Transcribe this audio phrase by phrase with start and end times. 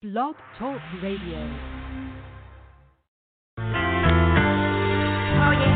[0.00, 1.42] Blog Talk Radio.
[3.58, 3.64] Oh
[5.58, 5.74] yeah.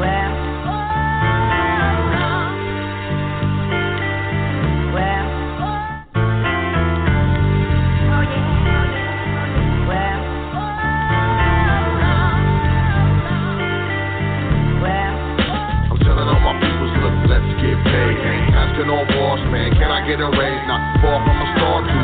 [0.00, 0.32] Well.
[4.96, 5.28] Well.
[8.08, 8.48] Oh yeah.
[9.84, 10.24] Well.
[14.80, 15.20] Well.
[15.84, 18.16] I'm telling all my peoples, look, let's get paid.
[18.56, 20.64] Asking all boss, man, can I get a raise?
[20.64, 21.99] Not far from a star, two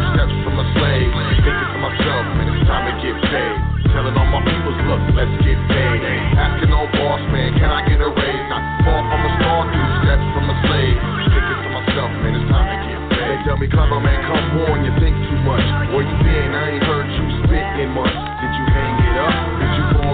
[1.46, 3.57] Thinking to myself, man, it's time to get paid.
[3.94, 6.02] Telling all my peoples, look, let's get paid.
[6.34, 8.44] Asking all boss, man, can I get a raise?
[8.50, 10.98] Not far from a star, two steps from a slave.
[11.30, 13.30] Thinking to myself, man, it's time to get paid.
[13.30, 15.62] They tell me, clever man, come on, you think too much.
[15.94, 16.50] Where you been?
[16.50, 17.94] I ain't heard you spit in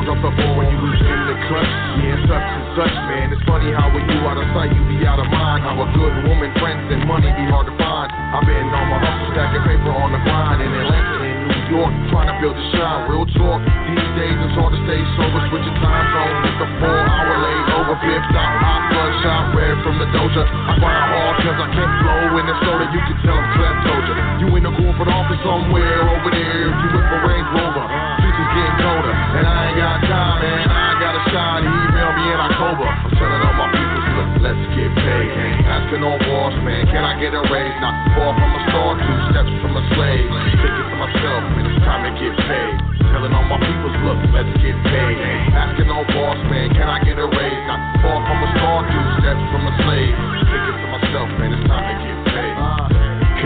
[0.03, 1.73] Fall the ball when you was in the clutch?
[2.03, 3.31] Yeah, such and such, man.
[3.31, 5.63] It's funny how when you out of sight, you be out of mind.
[5.63, 8.11] How a good woman, friends, and money be hard to find.
[8.11, 11.93] I've been on my hustle, stacking paper on the grind in Atlanta and New York,
[12.11, 13.15] trying to build a shine.
[13.15, 13.63] Real talk.
[13.63, 16.51] These days it's hard to stay sober, switching time zones.
[16.51, 18.59] It's a four hour late over fifth out.
[18.59, 20.43] Hot bloodshot, red from the doja.
[20.43, 22.85] I grind hard cause I can't flow in the soda.
[22.91, 24.17] You can tell I'm Clem told you.
[24.51, 26.75] In the corporate office somewhere over there.
[26.75, 28.22] You with the Range Rover.
[28.53, 29.17] Getting colder.
[29.17, 30.69] And I ain't got time, man.
[30.69, 31.65] I ain't got a shot.
[31.65, 32.85] He emailed me in October.
[32.85, 35.29] I'm telling all my people, look, let's get paid.
[35.65, 37.77] Asking all boss, man, can I get a raise?
[37.81, 40.29] Not far from a star, two steps from a slave.
[40.61, 42.75] Thinking to myself, man, it's time to get paid.
[43.09, 45.17] Telling all my peoples, look, let's get paid.
[45.57, 47.63] Asking all boss, man, can I get a raise?
[47.65, 50.13] Not far from a star, two steps from a slave.
[50.45, 52.52] Thinking to myself, man, it's time to get paid.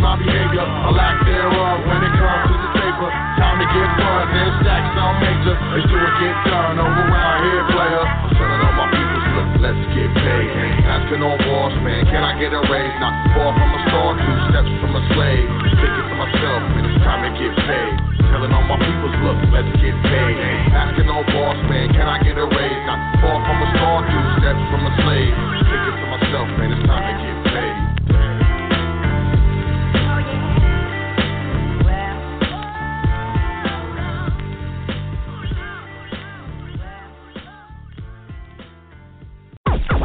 [0.00, 3.08] my behavior, a lack thereof when it comes to the paper.
[3.36, 5.54] Time to get fun, then stack some major.
[5.76, 8.04] Let's do it, get done over around here, player.
[8.04, 10.48] I'm telling all my people, look, let's get paid.
[10.88, 12.96] Asking all boss, man, can I get a raise?
[12.96, 15.46] Not far from a star, two steps from a slave.
[15.68, 17.92] Thinking to myself, man, it's time to get paid.
[18.32, 20.36] Telling all my people, look, let's get paid.
[20.72, 22.82] Asking all boss, man, can I get a raise?
[22.88, 25.34] Not far from a star, two steps from a slave.
[25.68, 27.49] Thinking to myself, man, it's time to get paid.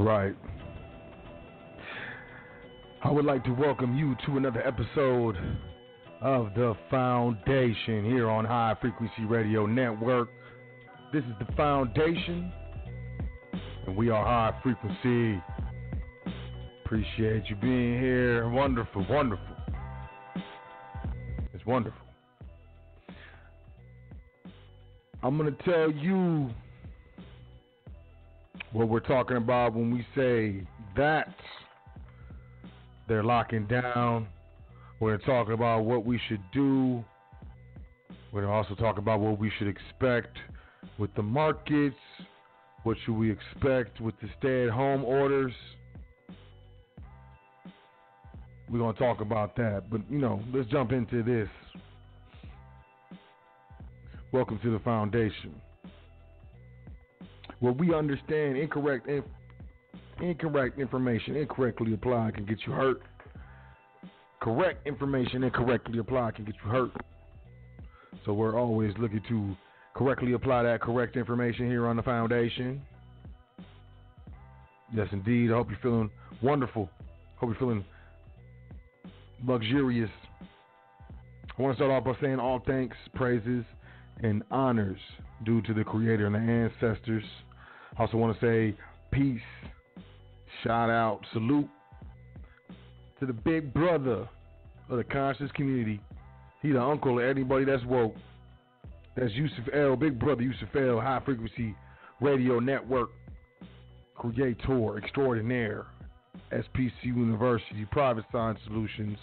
[0.00, 0.34] Right.
[3.04, 5.36] I would like to welcome you to another episode
[6.22, 10.30] of The Foundation here on High Frequency Radio Network.
[11.12, 12.50] This is The Foundation,
[13.86, 15.38] and we are High Frequency.
[16.82, 18.48] Appreciate you being here.
[18.48, 19.54] Wonderful, wonderful.
[21.52, 22.06] It's wonderful.
[25.22, 26.48] I'm going to tell you
[28.72, 31.34] what we're talking about when we say that
[33.08, 34.28] they're locking down.
[35.00, 37.04] We're talking about what we should do.
[38.32, 40.36] We're also talk about what we should expect
[40.98, 41.96] with the markets.
[42.84, 45.52] What should we expect with the stay at home orders?
[48.70, 49.90] We're going to talk about that.
[49.90, 51.48] But, you know, let's jump into this.
[54.32, 55.60] Welcome to the foundation.
[57.60, 59.24] What we understand incorrect inf-
[60.20, 63.02] incorrect information incorrectly applied can get you hurt.
[64.40, 66.90] Correct information incorrectly applied can get you hurt.
[68.24, 69.54] So we're always looking to
[69.94, 72.82] correctly apply that correct information here on the foundation.
[74.94, 75.50] Yes, indeed.
[75.50, 76.10] I hope you're feeling
[76.42, 76.88] wonderful.
[77.36, 77.84] Hope you're feeling
[79.44, 80.10] luxurious.
[81.58, 83.64] I want to start off by saying all thanks, praises,
[84.22, 84.98] and honors
[85.44, 87.24] due to the Creator and the ancestors.
[88.00, 88.74] I also want to say
[89.12, 89.42] peace,
[90.64, 91.68] shout out, salute
[93.18, 94.26] to the big brother
[94.88, 96.00] of the conscious community.
[96.62, 98.14] He the uncle of anybody that's woke.
[99.16, 101.76] That's Yusuf El, big brother Yusuf El, high frequency
[102.22, 103.10] radio network
[104.14, 105.84] creator extraordinaire,
[106.52, 109.18] SPC University, Private Science Solutions.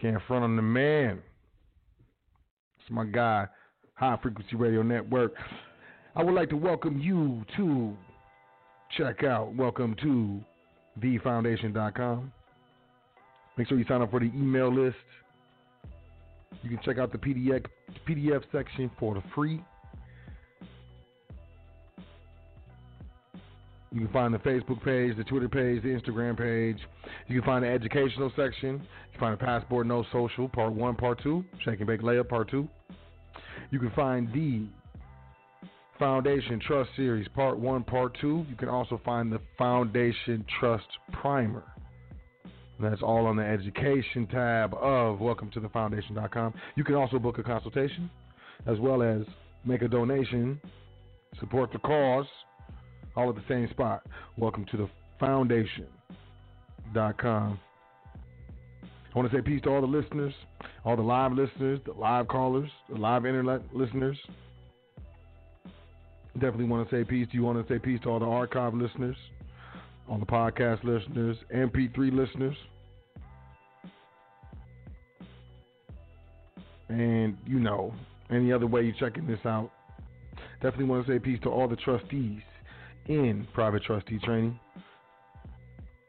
[0.00, 1.20] Can't front on the man.
[2.80, 3.46] It's my guy,
[3.98, 5.34] High Frequency Radio Network.
[6.14, 7.96] I would like to welcome you to
[8.96, 10.40] check out, welcome to
[11.00, 12.32] thefoundation.com.
[13.56, 14.96] Make sure you sign up for the email list.
[16.62, 17.64] You can check out the PDF,
[18.08, 19.64] PDF section for the free.
[23.90, 26.78] You can find the Facebook page, the Twitter page, the Instagram page.
[27.26, 28.74] You can find the educational section.
[28.74, 32.28] You can find the Passport No Social, Part 1, Part 2, Shake and Bake Layup,
[32.28, 32.68] Part 2.
[33.70, 34.66] You can find the
[35.98, 38.46] Foundation Trust Series, Part 1, Part 2.
[38.48, 41.64] You can also find the Foundation Trust Primer.
[42.80, 46.54] That's all on the education tab of welcome to the foundation.com.
[46.76, 48.08] You can also book a consultation
[48.66, 49.22] as well as
[49.66, 50.60] make a donation,
[51.38, 52.26] support the cause,
[53.16, 54.06] all at the same spot.
[54.36, 54.88] Welcome to the
[55.20, 57.60] foundation.com.
[58.84, 60.34] I want to say peace to all the listeners,
[60.88, 64.16] all the live listeners, the live callers, the live internet listeners.
[66.32, 67.28] Definitely want to say peace.
[67.30, 69.16] Do you want to say peace to all the archive listeners,
[70.08, 72.56] all the podcast listeners, MP3 listeners?
[76.88, 77.92] And you know,
[78.30, 79.70] any other way you're checking this out.
[80.62, 82.40] Definitely want to say peace to all the trustees
[83.08, 84.58] in private trustee training,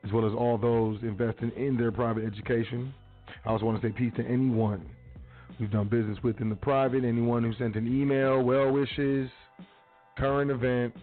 [0.05, 2.93] as well as all those investing in their private education.
[3.45, 4.85] I also want to say peace to anyone
[5.59, 9.29] we've done business with in the private, anyone who sent an email, well wishes,
[10.17, 10.93] current event,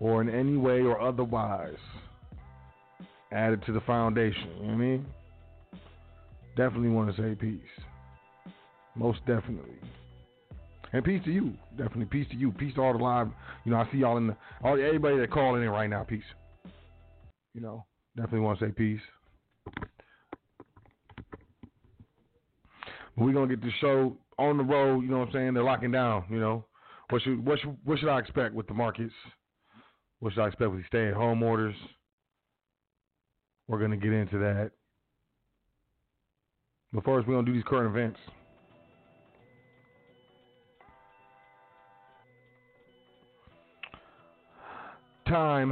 [0.00, 1.76] or in any way or otherwise
[3.32, 4.48] added to the foundation.
[4.56, 5.06] You know what I mean?
[6.56, 7.60] Definitely want to say peace.
[8.94, 9.74] Most definitely.
[10.92, 11.52] And peace to you.
[11.76, 12.52] Definitely peace to you.
[12.52, 13.28] Peace to all the live.
[13.64, 16.04] You know, I see y'all in the all everybody that calling in right now.
[16.04, 16.22] Peace.
[17.54, 17.84] You know,
[18.16, 19.00] definitely want to say peace.
[23.16, 25.02] We're gonna get the show on the road.
[25.02, 25.54] You know what I'm saying?
[25.54, 26.24] They're locking down.
[26.28, 26.64] You know,
[27.10, 29.14] what should what should what should I expect with the markets?
[30.20, 31.74] What should I expect with the stay-at-home orders?
[33.68, 34.72] We're gonna get into that.
[36.92, 38.18] But first, we're gonna do these current events.
[45.26, 45.70] Time,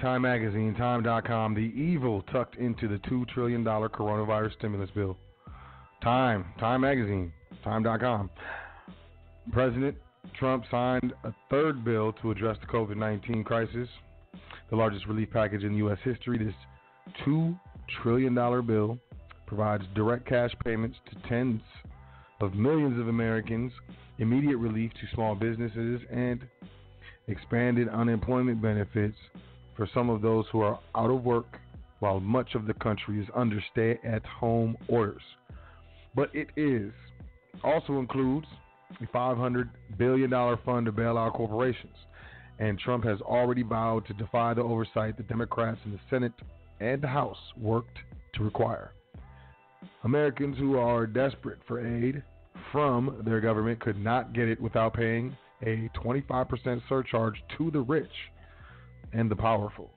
[0.00, 5.16] Time Magazine, Time.com, the evil tucked into the $2 trillion coronavirus stimulus bill.
[6.04, 7.32] Time, Time Magazine,
[7.64, 8.28] Time.com.
[9.52, 9.96] President
[10.38, 13.88] Trump signed a third bill to address the COVID 19 crisis,
[14.68, 15.96] the largest relief package in U.S.
[16.04, 16.36] history.
[16.36, 16.54] This
[17.26, 17.58] $2
[18.02, 18.34] trillion
[18.66, 18.98] bill
[19.46, 21.62] provides direct cash payments to tens
[22.42, 23.72] of millions of Americans,
[24.18, 26.46] immediate relief to small businesses, and
[27.28, 29.16] expanded unemployment benefits
[29.74, 31.58] for some of those who are out of work
[32.00, 35.22] while much of the country is under stay at home orders.
[36.14, 36.92] But it is
[37.62, 38.46] also includes
[39.00, 40.30] a $500 billion
[40.64, 41.96] fund to bail out corporations
[42.58, 46.32] and Trump has already vowed to defy the oversight the Democrats in the Senate
[46.80, 47.98] and the House worked
[48.34, 48.92] to require.
[50.04, 52.22] Americans who are desperate for aid
[52.72, 58.06] from their government could not get it without paying a 25% surcharge to the rich
[59.12, 59.90] and the powerful.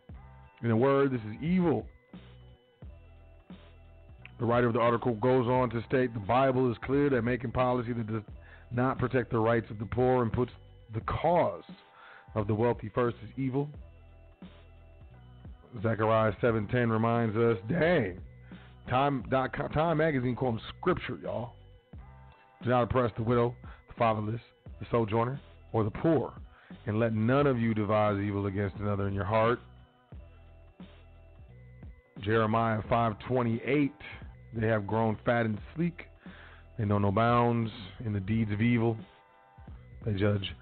[0.64, 1.86] In a word, this is evil.
[4.40, 7.52] The writer of the article goes on to state the Bible is clear that making
[7.52, 8.24] policy that does
[8.72, 10.52] not protect the rights of the poor and puts
[10.94, 11.64] the cause
[12.36, 13.70] of the wealthy first is evil.
[15.82, 18.20] Zechariah 7:10 reminds us, dang,
[18.88, 21.54] Time Time magazine quoting scripture, y'all.
[22.64, 23.56] Do not oppress the widow,
[23.88, 24.42] the fatherless,
[24.80, 25.40] the sojourner,
[25.74, 26.34] or the poor,
[26.86, 29.60] and let none of you devise evil against another in your heart.
[32.22, 33.92] Jeremiah 5:28
[34.54, 36.06] They have grown fat and sleek.
[36.78, 37.72] They know no bounds
[38.06, 38.98] in the deeds of evil.
[40.06, 40.54] They judge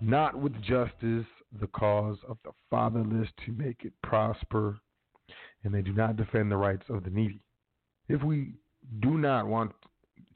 [0.00, 1.26] not with justice
[1.60, 4.78] the cause of the fatherless to make it prosper,
[5.64, 7.42] and they do not defend the rights of the needy.
[8.08, 8.54] If we
[9.00, 9.72] do not want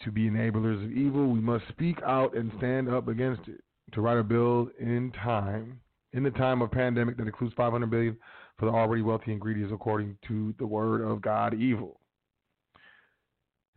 [0.03, 3.63] to be enablers of evil, we must speak out and stand up against it.
[3.93, 5.81] To write a bill in time,
[6.13, 8.17] in the time of pandemic that includes 500 billion
[8.59, 12.01] for the already wealthy and greedy is according to the word of God evil.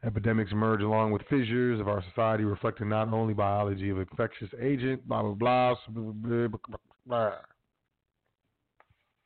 [0.04, 5.08] Epidemics emerge along with fissures of our society, reflecting not only biology of infectious agent,
[5.08, 5.76] blah blah blah.
[5.90, 7.32] blah, blah, blah.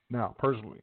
[0.09, 0.79] Now, personally,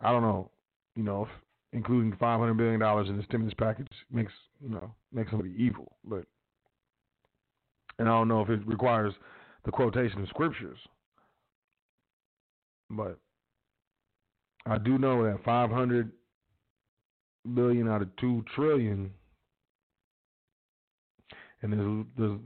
[0.00, 0.50] I don't know,
[0.96, 1.28] you know, if
[1.72, 4.32] including five hundred billion dollars in the stimulus package makes
[4.62, 6.24] you know makes somebody evil, but
[7.98, 9.12] and I don't know if it requires
[9.64, 10.78] the quotation of scriptures,
[12.90, 13.18] but
[14.66, 16.12] I do know that five hundred
[17.54, 19.10] billion out of two trillion,
[21.62, 22.38] and there's there's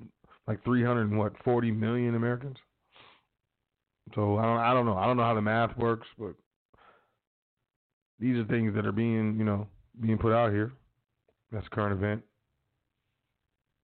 [0.47, 2.57] like three hundred and what forty million Americans.
[4.15, 6.35] So I don't I don't know I don't know how the math works, but
[8.19, 9.67] these are things that are being you know
[10.01, 10.73] being put out here.
[11.51, 12.23] That's a current event.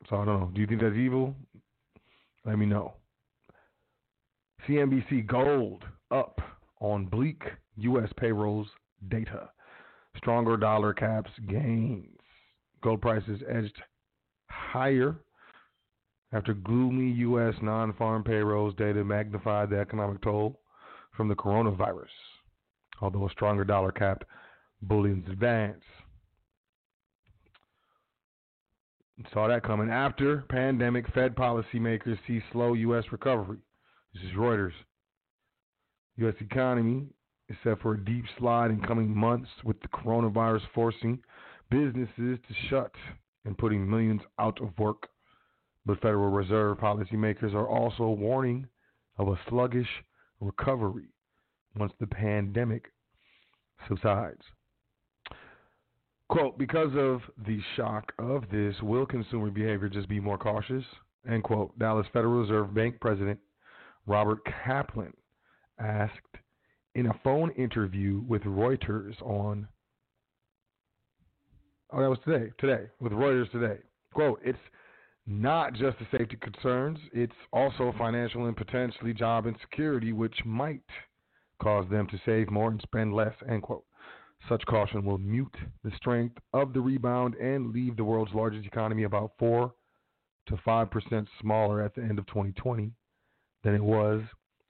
[0.08, 0.50] So I don't know.
[0.54, 1.34] Do you think that's evil?
[2.44, 2.94] Let me know.
[4.66, 6.40] CNBC gold up
[6.80, 7.42] on bleak
[7.78, 8.08] U.S.
[8.16, 8.66] payrolls
[9.08, 9.50] data.
[10.16, 12.18] Stronger dollar caps gains.
[12.82, 13.80] Gold prices edged
[14.48, 15.16] higher
[16.32, 17.54] after gloomy U.S.
[17.62, 20.60] non farm payrolls data magnified the economic toll
[21.16, 22.06] from the coronavirus,
[23.00, 24.24] although a stronger dollar capped
[24.82, 25.82] bullion's advance.
[29.32, 29.90] Saw that coming.
[29.90, 33.04] After pandemic, Fed policymakers see slow U.S.
[33.10, 33.58] recovery.
[34.14, 34.72] This is Reuters.
[36.16, 36.34] U.S.
[36.40, 37.06] economy
[37.48, 41.18] is set for a deep slide in coming months with the coronavirus forcing
[41.70, 42.92] businesses to shut
[43.44, 45.08] and putting millions out of work.
[45.86, 48.66] But Federal Reserve policymakers are also warning
[49.16, 49.88] of a sluggish
[50.40, 51.08] recovery
[51.76, 52.92] once the pandemic
[53.88, 54.42] subsides.
[56.28, 60.84] Quote, because of the shock of this, will consumer behavior just be more cautious?
[61.28, 61.76] End quote.
[61.78, 63.38] Dallas Federal Reserve Bank President
[64.06, 65.14] Robert Kaplan
[65.78, 66.12] asked
[66.94, 69.68] in a phone interview with Reuters on
[71.92, 73.78] oh that was today today with Reuters today.
[74.14, 74.58] Quote it's
[75.26, 80.80] not just the safety concerns it's also financial and potentially job insecurity which might
[81.62, 83.84] cause them to save more and spend less end quote.
[84.48, 89.02] Such caution will mute the strength of the rebound and leave the world's largest economy
[89.02, 89.72] about 4
[90.46, 92.92] to 5% smaller at the end of 2020
[93.64, 94.22] than it was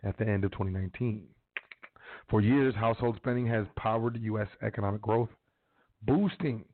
[0.02, 1.28] at the end of 2019
[2.28, 4.48] for years, household spending has powered U.S.
[4.62, 5.30] economic growth,
[6.02, 6.64] boosting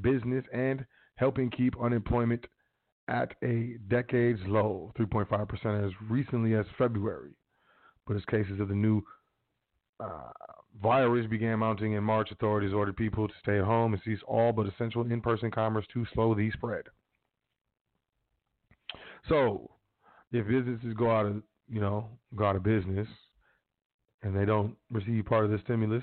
[0.00, 0.84] business and
[1.16, 2.44] helping keep unemployment
[3.06, 7.32] at a decade's low, 3.5% as recently as February.
[8.06, 9.02] But as cases of the new
[10.00, 10.30] uh,
[10.82, 14.52] virus began mounting in March, authorities ordered people to stay at home and cease all
[14.52, 16.84] but essential in person commerce to slow the spread.
[19.28, 19.70] So,
[20.32, 23.08] if businesses go out of, you know, go out of business,
[24.24, 26.02] and they don't receive part of the stimulus,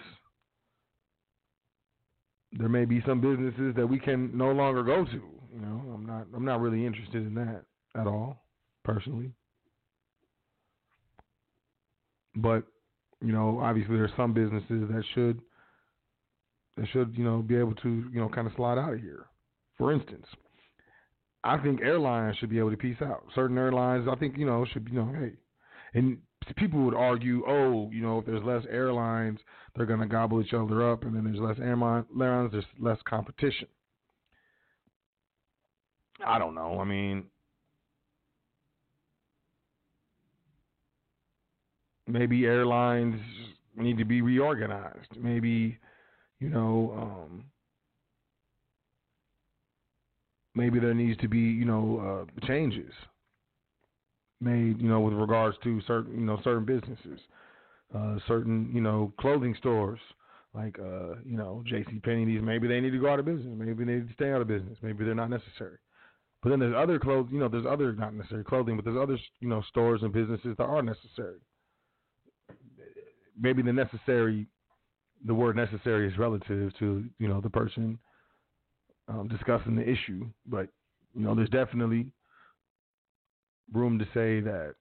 [2.53, 5.11] there may be some businesses that we can no longer go to.
[5.11, 7.63] You know, I'm not I'm not really interested in that
[7.99, 8.45] at all,
[8.85, 9.31] personally.
[12.35, 12.63] But,
[13.21, 15.41] you know, obviously there's some businesses that should
[16.77, 19.25] that should, you know, be able to, you know, kind of slide out of here.
[19.77, 20.25] For instance,
[21.43, 23.23] I think airlines should be able to peace out.
[23.35, 25.33] Certain airlines, I think, you know, should, you know, hey,
[25.93, 26.19] and
[26.57, 29.39] people would argue, oh, you know, if there's less airlines,
[29.75, 32.05] they're going to gobble each other up, and then there's less airlines,
[32.51, 33.67] there's less competition.
[36.25, 36.79] I don't know.
[36.79, 37.25] I mean,
[42.07, 43.19] maybe airlines
[43.75, 45.17] need to be reorganized.
[45.17, 45.77] Maybe,
[46.39, 47.45] you know, um,
[50.53, 52.91] maybe there needs to be, you know, uh, changes
[54.41, 57.19] made, you know, with regards to certain, you know, certain businesses,
[57.95, 59.99] uh, certain, you know, clothing stores
[60.53, 61.99] like, uh, you know, J.C.
[61.99, 62.25] Penney.
[62.25, 63.53] These maybe they need to go out of business.
[63.57, 64.77] Maybe they need to stay out of business.
[64.81, 65.77] Maybe they're not necessary.
[66.43, 69.17] But then there's other clothes, you know, there's other not necessary clothing, but there's other,
[69.39, 71.37] you know, stores and businesses that are necessary.
[73.39, 74.47] Maybe the necessary,
[75.25, 77.99] the word necessary is relative to, you know, the person
[79.07, 80.27] um, discussing the issue.
[80.47, 80.67] But,
[81.13, 82.07] you know, there's definitely
[83.71, 84.75] room to say that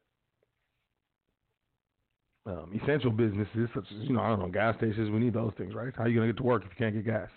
[2.46, 5.52] um, essential businesses such as, you know, I don't know, gas stations, we need those
[5.58, 5.92] things, right?
[5.96, 7.28] How are you to get to work if you can't get gas?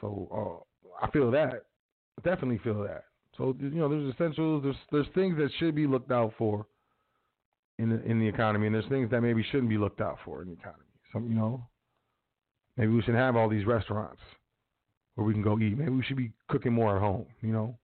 [0.00, 0.64] So
[1.02, 1.64] uh, I feel that.
[2.24, 3.04] Definitely feel that.
[3.36, 4.64] So you know, there's essentials.
[4.64, 6.66] There's there's things that should be looked out for
[7.78, 10.42] in the in the economy, and there's things that maybe shouldn't be looked out for
[10.42, 10.82] in the economy.
[11.12, 11.64] Some you know,
[12.76, 14.20] maybe we should have all these restaurants
[15.14, 15.78] where we can go eat.
[15.78, 17.26] Maybe we should be cooking more at home.
[17.40, 17.78] You know,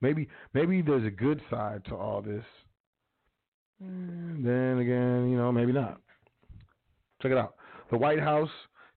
[0.00, 2.44] maybe maybe there's a good side to all this.
[3.80, 6.00] And then again, you know, maybe not.
[7.22, 7.54] Check it out.
[7.90, 8.50] The White House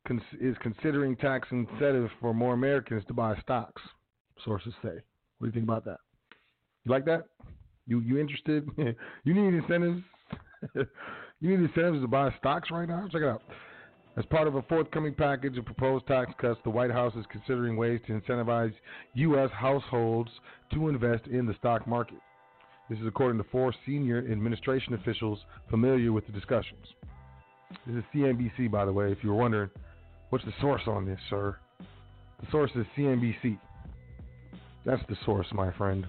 [0.07, 3.81] cons- is considering tax incentives for more Americans to buy stocks
[4.43, 4.89] sources say.
[5.37, 5.99] What do you think about that?
[6.83, 7.23] You like that?
[7.85, 8.67] You you interested?
[8.77, 10.01] you need incentives?
[10.75, 10.85] you
[11.41, 13.07] need incentives to buy stocks right now?
[13.11, 13.41] Check it out.
[14.15, 17.75] As part of a forthcoming package of proposed tax cuts, the White House is considering
[17.75, 18.73] ways to incentivize
[19.15, 19.49] U.S.
[19.51, 20.29] households
[20.71, 22.19] to invest in the stock market.
[22.89, 26.85] This is according to four senior administration officials familiar with the discussions.
[27.87, 29.71] This is CNBC, by the way, if you were wondering.
[30.29, 31.57] What's the source on this, sir?
[31.79, 33.57] The source is CNBC.
[34.85, 36.05] That's the source, my friend.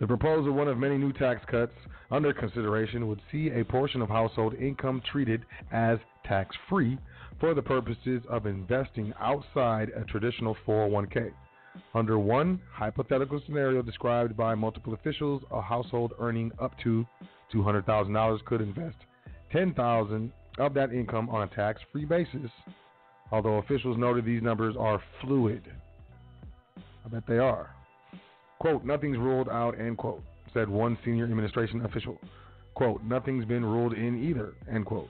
[0.00, 1.74] The proposal, one of many new tax cuts
[2.10, 6.98] under consideration, would see a portion of household income treated as tax free
[7.40, 11.30] for the purposes of investing outside a traditional 401k.
[11.94, 17.04] Under one hypothetical scenario described by multiple officials, a household earning up to
[17.52, 18.96] $200,000 could invest
[19.52, 22.50] 10000 of that income on a tax free basis,
[23.32, 25.62] although officials noted these numbers are fluid.
[27.04, 27.70] I bet they are.
[28.60, 32.18] Quote, nothing's ruled out, end quote, said one senior administration official.
[32.74, 35.08] Quote, nothing's been ruled in either, end quote.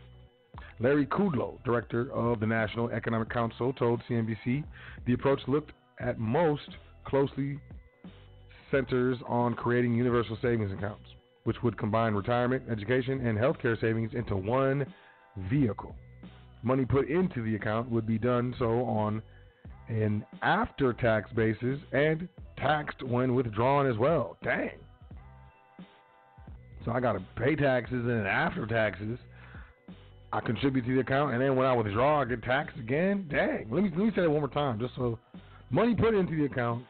[0.80, 4.64] Larry Kudlow, director of the National Economic Council, told CNBC
[5.06, 6.68] the approach looked at most
[7.04, 7.58] closely
[8.70, 11.08] centers on creating universal savings accounts,
[11.44, 14.84] which would combine retirement, education, and healthcare savings into one
[15.48, 15.94] vehicle.
[16.62, 19.22] Money put into the account would be done so on
[19.88, 24.36] an after tax basis and taxed when withdrawn as well.
[24.42, 24.78] Dang.
[26.84, 29.18] So I got to pay taxes and after taxes,
[30.34, 33.28] I contribute to the account, and then when I withdraw, I get taxed again.
[33.30, 33.68] Dang.
[33.70, 35.16] Let me let me say that one more time, just so
[35.70, 36.84] money put into the account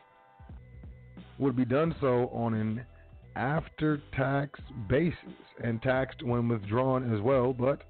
[1.39, 2.87] would be done so on an
[3.37, 5.19] after tax basis
[5.63, 7.83] and taxed when withdrawn as well, but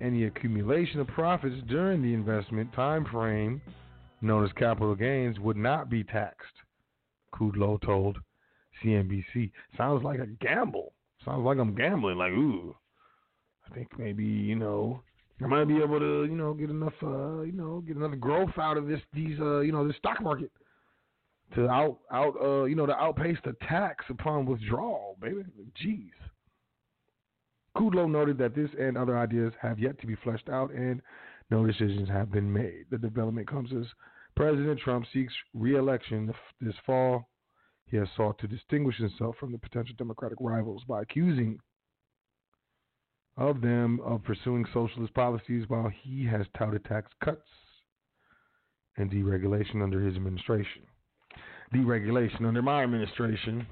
[0.00, 3.60] any accumulation of profits during the investment time frame
[4.20, 6.54] known as capital gains would not be taxed,
[7.34, 8.18] Kudlow told
[8.84, 9.50] CNBC.
[9.76, 10.92] Sounds like a gamble.
[11.24, 12.18] Sounds like I'm gambling.
[12.18, 12.76] Like, ooh,
[13.70, 15.02] I think maybe you know
[15.42, 18.56] I might be able to you know get enough uh, you know get enough growth
[18.58, 20.50] out of this these uh, you know this stock market
[21.54, 25.42] to out out uh, you know to outpace the tax upon withdrawal, baby.
[25.82, 26.10] Jeez.
[27.76, 31.00] Kudlow noted that this and other ideas have yet to be fleshed out and
[31.50, 32.84] no decisions have been made.
[32.90, 33.86] The development comes as
[34.36, 37.28] President Trump seeks re-election this fall.
[37.86, 41.58] He has sought to distinguish himself from the potential Democratic rivals by accusing
[43.36, 47.48] of them of pursuing socialist policies while he has touted tax cuts
[48.96, 50.82] and deregulation under his administration.
[51.74, 53.66] Deregulation under my administration,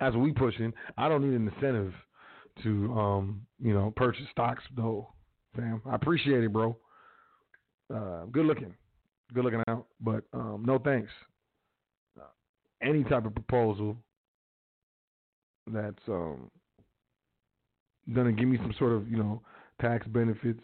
[0.00, 1.94] as we pushing, I don't need an incentive
[2.64, 5.08] to um, you know, purchase stocks though,
[5.54, 5.80] fam.
[5.86, 6.76] I appreciate it, bro.
[7.94, 8.74] Uh, good looking
[9.34, 11.10] good looking out, but um, no thanks.
[12.18, 12.24] Uh,
[12.82, 13.96] any type of proposal
[15.66, 16.50] that's um,
[18.14, 19.42] gonna give me some sort of you know
[19.80, 20.62] tax benefits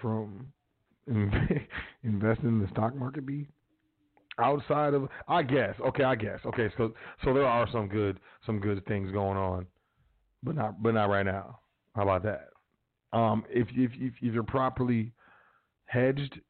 [0.00, 0.46] from
[1.06, 3.46] investing in the stock market be
[4.38, 6.92] outside of I guess okay I guess okay so
[7.24, 9.66] so there are some good some good things going on
[10.42, 11.60] but not but not right now
[11.94, 12.48] how about that
[13.16, 15.12] um if if if, you're properly
[15.86, 16.40] hedged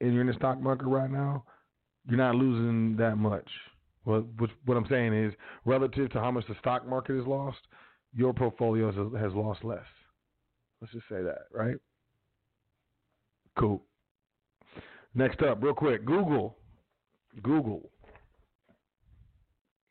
[0.00, 1.44] and you're in the stock market right now,
[2.08, 3.48] you're not losing that much.
[4.04, 7.58] Well, what, what I'm saying is, relative to how much the stock market is lost,
[8.14, 9.84] your portfolio has lost less.
[10.80, 11.76] Let's just say that, right?
[13.58, 13.82] Cool.
[15.14, 16.56] Next up, real quick Google.
[17.42, 17.90] Google.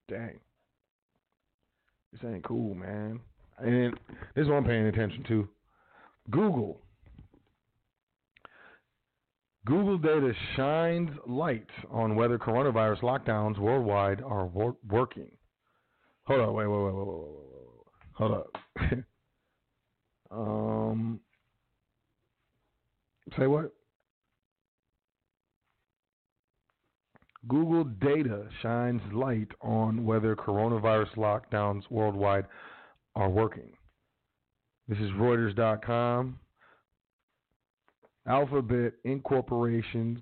[0.10, 0.40] Dang.
[2.12, 3.20] This ain't cool, man.
[3.60, 3.94] And
[4.36, 5.48] this is what I'm paying attention to.
[6.30, 6.82] Google.
[9.66, 15.30] Google data shines light on whether coronavirus lockdowns worldwide are wor- working.
[16.24, 17.47] Hold on, wait, wait, wait, wait, wait, wait.
[18.18, 18.48] Hold up.
[20.32, 21.20] um,
[23.38, 23.72] say what?
[27.48, 32.46] Google data shines light on whether coronavirus lockdowns worldwide
[33.16, 33.72] are working.
[34.88, 36.40] This is Reuters.com.
[38.28, 40.20] Alphabet Incorporation's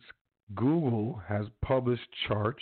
[0.54, 2.62] Google has published charts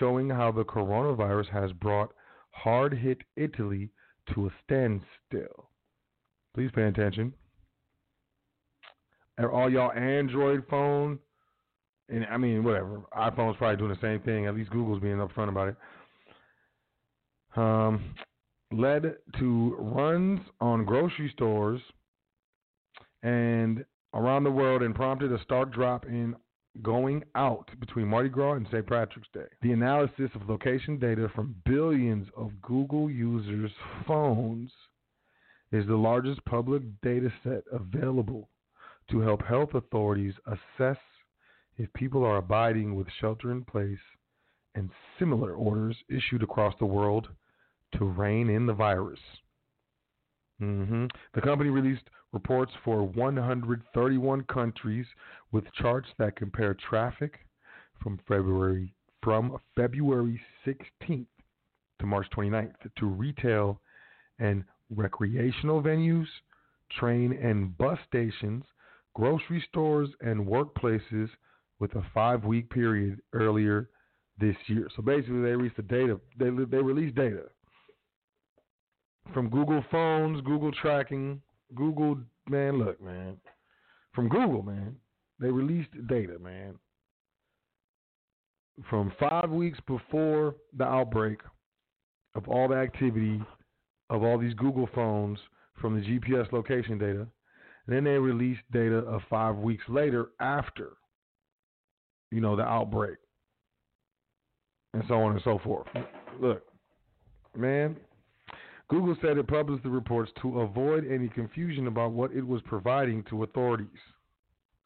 [0.00, 2.12] showing how the coronavirus has brought
[2.52, 3.90] hard hit Italy
[4.34, 5.70] to a standstill.
[6.54, 7.32] Please pay attention.
[9.38, 11.18] Are all y'all Android phone
[12.08, 13.02] and I mean whatever.
[13.16, 14.46] iPhone's probably doing the same thing.
[14.46, 15.76] At least Google's being upfront about it.
[17.56, 18.14] Um,
[18.72, 21.80] led to runs on grocery stores
[23.22, 23.84] and
[24.14, 26.34] around the world and prompted a stark drop in
[26.82, 28.86] going out between Mardi Gras and St.
[28.86, 29.46] Patrick's Day.
[29.62, 33.72] The analysis of location data from billions of Google users'
[34.06, 34.70] phones
[35.72, 38.48] is the largest public data set available
[39.10, 40.98] to help health authorities assess
[41.78, 43.98] if people are abiding with shelter in place
[44.74, 47.28] and similar orders issued across the world
[47.96, 49.20] to rein in the virus.
[50.58, 55.06] Hmm The company released reports for 131 countries
[55.52, 57.40] with charts that compare traffic
[58.02, 61.26] from February from February 16th
[61.98, 63.80] to March 29th to retail
[64.38, 66.26] and recreational venues,
[66.98, 68.62] train and bus stations,
[69.14, 71.28] grocery stores, and workplaces
[71.80, 73.88] with a five-week period earlier
[74.38, 74.88] this year.
[74.94, 76.20] So basically, they released the data.
[76.38, 77.44] They they released data
[79.32, 81.40] from Google phones, Google tracking,
[81.74, 82.78] Google man.
[82.78, 83.36] Look, man,
[84.14, 84.96] from Google, man,
[85.38, 86.74] they released data, man,
[88.88, 91.40] from five weeks before the outbreak
[92.34, 93.40] of all the activity
[94.10, 95.38] of all these Google phones
[95.80, 97.26] from the GPS location data.
[97.86, 100.96] Then they released data of five weeks later after,
[102.30, 103.16] you know, the outbreak.
[104.94, 105.86] And so on and so forth.
[106.40, 106.62] Look,
[107.56, 107.96] man,
[108.88, 113.24] Google said it published the reports to avoid any confusion about what it was providing
[113.24, 113.88] to authorities.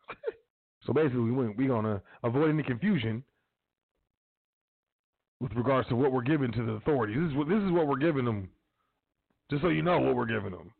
[0.86, 3.22] so basically, we're going to avoid any confusion
[5.40, 7.16] with regards to what we're giving to the authorities.
[7.18, 8.48] This is what, this is what we're giving them
[9.50, 10.72] just so you know what we're giving them.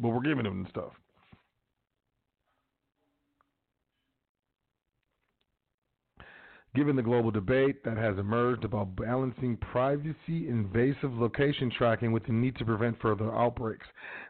[0.00, 0.92] But we're giving them stuff.
[6.76, 12.32] Given the global debate that has emerged about balancing privacy invasive location tracking with the
[12.32, 13.86] need to prevent further outbreaks,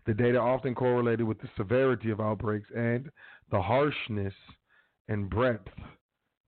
[0.06, 3.10] the data often correlated with the severity of outbreaks and
[3.50, 4.34] the harshness
[5.08, 5.66] and breadth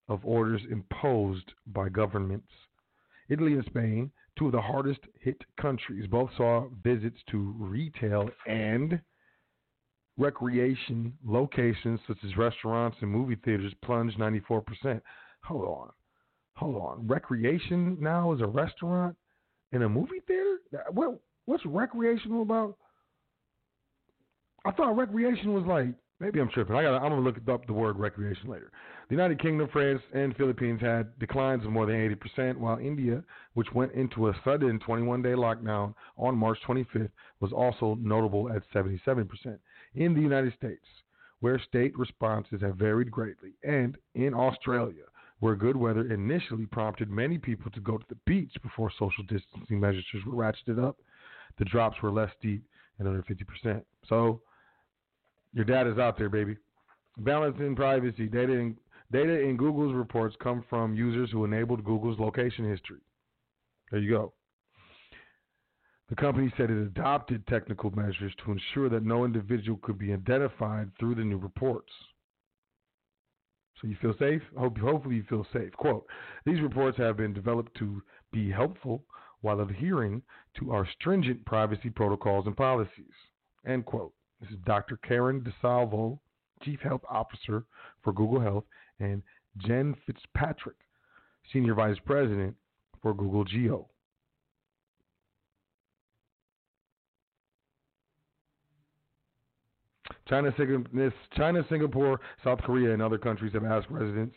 [0.07, 2.47] of orders imposed by governments.
[3.27, 6.07] Italy and Spain two of the hardest hit countries.
[6.07, 9.01] Both saw visits to retail and
[10.17, 15.01] recreation locations such as restaurants and movie theaters plunge 94%.
[15.43, 15.89] Hold on.
[16.55, 17.07] Hold on.
[17.07, 19.15] Recreation now is a restaurant
[19.71, 20.57] and a movie theater?
[20.91, 22.75] What what's recreational about?
[24.65, 25.87] I thought recreation was like
[26.19, 26.75] maybe I'm tripping.
[26.75, 28.71] I got I'm gonna look up the word recreation later.
[29.07, 31.95] The United Kingdom, France, and Philippines had declines of more than
[32.37, 33.23] 80%, while India,
[33.53, 37.09] which went into a sudden 21 day lockdown on March 25th,
[37.39, 39.27] was also notable at 77%.
[39.95, 40.85] In the United States,
[41.39, 45.05] where state responses have varied greatly, and in Australia,
[45.39, 49.79] where good weather initially prompted many people to go to the beach before social distancing
[49.79, 50.97] measures were ratcheted up,
[51.57, 52.63] the drops were less deep
[52.99, 53.81] and under 50%.
[54.07, 54.41] So,
[55.53, 56.57] your data's out there, baby.
[57.17, 58.75] Balancing privacy, data, and
[59.11, 62.99] Data in Google's reports come from users who enabled Google's location history.
[63.89, 64.33] There you go.
[66.09, 70.91] The company said it adopted technical measures to ensure that no individual could be identified
[70.99, 71.91] through the new reports.
[73.81, 74.41] So you feel safe?
[74.57, 75.71] Hope, hopefully you feel safe.
[75.73, 76.05] Quote,
[76.45, 78.01] these reports have been developed to
[78.31, 79.03] be helpful
[79.41, 80.21] while adhering
[80.59, 83.13] to our stringent privacy protocols and policies.
[83.65, 84.13] End quote.
[84.41, 84.97] This is Dr.
[84.97, 86.19] Karen DeSalvo,
[86.63, 87.63] Chief Health Officer
[88.03, 88.65] for Google Health
[88.99, 89.21] and
[89.57, 90.77] Jen Fitzpatrick,
[91.51, 92.55] Senior Vice President
[93.01, 93.87] for Google Geo.
[100.29, 100.53] China,
[101.69, 104.35] Singapore, South Korea, and other countries have asked residents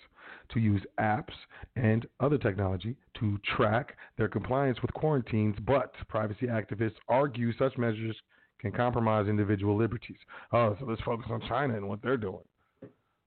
[0.52, 1.34] to use apps
[1.76, 8.16] and other technology to track their compliance with quarantines, but privacy activists argue such measures
[8.58, 10.16] can compromise individual liberties.
[10.52, 12.44] Oh, so let's focus on China and what they're doing.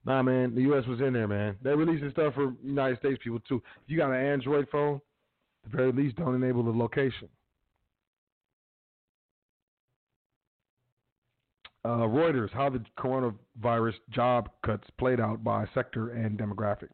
[0.04, 0.86] Nah, man, the U.S.
[0.86, 1.56] was in there, man.
[1.62, 3.62] They're releasing stuff for United States people too.
[3.84, 5.00] If you got an Android phone,
[5.64, 7.28] at the very least, don't enable the location.
[11.86, 16.88] Uh, Reuters, how the coronavirus job cuts played out by sector and demographics.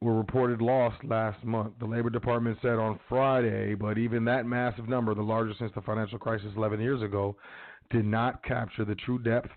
[0.00, 1.72] were reported lost last month.
[1.80, 5.80] The Labor Department said on Friday, but even that massive number, the largest since the
[5.80, 7.34] financial crisis 11 years ago,
[7.90, 9.50] did not capture the true depth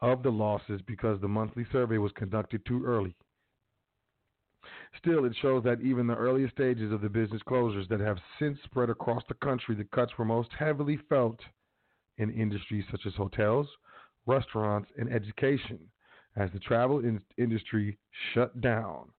[0.00, 3.16] of the losses because the monthly survey was conducted too early.
[4.98, 8.58] Still, it shows that even the earliest stages of the business closures that have since
[8.62, 11.40] spread across the country, the cuts were most heavily felt
[12.18, 13.66] in industries such as hotels,
[14.26, 15.90] restaurants, and education,
[16.36, 17.98] as the travel in- industry
[18.34, 19.10] shut down.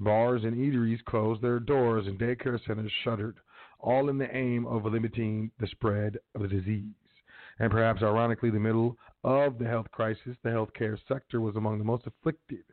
[0.00, 3.38] Bars and eateries closed their doors and daycare centers shuttered,
[3.78, 6.94] all in the aim of limiting the spread of the disease.
[7.58, 11.84] And perhaps ironically, the middle of the health crisis, the healthcare sector was among the
[11.84, 12.64] most afflicted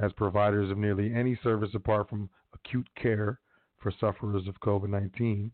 [0.00, 3.40] as providers of nearly any service apart from acute care
[3.82, 5.50] for sufferers of COVID 19.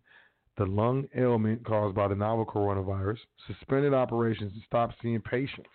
[0.56, 3.18] The lung ailment caused by the novel coronavirus
[3.48, 5.68] suspended operations and stopped seeing patients.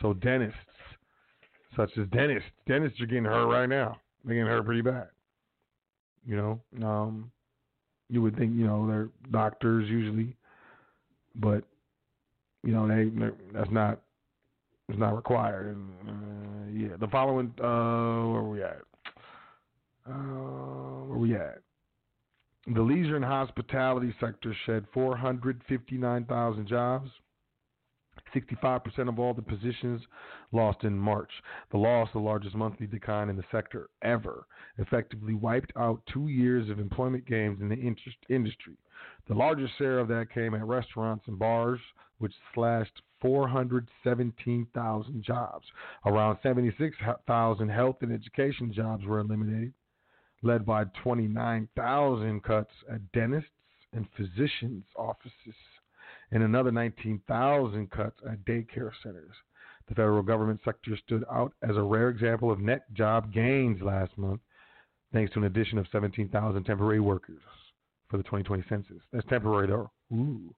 [0.00, 0.58] So, dentists,
[1.76, 3.98] such as dentists, dentists are getting hurt right now.
[4.24, 5.08] They're getting hurt pretty bad.
[6.26, 7.30] You know, um,
[8.08, 10.34] you would think, you know, they're doctors usually,
[11.36, 11.62] but,
[12.64, 13.10] you know, they
[13.52, 14.00] that's not
[14.88, 15.76] it's not required.
[16.76, 18.82] Yeah, the following, uh, where we at?
[20.06, 20.12] Uh,
[21.06, 21.58] where we at?
[22.74, 27.10] The leisure and hospitality sector shed 459,000 jobs.
[28.34, 30.02] 65% of all the positions
[30.52, 31.30] lost in March.
[31.70, 34.46] The loss, the largest monthly decline in the sector ever,
[34.78, 37.94] effectively wiped out two years of employment gains in the
[38.28, 38.76] industry.
[39.28, 41.80] The largest share of that came at restaurants and bars,
[42.18, 45.66] which slashed 417,000 jobs.
[46.04, 49.72] Around 76,000 health and education jobs were eliminated,
[50.42, 53.50] led by 29,000 cuts at dentists
[53.92, 55.54] and physicians' offices,
[56.30, 59.34] and another 19,000 cuts at daycare centers.
[59.88, 64.18] The federal government sector stood out as a rare example of net job gains last
[64.18, 64.40] month,
[65.12, 67.40] thanks to an addition of 17,000 temporary workers
[68.08, 69.00] for the 2020 census.
[69.12, 69.90] That's temporary, though.
[70.12, 70.54] Ooh.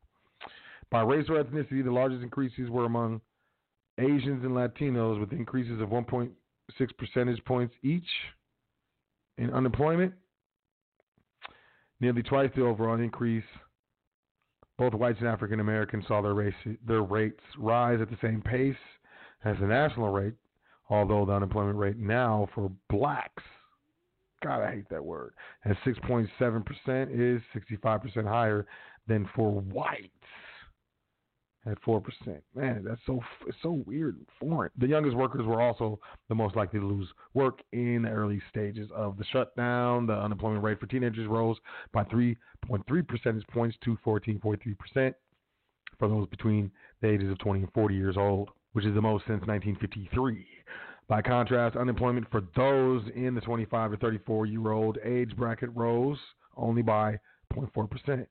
[0.90, 3.20] By race or ethnicity, the largest increases were among
[3.98, 6.30] Asians and Latinos, with increases of 1.6
[6.96, 8.08] percentage points each
[9.36, 10.14] in unemployment.
[12.00, 13.44] Nearly twice the overall increase.
[14.78, 16.54] Both whites and African Americans saw their, race,
[16.86, 18.76] their rates rise at the same pace
[19.44, 20.34] as the national rate,
[20.88, 23.42] although the unemployment rate now for blacks,
[24.42, 25.34] God, I hate that word,
[25.64, 26.28] at 6.7%
[27.10, 28.66] is 65% higher
[29.08, 30.12] than for whites
[31.70, 32.42] at four percent.
[32.54, 34.70] Man, that's so it's so weird and foreign.
[34.78, 35.98] The youngest workers were also
[36.28, 40.06] the most likely to lose work in the early stages of the shutdown.
[40.06, 41.56] The unemployment rate for teenagers rose
[41.92, 45.14] by 3.3 percentage points to 14.3 percent
[45.98, 49.22] for those between the ages of 20 and 40 years old, which is the most
[49.22, 50.46] since 1953.
[51.08, 56.18] By contrast, unemployment for those in the 25 to 34 year old age bracket rose
[56.56, 57.18] only by
[57.54, 58.28] 0.4 percent.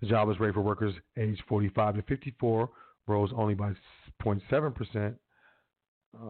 [0.00, 2.68] The jobless rate for workers aged 45 to 54
[3.06, 3.72] rose only by
[4.22, 5.14] 0.7%,
[6.14, 6.26] uh,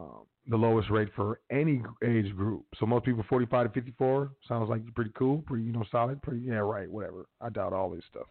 [0.49, 2.64] the lowest rate for any age group.
[2.79, 6.41] So most people 45 to 54 sounds like pretty cool, pretty you know solid, pretty
[6.41, 7.27] yeah right, whatever.
[7.41, 8.27] I doubt all this stuff.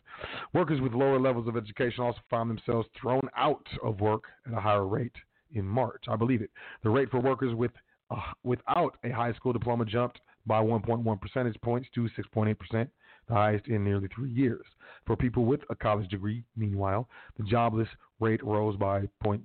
[0.54, 4.62] Workers with lower levels of education also found themselves thrown out of work at a
[4.62, 5.16] higher rate
[5.54, 6.04] in March.
[6.08, 6.52] I believe it.
[6.84, 7.72] The rate for workers with
[8.12, 12.90] uh, without a high school diploma jumped by 1.1 percentage points to 6.8 percent
[13.28, 14.66] the highest in nearly three years.
[15.06, 17.08] For people with a college degree, meanwhile,
[17.38, 19.42] the jobless rate rose by 0.6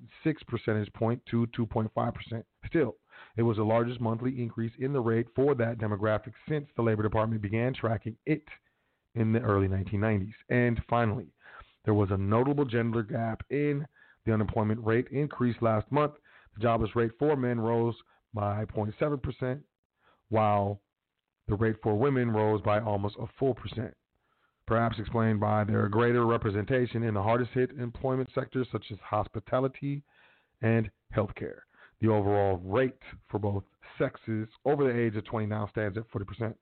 [0.46, 2.44] percentage point to 2.5%.
[2.66, 2.96] Still,
[3.36, 7.02] it was the largest monthly increase in the rate for that demographic since the Labor
[7.02, 8.44] Department began tracking it
[9.14, 10.34] in the early 1990s.
[10.48, 11.26] And finally,
[11.84, 13.86] there was a notable gender gap in
[14.24, 16.12] the unemployment rate increase last month.
[16.54, 17.94] The jobless rate for men rose
[18.34, 19.60] by 0.7%,
[20.28, 20.80] while
[21.50, 23.92] the rate for women rose by almost a full percent,
[24.66, 30.02] perhaps explained by their greater representation in the hardest hit employment sectors such as hospitality
[30.62, 31.58] and healthcare.
[32.00, 33.64] The overall rate for both
[33.98, 36.54] sexes over the age of 20 now stands at 40%.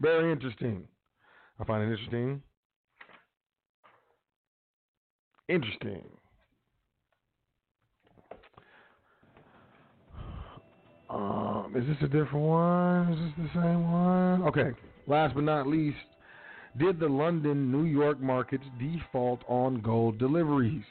[0.00, 0.86] Very interesting.
[1.58, 2.42] I find it interesting.
[5.48, 6.04] Interesting.
[11.14, 13.12] Um, is this a different one?
[13.12, 14.42] Is this the same one?
[14.42, 14.70] Okay.
[15.06, 15.96] Last but not least,
[16.76, 20.82] did the London, New York markets default on gold deliveries?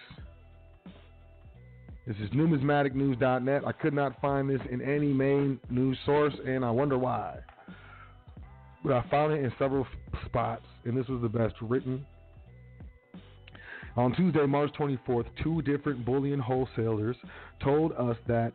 [2.07, 3.63] This is numismaticnews.net.
[3.67, 7.39] I could not find this in any main news source, and I wonder why.
[8.83, 9.85] But I found it in several
[10.25, 12.05] spots, and this was the best written.
[13.97, 17.15] On Tuesday, March 24th, two different bullion wholesalers
[17.61, 18.53] told us that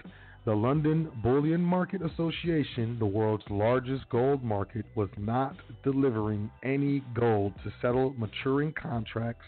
[0.49, 7.53] the London Bullion Market Association, the world's largest gold market, was not delivering any gold
[7.62, 9.44] to settle maturing contracts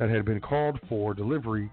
[0.00, 1.70] that had been called for delivery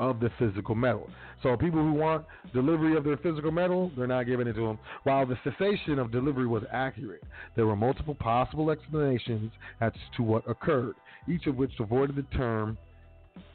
[0.00, 1.08] of the physical metal.
[1.44, 4.80] So people who want delivery of their physical metal, they're not giving it to them.
[5.04, 7.22] While the cessation of delivery was accurate,
[7.54, 10.96] there were multiple possible explanations as to what occurred,
[11.28, 12.78] each of which avoided the term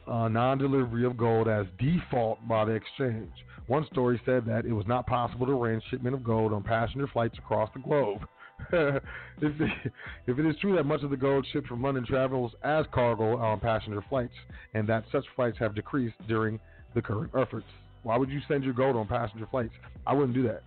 [0.06, 3.30] uh, non-delivery of gold as default by the exchange.
[3.66, 7.06] One story said that it was not possible to arrange shipment of gold on passenger
[7.06, 8.26] flights across the globe.
[8.72, 9.02] if,
[9.60, 9.92] it,
[10.26, 13.36] if it is true that much of the gold shipped from London travels as cargo
[13.36, 14.34] on passenger flights,
[14.74, 16.60] and that such flights have decreased during
[16.94, 17.66] the current efforts,
[18.02, 19.72] why would you send your gold on passenger flights?
[20.06, 20.62] I wouldn't do that.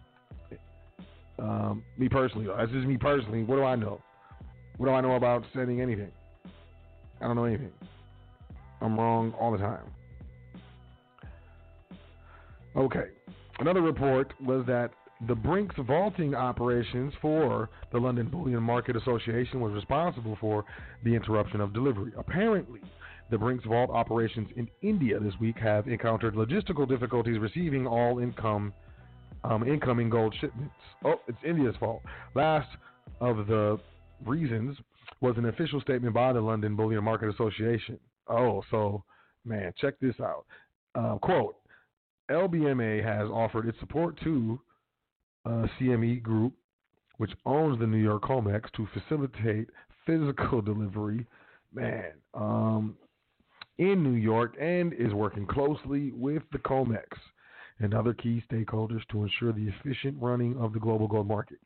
[1.37, 2.55] Um, me personally, though.
[2.57, 3.43] that's just me personally.
[3.43, 4.01] What do I know?
[4.77, 6.11] What do I know about sending anything?
[7.21, 7.71] I don't know anything.
[8.81, 9.85] I'm wrong all the time.
[12.75, 13.07] Okay.
[13.59, 14.91] Another report was that
[15.27, 20.65] the Brinks vaulting operations for the London Bullion Market Association was responsible for
[21.03, 22.11] the interruption of delivery.
[22.17, 22.81] Apparently,
[23.31, 28.73] the Brinks vault operations in India this week have encountered logistical difficulties receiving all income
[29.45, 30.73] um, incoming gold shipments.
[31.03, 32.01] Oh, it's India's fault.
[32.33, 32.67] Last
[33.21, 33.79] of the
[34.25, 34.75] reasons
[35.21, 37.99] was an official statement by the London Bullion Market Association.
[38.27, 39.03] Oh, so
[39.43, 40.45] man, check this out.
[40.95, 41.55] Uh, quote:
[42.29, 44.59] LBMA has offered its support to
[45.45, 46.53] uh, CME Group,
[47.17, 49.69] which owns the New York COMEX, to facilitate
[50.05, 51.25] physical delivery.
[51.73, 52.95] Man, um,
[53.77, 57.05] in New York, and is working closely with the COMEX
[57.79, 61.57] and other key stakeholders to ensure the efficient running of the global gold market.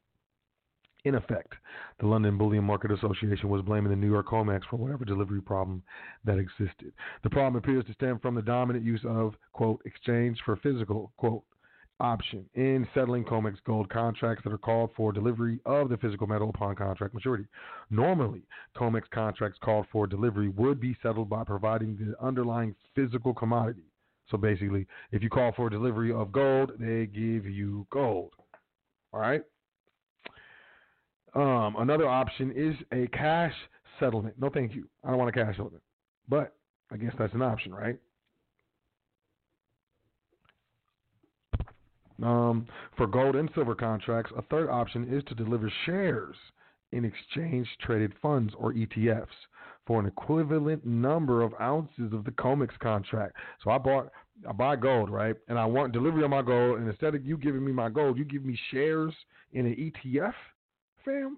[1.05, 1.53] In effect,
[1.99, 5.81] the London Bullion Market Association was blaming the New York COMEX for whatever delivery problem
[6.25, 6.91] that existed.
[7.23, 11.43] The problem appears to stem from the dominant use of, quote, exchange for physical, quote,
[12.01, 16.49] option in settling COMEX gold contracts that are called for delivery of the physical metal
[16.49, 17.45] upon contract maturity.
[17.89, 18.43] Normally,
[18.75, 23.83] COMEX contracts called for delivery would be settled by providing the underlying physical commodity.
[24.29, 28.33] So basically, if you call for delivery of gold, they give you gold.
[29.11, 29.43] All right?
[31.33, 33.53] Um, another option is a cash
[33.99, 34.35] settlement.
[34.39, 34.87] No, thank you.
[35.03, 35.83] I don't want a cash settlement.
[36.27, 36.55] But
[36.91, 37.97] I guess that's an option, right?
[42.21, 42.67] Um,
[42.97, 46.35] for gold and silver contracts, a third option is to deliver shares
[46.91, 49.27] in exchange traded funds or ETFs
[49.85, 53.35] for an equivalent number of ounces of the COMEX contract.
[53.63, 54.11] So I bought,
[54.47, 55.35] I buy gold, right?
[55.47, 58.17] And I want delivery of my gold, and instead of you giving me my gold,
[58.17, 59.13] you give me shares
[59.53, 59.75] in an
[60.05, 60.33] ETF,
[61.03, 61.37] fam.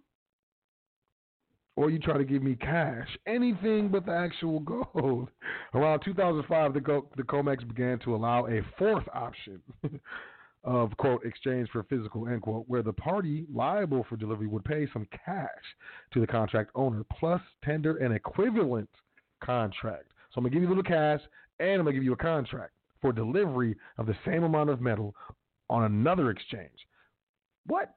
[1.77, 4.59] Or you try to give me cash, anything but the actual
[4.93, 5.29] gold.
[5.73, 9.61] Around 2005, the, Go- the COMEX began to allow a fourth option
[10.63, 14.87] of quote exchange for physical end quote, where the party liable for delivery would pay
[14.93, 15.47] some cash
[16.13, 18.89] to the contract owner plus tender an equivalent
[19.43, 20.11] contract.
[20.31, 21.21] So I'm gonna give you a little cash
[21.59, 25.15] and I'm gonna give you a contract for delivery of the same amount of metal
[25.69, 26.87] on another exchange.
[27.65, 27.95] What?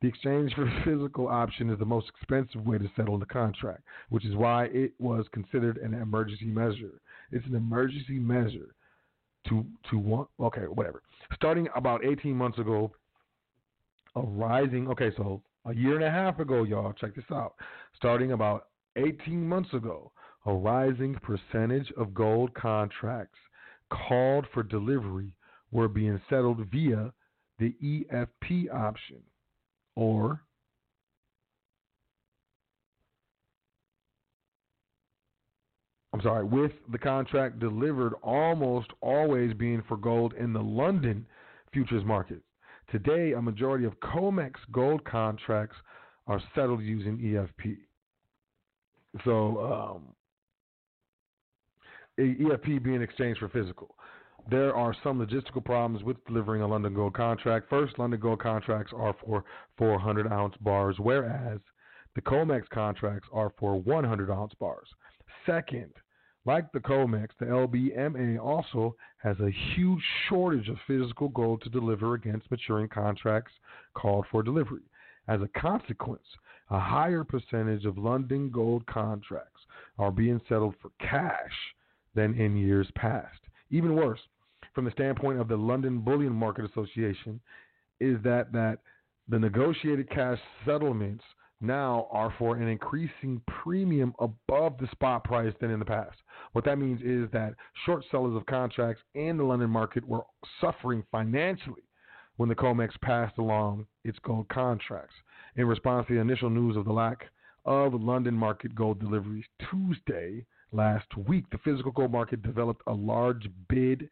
[0.00, 4.24] The exchange for physical option is the most expensive way to settle the contract, which
[4.24, 7.00] is why it was considered an emergency measure.
[7.30, 8.74] It's an emergency measure
[9.48, 11.02] to to want okay whatever.
[11.34, 12.92] Starting about 18 months ago
[14.16, 17.54] a rising okay so a year and a half ago y'all check this out.
[17.96, 20.12] Starting about 18 months ago
[20.46, 23.38] a rising percentage of gold contracts
[23.90, 25.32] called for delivery
[25.72, 27.12] were being settled via
[27.58, 29.22] the EFP option
[29.96, 30.40] or
[36.12, 41.24] I'm sorry, with the contract delivered almost always being for gold in the London
[41.72, 42.40] futures market.
[42.90, 45.76] Today, a majority of COMEX gold contracts
[46.26, 47.76] are settled using EFP.
[49.24, 50.02] So, um,
[52.18, 53.94] EFP being exchanged for physical.
[54.48, 57.68] There are some logistical problems with delivering a London gold contract.
[57.68, 59.44] First, London gold contracts are for
[59.76, 61.60] 400 ounce bars, whereas
[62.14, 64.88] The COMEX contracts are for 100 ounce bars.
[65.46, 65.92] Second,
[66.44, 72.14] like the COMEX, the LBMA also has a huge shortage of physical gold to deliver
[72.14, 73.52] against maturing contracts
[73.94, 74.82] called for delivery.
[75.28, 76.26] As a consequence,
[76.70, 79.60] a higher percentage of London gold contracts
[79.98, 81.52] are being settled for cash
[82.14, 83.38] than in years past.
[83.70, 84.20] Even worse,
[84.74, 87.40] from the standpoint of the London Bullion Market Association,
[88.00, 88.78] is that that
[89.28, 91.24] the negotiated cash settlements
[91.60, 96.16] now are for an increasing premium above the spot price than in the past.
[96.52, 97.54] What that means is that
[97.84, 100.22] short sellers of contracts in the London market were
[100.60, 101.82] suffering financially
[102.38, 105.14] when the COMEX passed along its gold contracts.
[105.56, 107.26] In response to the initial news of the lack
[107.66, 113.48] of London market gold deliveries Tuesday last week, the physical gold market developed a large
[113.68, 114.08] bid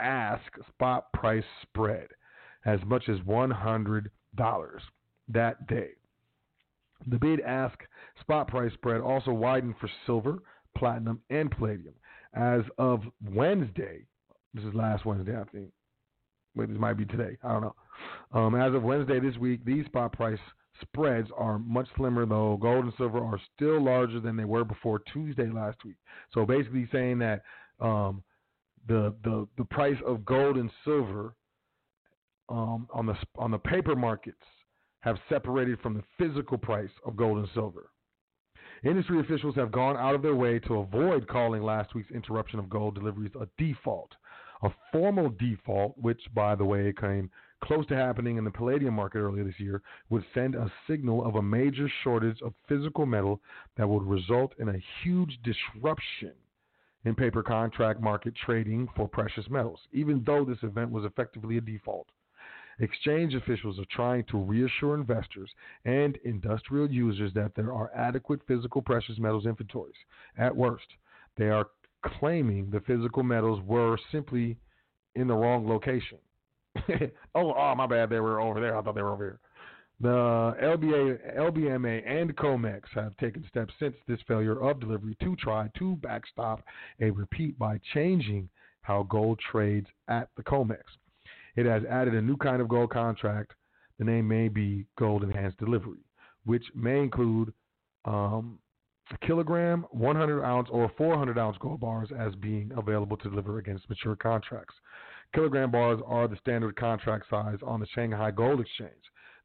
[0.00, 2.08] ask spot price spread
[2.64, 4.06] as much as $100
[5.28, 5.90] that day.
[7.08, 7.78] The bid ask
[8.20, 10.38] spot price spread also widened for silver,
[10.76, 11.94] platinum, and palladium.
[12.34, 13.02] As of
[13.32, 14.00] Wednesday,
[14.54, 15.70] this is last Wednesday, I think.
[16.54, 17.36] Wait, this might be today.
[17.42, 17.74] I don't know.
[18.32, 20.38] Um, as of Wednesday this week, these spot price
[20.80, 25.00] spreads are much slimmer, though gold and silver are still larger than they were before
[25.12, 25.96] Tuesday last week.
[26.32, 27.42] So basically, saying that
[27.80, 28.22] um,
[28.88, 31.34] the the the price of gold and silver
[32.48, 34.42] um, on the on the paper markets
[35.00, 37.90] have separated from the physical price of gold and silver.
[38.84, 42.68] Industry officials have gone out of their way to avoid calling last week's interruption of
[42.68, 44.12] gold deliveries a default.
[44.62, 47.30] A formal default, which, by the way, came
[47.66, 51.34] close to happening in the palladium market earlier this year, would send a signal of
[51.34, 53.40] a major shortage of physical metal
[53.76, 56.32] that would result in a huge disruption
[57.04, 61.60] in paper contract market trading for precious metals, even though this event was effectively a
[61.60, 62.08] default.
[62.78, 65.50] Exchange officials are trying to reassure investors
[65.84, 69.94] and industrial users that there are adequate physical precious metals inventories.
[70.36, 70.86] At worst,
[71.36, 71.68] they are
[72.04, 74.58] claiming the physical metals were simply
[75.14, 76.18] in the wrong location.
[77.34, 78.76] oh, oh, my bad, they were over there.
[78.76, 79.38] I thought they were over here.
[80.00, 85.70] The LBA, LBMA and COMEX have taken steps since this failure of delivery to try
[85.78, 86.62] to backstop
[87.00, 88.50] a repeat by changing
[88.82, 90.82] how gold trades at the COMEX.
[91.56, 93.52] It has added a new kind of gold contract.
[93.98, 96.04] The name may be Gold Enhanced Delivery,
[96.44, 97.54] which may include
[98.04, 98.58] um,
[99.10, 103.88] a kilogram, 100 ounce, or 400 ounce gold bars as being available to deliver against
[103.88, 104.74] mature contracts.
[105.34, 108.92] Kilogram bars are the standard contract size on the Shanghai Gold Exchange.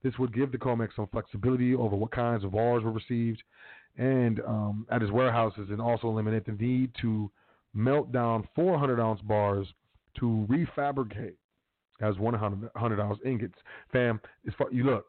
[0.03, 3.43] This would give the COMEX some flexibility over what kinds of bars were received
[3.97, 7.29] and um, at his warehouses and also eliminate the need to
[7.73, 9.67] melt down 400 ounce bars
[10.19, 11.35] to refabricate
[12.01, 13.57] as 100 ounce ingots.
[13.91, 15.05] Fam, as far, you look,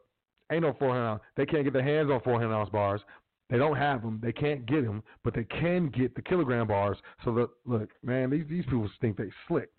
[0.51, 1.21] ain't no 400 ounce.
[1.35, 3.01] They can't get their hands on 400 ounce bars.
[3.49, 4.19] They don't have them.
[4.23, 6.97] They can't get them, but they can get the kilogram bars.
[7.23, 9.69] So look, look, man, these these people think they slick.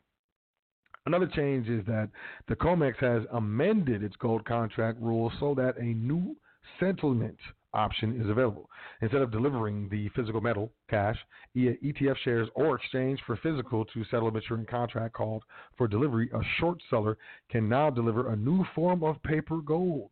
[1.07, 2.09] Another change is that
[2.49, 6.35] the COMEX has amended its gold contract rules so that a new
[6.81, 7.37] settlement
[7.75, 8.71] option is available.
[9.03, 11.19] Instead of delivering the physical metal, cash,
[11.57, 15.43] ETF shares, or exchange for physical to settle a maturing contract called
[15.77, 17.19] for delivery, a short seller
[17.51, 20.11] can now deliver a new form of paper gold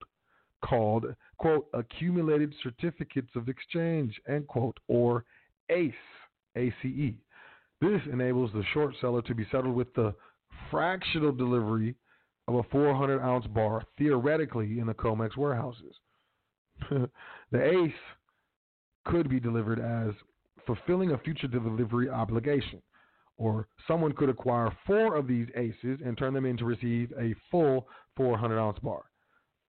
[0.62, 1.06] called,
[1.38, 5.24] quote, accumulated certificates of exchange, end quote, or
[5.70, 5.94] ACE,
[6.56, 7.14] ACE.
[7.80, 10.14] This enables the short seller to be settled with the
[10.70, 11.94] fractional delivery
[12.48, 15.94] of a 400 ounce bar, theoretically, in the COMEX warehouses.
[16.90, 17.08] the
[17.54, 17.92] ACE
[19.04, 20.14] could be delivered as
[20.66, 22.80] fulfilling a future delivery obligation,
[23.36, 27.34] or someone could acquire four of these ACEs and turn them in to receive a
[27.50, 27.86] full
[28.16, 29.02] 400 ounce bar.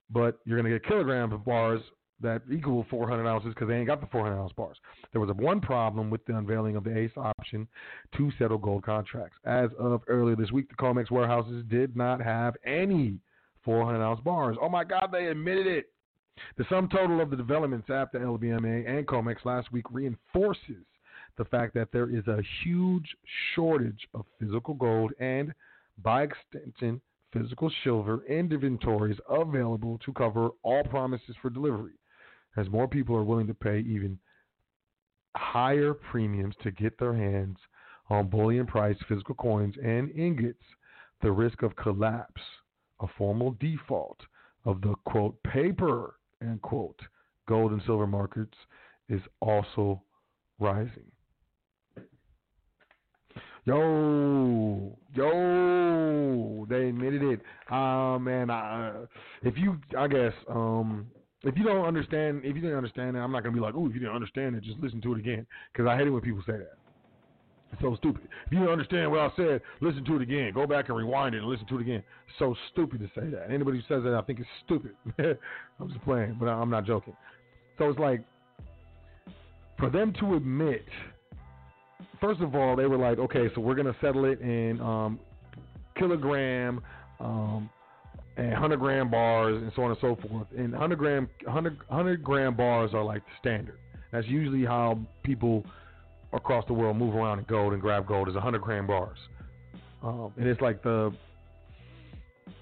[0.10, 1.82] But you're going to get kilogram of bars
[2.22, 4.78] that equal 400 ounces because they ain't got the 400 ounce bars.
[5.12, 7.68] There was a one problem with the unveiling of the ACE option
[8.18, 9.38] to settle gold contracts.
[9.46, 13.20] As of earlier this week, the COMEX warehouses did not have any
[13.64, 14.58] 400 ounce bars.
[14.62, 15.90] Oh my God, they admitted it.
[16.58, 20.86] The sum total of the developments after LBMA and COMEX last week reinforces
[21.38, 23.16] the fact that there is a huge
[23.54, 25.54] shortage of physical gold and,
[26.02, 27.02] by extension,
[27.32, 31.94] physical silver inventories available to cover all promises for delivery,
[32.56, 34.18] as more people are willing to pay even
[35.36, 37.58] higher premiums to get their hands
[38.10, 40.64] on bullion priced physical coins and ingots.
[41.22, 42.42] The risk of collapse,
[43.00, 44.20] a formal default
[44.66, 47.00] of the quote paper end quote,
[47.48, 48.58] gold and silver markets
[49.10, 50.02] is also
[50.60, 51.12] rising.
[53.66, 57.42] Yo, yo, they admitted it.
[57.72, 58.92] Um, man, I,
[59.42, 61.08] if you, I guess, um,
[61.44, 63.88] if you don't understand, if you didn't understand it, I'm not gonna be like, oh,
[63.88, 66.22] if you didn't understand it, just listen to it again, because I hate it when
[66.22, 66.78] people say that.
[67.74, 68.22] It's so stupid.
[68.46, 70.54] If you don't understand what I said, listen to it again.
[70.54, 72.04] Go back and rewind it and listen to it again.
[72.38, 73.48] So stupid to say that.
[73.50, 74.92] Anybody who says that, I think is stupid.
[75.80, 77.16] I'm just playing, but I'm not joking.
[77.80, 78.24] So it's like
[79.80, 80.86] for them to admit.
[82.22, 85.20] First of all, they were like, okay, so we're gonna settle it in um,
[85.98, 86.82] kilogram,
[87.20, 87.70] um,
[88.38, 90.48] and 100 gram bars and so on and so forth.
[90.58, 93.78] And 100 gram 100, 100 gram bars are like the standard.
[94.12, 95.64] That's usually how people
[96.34, 99.18] across the world move around in gold and grab gold is 100 gram bars.
[100.02, 101.14] Um, and it's like the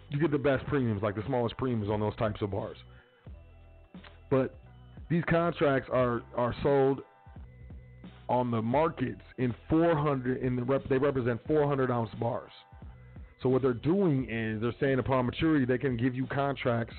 [0.09, 2.77] you get the best premiums, like the smallest premiums on those types of bars.
[4.29, 4.55] But
[5.09, 7.01] these contracts are are sold
[8.27, 12.51] on the markets in 400 in the rep, they represent 400 ounce bars.
[13.41, 16.95] So what they're doing is they're saying upon maturity they can give you contracts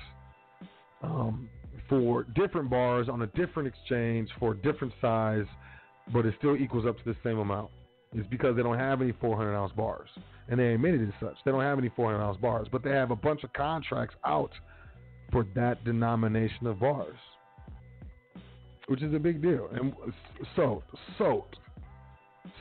[1.01, 1.49] um,
[1.87, 5.45] for different bars on a different exchange for a different size,
[6.11, 7.69] but it still equals up to the same amount.
[8.13, 10.09] It's because they don't have any 400 ounce bars,
[10.49, 11.35] and they admitted as such.
[11.45, 14.51] They don't have any 400 ounce bars, but they have a bunch of contracts out
[15.31, 17.17] for that denomination of bars,
[18.87, 19.67] which is a big deal.
[19.73, 19.93] And
[20.55, 20.83] so,
[21.17, 21.45] so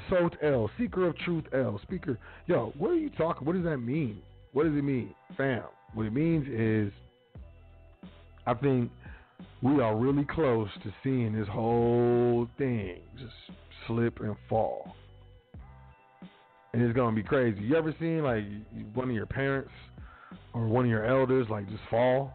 [0.08, 2.18] Sot El, Seeker of Truth El, Speaker.
[2.46, 3.46] Yo, what are you talking?
[3.46, 4.22] What does that mean?
[4.52, 5.62] What does it mean, fam?
[5.94, 6.92] What it means is,
[8.46, 8.90] I think
[9.62, 13.32] we are really close to seeing this whole thing just
[13.86, 14.94] slip and fall,
[16.72, 17.60] and it's gonna be crazy.
[17.62, 18.44] You ever seen like
[18.94, 19.72] one of your parents
[20.52, 22.32] or one of your elders like just fall?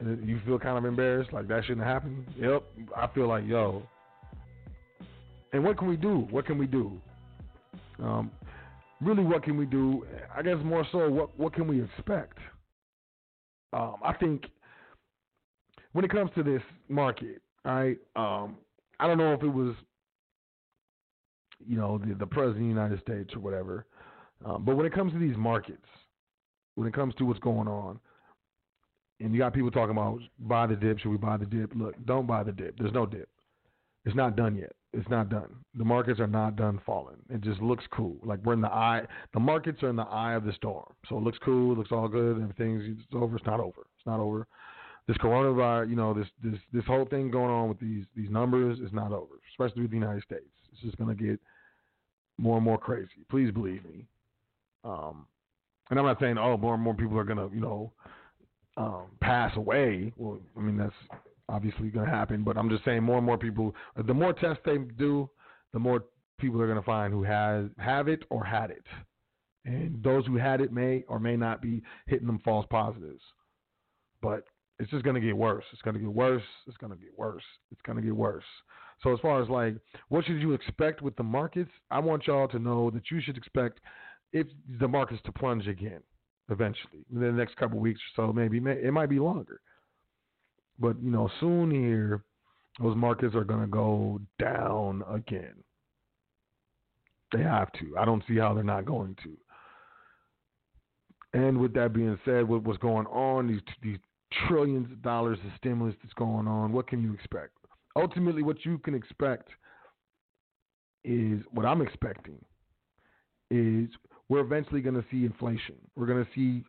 [0.00, 2.26] And you feel kind of embarrassed, like that shouldn't happen.
[2.36, 2.62] Yep,
[2.96, 3.82] I feel like yo,
[5.52, 6.26] and what can we do?
[6.30, 7.00] What can we do?
[8.02, 8.30] Um,
[9.00, 10.06] really, what can we do?
[10.34, 12.38] I guess more so, what what can we expect?
[13.72, 14.44] Um, I think
[15.92, 17.98] when it comes to this market, right?
[18.16, 18.56] Um,
[19.00, 19.74] I don't know if it was,
[21.66, 23.86] you know, the, the president of the United States or whatever,
[24.44, 25.86] um, but when it comes to these markets,
[26.74, 27.98] when it comes to what's going on,
[29.20, 31.72] and you got people talking about buy the dip, should we buy the dip?
[31.74, 32.76] Look, don't buy the dip.
[32.78, 33.28] There's no dip.
[34.04, 34.72] It's not done yet.
[34.94, 35.48] It's not done.
[35.74, 37.16] The markets are not done falling.
[37.30, 38.16] It just looks cool.
[38.22, 39.02] Like we're in the eye.
[39.32, 40.92] The markets are in the eye of the storm.
[41.08, 41.72] So it looks cool.
[41.72, 42.42] It looks all good.
[42.42, 43.36] Everything's over.
[43.36, 43.86] It's not over.
[43.96, 44.46] It's not over.
[45.08, 48.78] This coronavirus, you know, this this this whole thing going on with these these numbers
[48.80, 49.34] is not over.
[49.50, 50.44] Especially with the United States.
[50.72, 51.40] It's just gonna get
[52.38, 53.08] more and more crazy.
[53.30, 54.06] Please believe me.
[54.84, 55.26] Um,
[55.90, 57.92] and I'm not saying oh more and more people are gonna you know
[58.76, 60.12] um, pass away.
[60.16, 60.94] Well, I mean that's
[61.48, 62.42] obviously going to happen.
[62.42, 63.74] But I'm just saying, more and more people,
[64.06, 65.28] the more tests they do,
[65.72, 66.04] the more
[66.38, 68.84] people are going to find who has have it or had it,
[69.64, 73.22] and those who had it may or may not be hitting them false positives.
[74.20, 74.44] But
[74.78, 75.64] it's just going to get worse.
[75.72, 76.42] It's going to get worse.
[76.66, 77.44] It's going to get worse.
[77.70, 78.44] It's going to get worse.
[79.02, 79.76] So as far as like,
[80.08, 81.70] what should you expect with the markets?
[81.90, 83.80] I want y'all to know that you should expect
[84.32, 84.46] if
[84.80, 86.00] the markets to plunge again
[86.50, 88.32] eventually in the next couple weeks or so.
[88.32, 89.60] Maybe it might be longer.
[90.78, 92.24] But you know, soon here,
[92.80, 95.54] those markets are going to go down again.
[97.32, 97.96] They have to.
[97.98, 99.36] I don't see how they're not going to.
[101.34, 103.98] And with that being said, what, what's going on, these these
[104.46, 107.52] trillions of dollars of stimulus that's going on, what can you expect?
[107.96, 109.48] Ultimately, what you can expect
[111.04, 112.38] is what I'm expecting
[113.50, 113.88] is
[114.28, 115.76] we're eventually going to see inflation.
[115.96, 116.64] We're going to see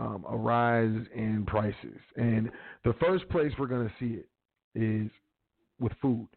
[0.00, 2.00] um, a rise in prices.
[2.16, 2.50] And
[2.84, 4.28] the first place we're going to see it
[4.74, 5.10] is
[5.78, 6.28] with food.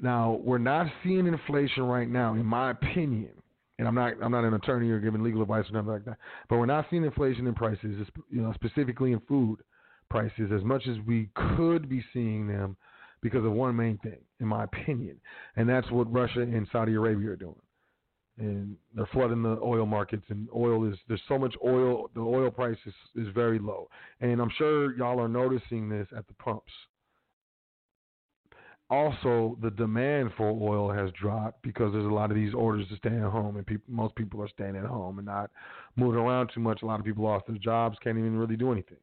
[0.00, 3.30] Now, we're not seeing inflation right now, in my opinion.
[3.78, 6.18] And I'm not I'm not an attorney or giving legal advice or nothing like that.
[6.48, 9.56] But we're not seeing inflation in prices, you know, specifically in food
[10.10, 12.76] prices, as much as we could be seeing them
[13.20, 15.16] because of one main thing, in my opinion,
[15.56, 17.56] and that's what Russia and Saudi Arabia are doing
[18.38, 22.50] and they're flooding the oil markets and oil is there's so much oil the oil
[22.50, 23.88] price is, is very low.
[24.20, 26.72] And i'm sure y'all are noticing this at the pumps.
[28.90, 32.96] Also the demand for oil has dropped because there's a lot of these orders to
[32.96, 35.50] stay at home and most people are staying at home and not
[35.96, 36.82] moving around too much.
[36.82, 38.98] A lot of people lost their jobs can't even really do anything.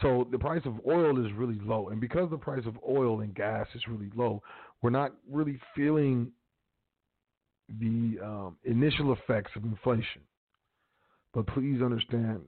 [0.00, 3.34] So the price of oil is really low and because the price of oil and
[3.34, 4.42] gas is really low
[4.82, 6.32] we're not really feeling
[7.68, 10.22] the um, initial effects of inflation.
[11.34, 12.40] But please understand,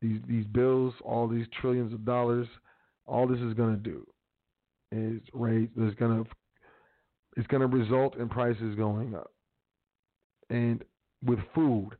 [0.00, 2.46] these these bills, all these trillions of dollars,
[3.06, 4.06] all this is going to do
[4.92, 5.68] is raise.
[5.76, 6.30] Is going to
[7.36, 9.30] it's going to result in prices going up.
[10.50, 10.84] And
[11.24, 11.90] with food,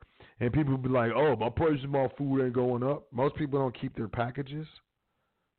[0.40, 3.58] And people be like, "Oh, my price of my food ain't going up." Most people
[3.58, 4.66] don't keep their packages.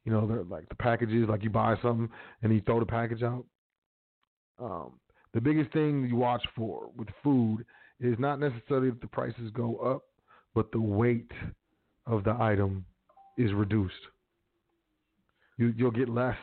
[0.05, 2.09] You know, they're like the packages, like you buy something
[2.43, 3.45] and you throw the package out.
[4.59, 4.99] Um,
[5.35, 7.65] the biggest thing you watch for with food
[7.99, 10.03] is not necessarily that the prices go up,
[10.55, 11.29] but the weight
[12.07, 12.85] of the item
[13.37, 13.93] is reduced.
[15.57, 16.37] You, you'll get less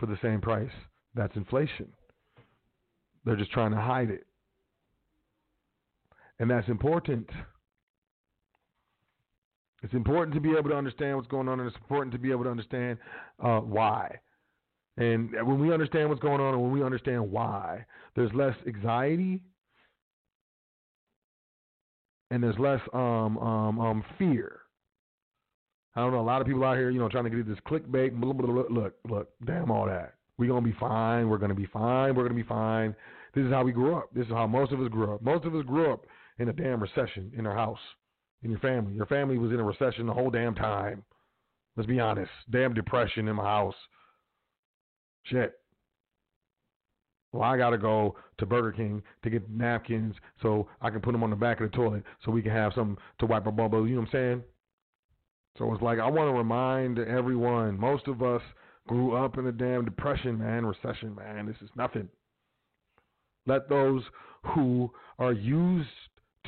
[0.00, 0.70] for the same price.
[1.14, 1.88] That's inflation.
[3.26, 4.26] They're just trying to hide it.
[6.38, 7.28] And that's important.
[9.82, 12.30] It's important to be able to understand what's going on, and it's important to be
[12.30, 12.96] able to understand
[13.44, 14.20] uh, why.
[14.96, 17.84] And when we understand what's going on and when we understand why,
[18.14, 19.42] there's less anxiety
[22.30, 24.60] and there's less um, um, um, fear.
[25.94, 26.20] I don't know.
[26.20, 28.18] A lot of people out here, you know, trying to get this clickbait.
[28.20, 30.14] Blah, blah, blah, look, look, damn all that.
[30.38, 31.28] We're gonna be fine.
[31.28, 32.14] We're gonna be fine.
[32.14, 32.94] We're gonna be fine.
[33.34, 34.10] This is how we grew up.
[34.14, 35.22] This is how most of us grew up.
[35.22, 36.04] Most of us grew up
[36.38, 37.78] in a damn recession in our house,
[38.42, 38.92] in your family.
[38.92, 41.02] Your family was in a recession the whole damn time.
[41.76, 42.30] Let's be honest.
[42.50, 43.74] Damn depression in my house.
[45.30, 45.54] Shit.
[47.32, 51.12] Well, I got to go to Burger King to get napkins so I can put
[51.12, 53.52] them on the back of the toilet so we can have something to wipe our
[53.52, 53.88] bubbles.
[53.88, 54.42] You know what I'm saying?
[55.58, 57.78] So it's like I want to remind everyone.
[57.78, 58.42] Most of us
[58.88, 61.46] grew up in a damn depression, man, recession, man.
[61.46, 62.08] This is nothing.
[63.46, 64.02] Let those
[64.54, 65.88] who are used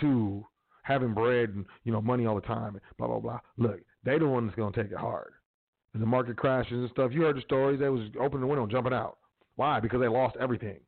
[0.00, 0.44] to
[0.82, 3.40] having bread and you know money all the time, blah blah blah.
[3.56, 5.32] Look, they the ones that's gonna take it hard.
[5.98, 7.10] The market crashes and stuff.
[7.12, 7.80] You heard the stories.
[7.80, 9.18] They was opening the window and jumping out.
[9.56, 9.80] Why?
[9.80, 10.78] Because they lost everything.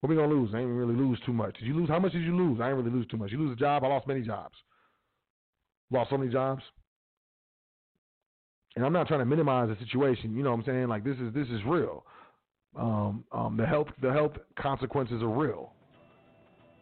[0.00, 0.50] What we gonna lose?
[0.54, 1.58] I ain't really lose too much.
[1.58, 1.88] Did you lose?
[1.88, 2.60] How much did you lose?
[2.60, 3.32] I ain't really lose too much.
[3.32, 3.84] You lose a job.
[3.84, 4.54] I lost many jobs.
[5.90, 6.62] Lost so many jobs.
[8.76, 10.36] And I'm not trying to minimize the situation.
[10.36, 10.88] You know what I'm saying?
[10.88, 12.04] Like this is this is real.
[12.76, 15.72] Um, um, the health the health consequences are real.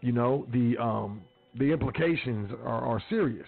[0.01, 1.23] You know the um,
[1.59, 3.47] the implications are, are serious.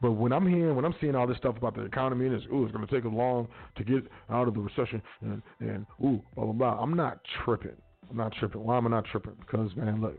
[0.00, 2.46] But when I'm hearing, when I'm seeing all this stuff about the economy and it's,
[2.46, 5.86] ooh, it's going to take us long to get out of the recession and, and
[6.02, 6.82] ooh, blah, blah, blah.
[6.82, 7.76] I'm not tripping.
[8.10, 8.64] I'm not tripping.
[8.64, 9.34] Why am I not tripping?
[9.38, 10.18] Because, man, look,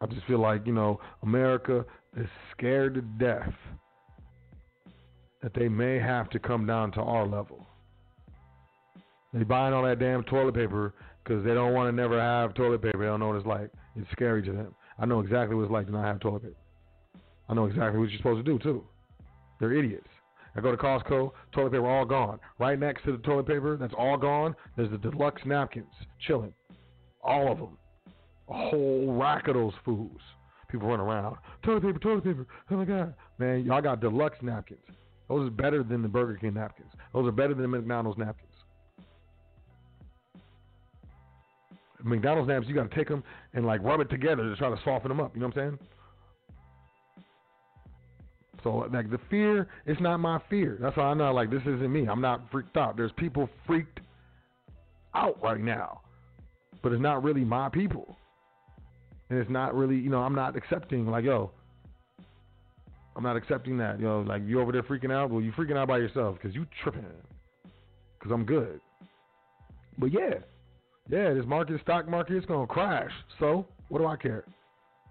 [0.00, 1.84] I just feel like, you know, America
[2.16, 3.52] is scared to death
[5.42, 7.66] that they may have to come down to our level.
[9.34, 12.80] They buying all that damn toilet paper because they don't want to never have toilet
[12.80, 12.98] paper.
[12.98, 13.70] They don't know what it's like.
[13.96, 14.74] It's scary to them.
[14.98, 16.56] I know exactly what it's like to not have toilet paper.
[17.48, 18.84] I know exactly what you're supposed to do too.
[19.58, 20.08] They're idiots.
[20.56, 22.40] I go to Costco, toilet paper all gone.
[22.58, 25.86] Right next to the toilet paper that's all gone, there's the deluxe napkins
[26.26, 26.52] chilling.
[27.22, 27.78] All of them.
[28.48, 30.20] A whole rack of those fools.
[30.70, 31.36] People run around.
[31.62, 32.46] Toilet paper, toilet paper.
[32.70, 33.14] Oh my God.
[33.38, 34.80] Man, y'all got deluxe napkins.
[35.28, 36.90] Those are better than the Burger King napkins.
[37.12, 38.48] Those are better than the McDonald's napkins.
[42.02, 43.22] McDonald's napkins, you got to take them
[43.54, 45.34] and like rub it together to try to soften them up.
[45.34, 45.78] You know what I'm saying?
[48.62, 50.78] So like the fear, it's not my fear.
[50.80, 52.06] That's why I know like this isn't me.
[52.08, 52.96] I'm not freaked out.
[52.96, 54.00] There's people freaked
[55.14, 56.00] out right now,
[56.82, 58.16] but it's not really my people,
[59.30, 61.50] and it's not really you know I'm not accepting like yo.
[63.16, 63.98] I'm not accepting that.
[63.98, 65.30] You know, like you over there freaking out.
[65.30, 67.04] Well, you freaking out by yourself because you tripping.
[68.18, 68.80] Because I'm good.
[69.98, 70.34] But yeah,
[71.08, 73.10] yeah, this market, stock market, it's gonna crash.
[73.40, 74.44] So what do I care?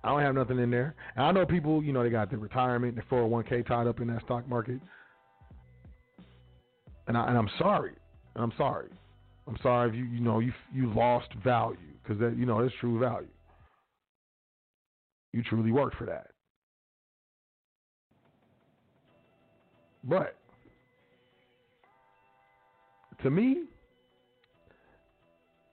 [0.08, 0.96] I don't have nothing in there.
[1.18, 4.08] And I know people, you know, they got their retirement, their 401k tied up in
[4.08, 4.80] that stock market.
[7.08, 7.92] And, I, and I'm sorry.
[8.38, 8.88] I'm sorry.
[9.48, 12.74] I'm sorry if you, you know, you you lost value because that, you know, it's
[12.80, 13.28] true value.
[15.34, 16.28] You truly worked for that.
[20.04, 20.38] But
[23.24, 23.64] to me,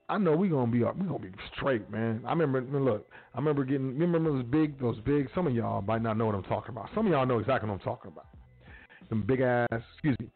[0.08, 2.22] I know we gonna be we gonna be straight, man.
[2.26, 6.02] I remember look, I remember getting remember those big those big some of y'all might
[6.02, 6.90] not know what I'm talking about.
[6.94, 8.26] Some of y'all know exactly what I'm talking about.
[9.08, 10.28] Them big ass excuse me,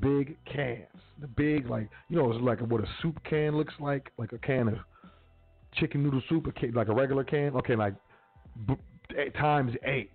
[0.00, 0.86] big cans.
[1.20, 4.38] The big like you know, it's like what a soup can looks like, like a
[4.38, 4.74] can of
[5.76, 7.56] chicken noodle soup, a can, like a regular can.
[7.56, 7.94] Okay, like
[8.66, 8.74] b-
[9.16, 10.12] eh, times eight.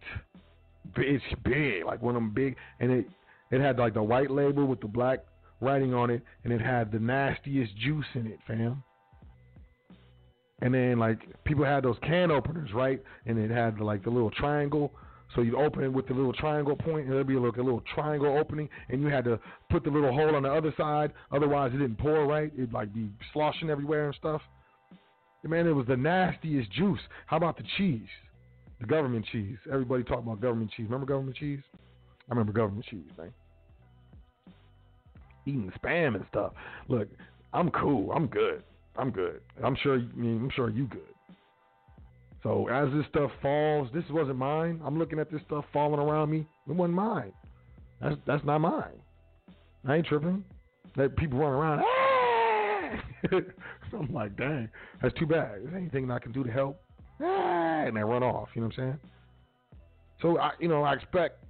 [0.97, 3.05] It's big, like one of them big, and it
[3.49, 5.19] it had like the white label with the black
[5.61, 8.83] writing on it, and it had the nastiest juice in it, fam.
[10.61, 13.01] And then like people had those can openers, right?
[13.25, 14.91] And it had like the little triangle.
[15.35, 17.83] So you'd open it with the little triangle point, and there'd be like a little
[17.93, 19.39] triangle opening, and you had to
[19.69, 21.13] put the little hole on the other side.
[21.31, 22.51] Otherwise, it didn't pour right.
[22.55, 24.41] It'd like be sloshing everywhere and stuff.
[25.43, 26.99] Man, it was the nastiest juice.
[27.27, 28.07] How about the cheese?
[28.81, 29.57] The government cheese.
[29.71, 30.85] Everybody talk about government cheese.
[30.85, 31.59] Remember government cheese?
[32.29, 33.31] I remember government cheese, man.
[35.45, 36.53] Eating spam and stuff.
[36.87, 37.07] Look,
[37.53, 38.11] I'm cool.
[38.11, 38.63] I'm good.
[38.99, 39.41] I'm good.
[39.63, 39.95] I'm sure.
[39.95, 41.01] I mean, I'm sure you good.
[42.43, 44.81] So as this stuff falls, this wasn't mine.
[44.83, 46.47] I'm looking at this stuff falling around me.
[46.67, 47.33] It wasn't mine.
[48.01, 48.99] That's that's not mine.
[49.87, 50.43] I ain't tripping.
[50.95, 51.83] That people run around.
[51.85, 53.29] Ah!
[53.93, 54.69] I'm like, dang,
[55.01, 55.61] that's too bad.
[55.61, 56.81] Is anything I can do to help?
[57.21, 57.83] Ah!
[57.85, 58.49] And they run off.
[58.53, 58.99] You know what I'm saying?
[60.21, 61.43] So I, you know, I expect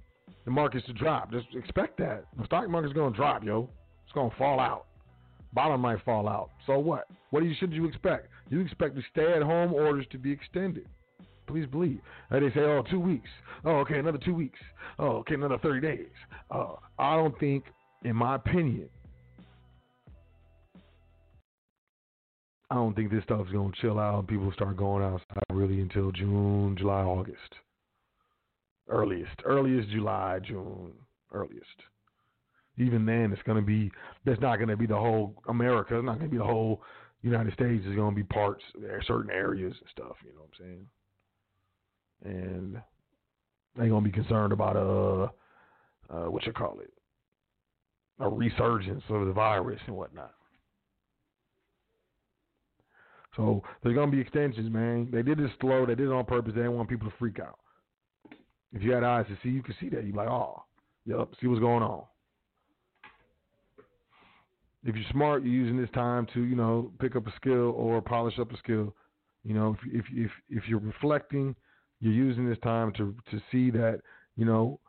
[0.44, 1.32] the markets to drop.
[1.32, 3.68] Just expect that the stock market's to drop, yo.
[4.04, 4.86] It's to fall out.
[5.52, 6.50] Bottom might fall out.
[6.66, 7.06] So what?
[7.30, 8.28] What should you expect?
[8.48, 10.86] You expect the stay-at-home orders to be extended.
[11.46, 12.00] Please believe.
[12.30, 13.28] And they say, oh, two weeks.
[13.64, 14.58] Oh, okay, another two weeks.
[14.98, 16.06] Oh, okay, another 30 days.
[16.50, 17.64] Uh, I don't think,
[18.04, 18.88] in my opinion,
[22.70, 25.80] I don't think this stuff's going to chill out and people start going outside really
[25.80, 27.54] until June, July, August.
[28.88, 29.42] Earliest.
[29.44, 30.92] Earliest July, June.
[31.32, 31.66] Earliest
[32.78, 33.90] even then it's going to be
[34.24, 35.96] that's not going to be the whole America.
[35.96, 36.82] It's not going to be the whole
[37.22, 37.84] United States.
[37.86, 38.62] It's going to be parts,
[39.06, 40.16] certain areas and stuff.
[40.24, 40.86] You know what I'm
[42.24, 42.46] saying?
[42.52, 42.82] And
[43.76, 45.28] they going to be concerned about uh,
[46.12, 46.92] uh, what you call it,
[48.18, 50.34] a resurgence of the virus and whatnot.
[53.36, 55.08] So there's going to be extensions, man.
[55.12, 55.86] They did this slow.
[55.86, 56.52] They did it on purpose.
[56.54, 57.58] They didn't want people to freak out.
[58.72, 60.04] If you had eyes to see, you could see that.
[60.04, 60.64] You're like, oh,
[61.06, 62.04] yep, see what's going on
[64.84, 68.00] if you're smart, you're using this time to you know pick up a skill or
[68.00, 68.94] polish up a skill.
[69.44, 71.54] You know, if if if if you're reflecting,
[72.00, 74.00] you're using this time to to see that
[74.36, 74.80] you know,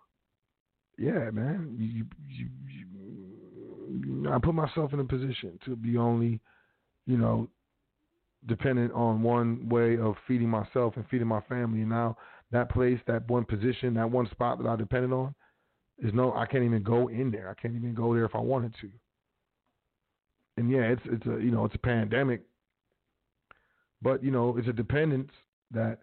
[0.98, 6.40] yeah, man, you, you, you I put myself in a position to be only,
[7.06, 7.50] you know,
[8.48, 11.82] dependent on one way of feeding myself and feeding my family.
[11.82, 12.18] And now
[12.52, 15.36] that place, that one position, that one spot that I depended on,
[16.00, 17.50] is no, I can't even go in there.
[17.50, 18.90] I can't even go there if I wanted to
[20.58, 22.42] and yeah, it's it's a you know it's a pandemic,
[24.02, 25.32] but you know it's a dependence
[25.72, 26.00] that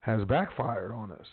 [0.00, 1.26] has backfired on us.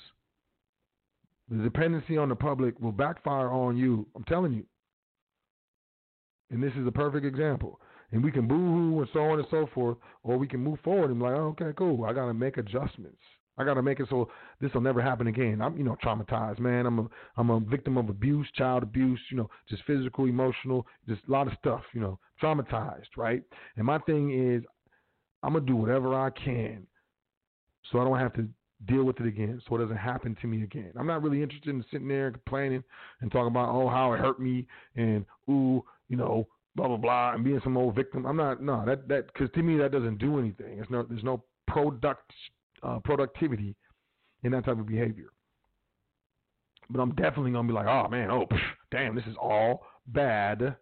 [1.49, 4.05] The dependency on the public will backfire on you.
[4.15, 4.65] I'm telling you.
[6.51, 7.80] And this is a perfect example.
[8.11, 11.11] And we can boo-hoo and so on and so forth, or we can move forward
[11.11, 12.05] and be like, oh, okay, cool.
[12.05, 13.22] I got to make adjustments.
[13.60, 14.30] I got to make it so
[14.62, 15.62] this will never happen again.
[15.62, 16.86] I'm, you know, traumatized, man.
[16.86, 21.22] I'm a, I'm a victim of abuse, child abuse, you know, just physical, emotional, just
[21.28, 23.43] a lot of stuff, you know, traumatized, right?
[23.76, 24.64] And my thing is,
[25.43, 26.88] I'm gonna do whatever I can,
[27.91, 28.47] so I don't have to
[28.88, 30.91] deal with it again, so it doesn't happen to me again.
[30.97, 32.84] I'm not really interested in sitting there and complaining
[33.22, 37.34] and talking about oh how it hurt me and ooh, you know, blah blah blah,
[37.34, 38.26] and being some old victim.
[38.26, 40.80] I'm not no that that because to me that doesn't do anything.
[40.80, 42.32] It's no there's no product
[42.84, 43.75] uh, productivity
[44.43, 45.30] in that type of behavior.
[46.89, 48.45] But I'm definitely gonna be like, oh man, oh
[48.91, 50.75] damn, this is all bad.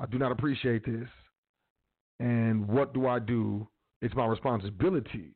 [0.00, 1.08] I do not appreciate this.
[2.20, 3.66] And what do I do?
[4.02, 5.32] It's my responsibility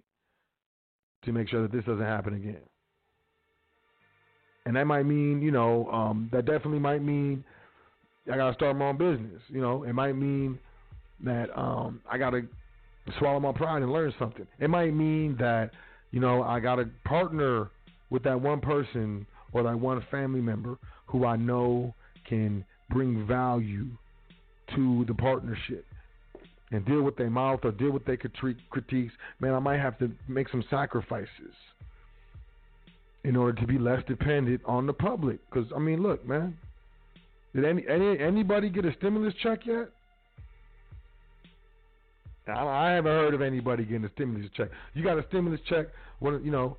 [1.25, 2.63] to make sure that this doesn't happen again.
[4.67, 7.45] And that might mean, you know, um, that definitely might mean
[8.31, 9.43] I gotta start my own business.
[9.49, 10.59] You know, it might mean
[11.21, 12.43] that um, I gotta
[13.19, 14.47] swallow my pride and learn something.
[14.59, 15.71] It might mean that,
[16.11, 17.71] you know, I got to partner
[18.11, 21.95] with that one person or that one family member who I know
[22.29, 23.87] can bring value
[24.75, 25.85] to the partnership
[26.71, 29.13] and deal with their mouth or deal with their critiques.
[29.41, 31.29] Man, I might have to make some sacrifices
[33.25, 35.39] in order to be less dependent on the public.
[35.51, 36.57] Because I mean, look, man,
[37.55, 39.91] did any, any anybody get a stimulus check yet?
[42.47, 44.69] I haven't heard of anybody getting a stimulus check.
[44.93, 45.87] You got a stimulus check?
[46.19, 46.77] When you know,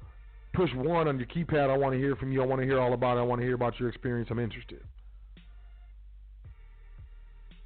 [0.54, 1.70] push one on your keypad.
[1.70, 2.42] I want to hear from you.
[2.42, 3.22] I want to hear all about it.
[3.22, 4.30] I want to hear about your experience.
[4.32, 4.80] I'm interested.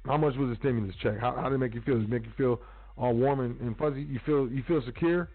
[0.06, 1.18] How much was the stimulus check?
[1.18, 1.96] How, how did it make you feel?
[1.96, 2.60] Did it make you feel
[2.96, 4.02] all warm and, and fuzzy?
[4.02, 5.28] You feel you feel secure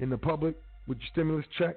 [0.00, 1.76] in the public with your stimulus check?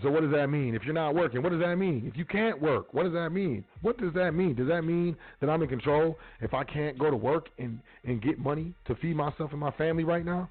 [0.00, 0.74] So what does that mean?
[0.74, 2.04] If you're not working, what does that mean?
[2.06, 3.62] If you can't work, what does that mean?
[3.82, 4.54] What does that mean?
[4.54, 8.22] Does that mean that I'm in control if I can't go to work and, and
[8.22, 10.48] get money to feed myself and my family right now?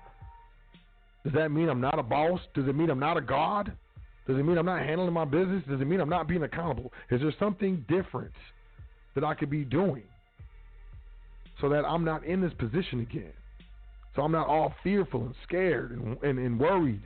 [1.24, 2.40] Does that mean I'm not a boss?
[2.54, 3.72] Does it mean I'm not a god?
[4.28, 5.64] Does it mean I'm not handling my business?
[5.68, 6.94] Does it mean I'm not being accountable?
[7.10, 8.34] Is there something different
[9.16, 10.04] that I could be doing
[11.60, 13.34] so that I'm not in this position again?
[14.16, 17.02] So I'm not all fearful and scared and, and, and worried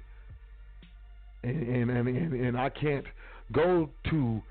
[1.45, 3.05] and and, and and I can't
[3.51, 4.41] go to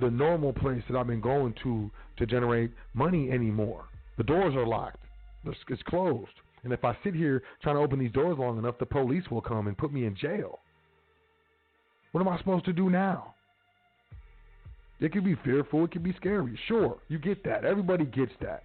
[0.00, 3.84] the normal place that I've been going to to generate money anymore.
[4.18, 4.98] The doors are locked.
[5.44, 6.30] It's closed.
[6.64, 9.40] And if I sit here trying to open these doors long enough, the police will
[9.40, 10.60] come and put me in jail.
[12.12, 13.34] What am I supposed to do now?
[15.00, 15.84] It can be fearful.
[15.84, 16.56] It can be scary.
[16.68, 17.64] Sure, you get that.
[17.64, 18.62] Everybody gets that.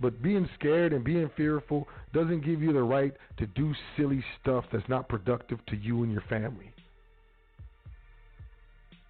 [0.00, 4.64] But being scared and being fearful doesn't give you the right to do silly stuff
[4.72, 6.72] that's not productive to you and your family.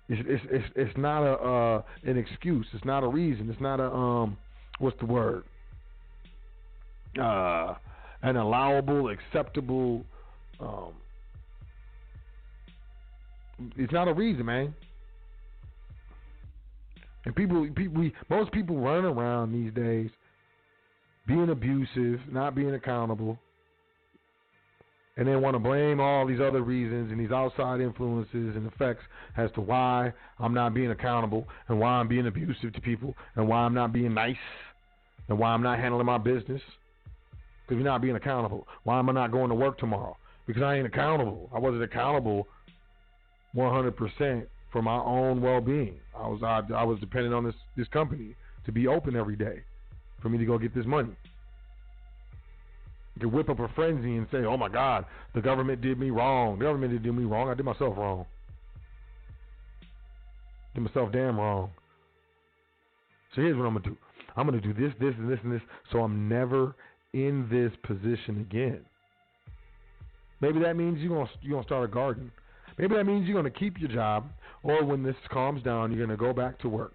[0.08, 2.66] It's it's it's, it's not a uh, an excuse.
[2.72, 3.50] It's not a reason.
[3.50, 4.36] It's not a um
[4.78, 5.44] what's the word?
[7.20, 7.74] Uh,
[8.22, 10.04] an allowable, acceptable.
[10.60, 10.92] Um,
[13.76, 14.74] it's not a reason, man.
[17.24, 20.10] And people, people, we, most people run around these days
[21.26, 23.38] being abusive, not being accountable,
[25.16, 29.02] and then want to blame all these other reasons and these outside influences and effects
[29.36, 33.48] as to why I'm not being accountable and why I'm being abusive to people and
[33.48, 34.36] why I'm not being nice
[35.28, 36.60] and why I'm not handling my business
[37.62, 38.68] because you're not being accountable.
[38.84, 40.16] Why am I not going to work tomorrow?
[40.46, 41.50] Because I ain't accountable.
[41.52, 42.46] I wasn't accountable
[43.56, 45.98] 100% for my own well-being.
[46.14, 49.62] I was I, I was dependent on this this company to be open every day
[50.20, 51.14] for me to go get this money.
[53.20, 56.58] You whip up a frenzy and say, "Oh my God, the government did me wrong.
[56.58, 57.48] The government did me wrong.
[57.48, 58.26] I did myself wrong.
[60.74, 61.70] Did myself damn wrong."
[63.34, 63.96] So here's what I'm gonna do.
[64.36, 66.74] I'm gonna do this, this, and this, and this, so I'm never
[67.14, 68.84] in this position again.
[70.40, 72.30] Maybe that means you're gonna you're gonna start a garden.
[72.78, 74.26] Maybe that means you're gonna keep your job,
[74.62, 76.94] or when this calms down, you're gonna go back to work.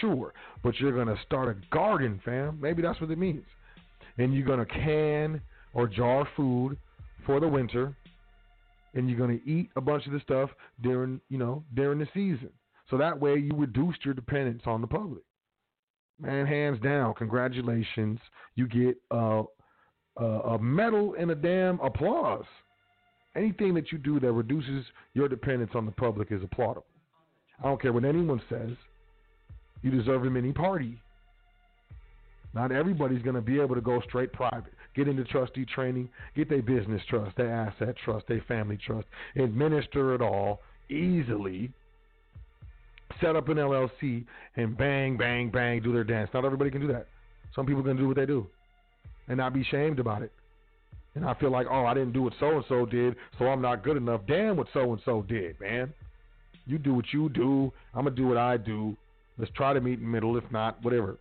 [0.00, 2.58] Sure, but you're gonna start a garden, fam.
[2.60, 3.44] Maybe that's what it means.
[4.16, 5.40] And you're gonna can
[5.74, 6.78] or jar food
[7.26, 7.94] for the winter,
[8.94, 10.50] and you're gonna eat a bunch of the stuff
[10.82, 12.50] during you know during the season.
[12.90, 15.22] So that way you reduced your dependence on the public.
[16.20, 18.18] Man, hands down, congratulations.
[18.56, 19.42] You get a,
[20.16, 22.46] a medal and a damn applause.
[23.38, 24.84] Anything that you do that reduces
[25.14, 26.82] your dependence on the public is applaudable.
[27.60, 28.70] I don't care what anyone says.
[29.80, 31.00] You deserve a mini party.
[32.52, 36.48] Not everybody's going to be able to go straight private, get into trustee training, get
[36.48, 40.60] their business trust, their asset trust, their family trust, administer it all
[40.90, 41.70] easily,
[43.20, 44.24] set up an LLC,
[44.56, 46.28] and bang, bang, bang, do their dance.
[46.34, 47.06] Not everybody can do that.
[47.54, 48.48] Some people can do what they do
[49.28, 50.32] and not be shamed about it.
[51.18, 53.60] And I feel like, oh, I didn't do what so and so did, so I'm
[53.60, 54.20] not good enough.
[54.28, 55.92] Damn what so and so did, man.
[56.64, 57.72] You do what you do.
[57.92, 58.96] I'm gonna do what I do.
[59.36, 60.36] Let's try to meet in the middle.
[60.36, 61.18] If not, whatever.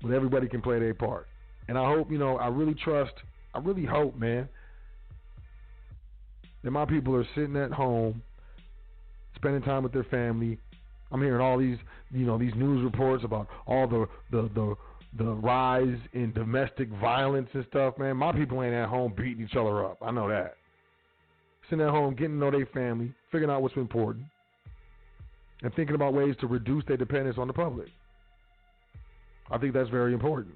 [0.00, 1.26] But everybody can play their part.
[1.66, 3.12] And I hope, you know, I really trust,
[3.54, 4.48] I really hope, man,
[6.62, 8.22] that my people are sitting at home,
[9.34, 10.58] spending time with their family.
[11.10, 11.78] I'm hearing all these,
[12.12, 14.76] you know, these news reports about all the the the
[15.18, 18.16] the rise in domestic violence and stuff, man.
[18.16, 19.98] My people ain't at home beating each other up.
[20.00, 20.56] I know that.
[21.68, 24.24] Sitting at home, getting to know their family, figuring out what's important,
[25.62, 27.88] and thinking about ways to reduce their dependence on the public.
[29.50, 30.54] I think that's very important.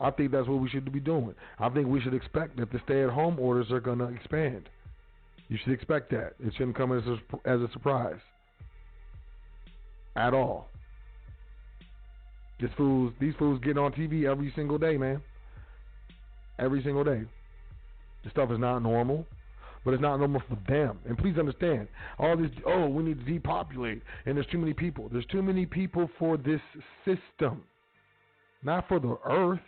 [0.00, 1.34] I think that's what we should be doing.
[1.60, 4.68] I think we should expect that the stay-at-home orders are going to expand.
[5.48, 6.32] You should expect that.
[6.40, 8.18] It shouldn't come as a, as a surprise
[10.16, 10.71] at all.
[12.62, 15.20] This fools, these fools get on TV every single day, man.
[16.60, 17.22] Every single day.
[18.22, 19.26] This stuff is not normal,
[19.84, 21.00] but it's not normal for them.
[21.04, 21.88] And please understand,
[22.20, 25.08] all this, oh, we need to depopulate, and there's too many people.
[25.10, 26.60] There's too many people for this
[27.04, 27.64] system,
[28.62, 29.58] not for the earth.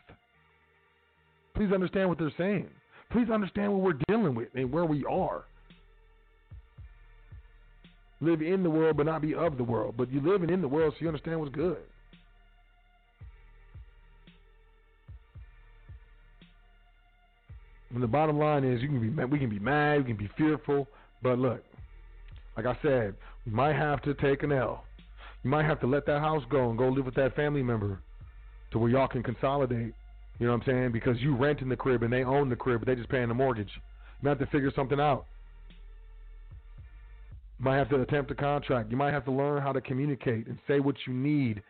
[1.56, 2.68] Please understand what they're saying.
[3.10, 5.46] Please understand what we're dealing with and where we are.
[8.20, 9.96] Live in the world, but not be of the world.
[9.96, 11.78] But you're living in the world, so you understand what's good.
[17.96, 20.88] The bottom line is, you can be we can be mad, we can be fearful,
[21.22, 21.62] but look,
[22.56, 23.14] like I said,
[23.46, 24.84] we might have to take an L.
[25.42, 28.00] You might have to let that house go and go live with that family member
[28.72, 29.94] to where y'all can consolidate.
[30.38, 30.92] You know what I'm saying?
[30.92, 33.28] Because you rent in the crib and they own the crib, but they just paying
[33.28, 33.70] the mortgage.
[33.76, 35.26] You might have to figure something out.
[37.58, 38.90] You might have to attempt a contract.
[38.90, 41.62] You might have to learn how to communicate and say what you need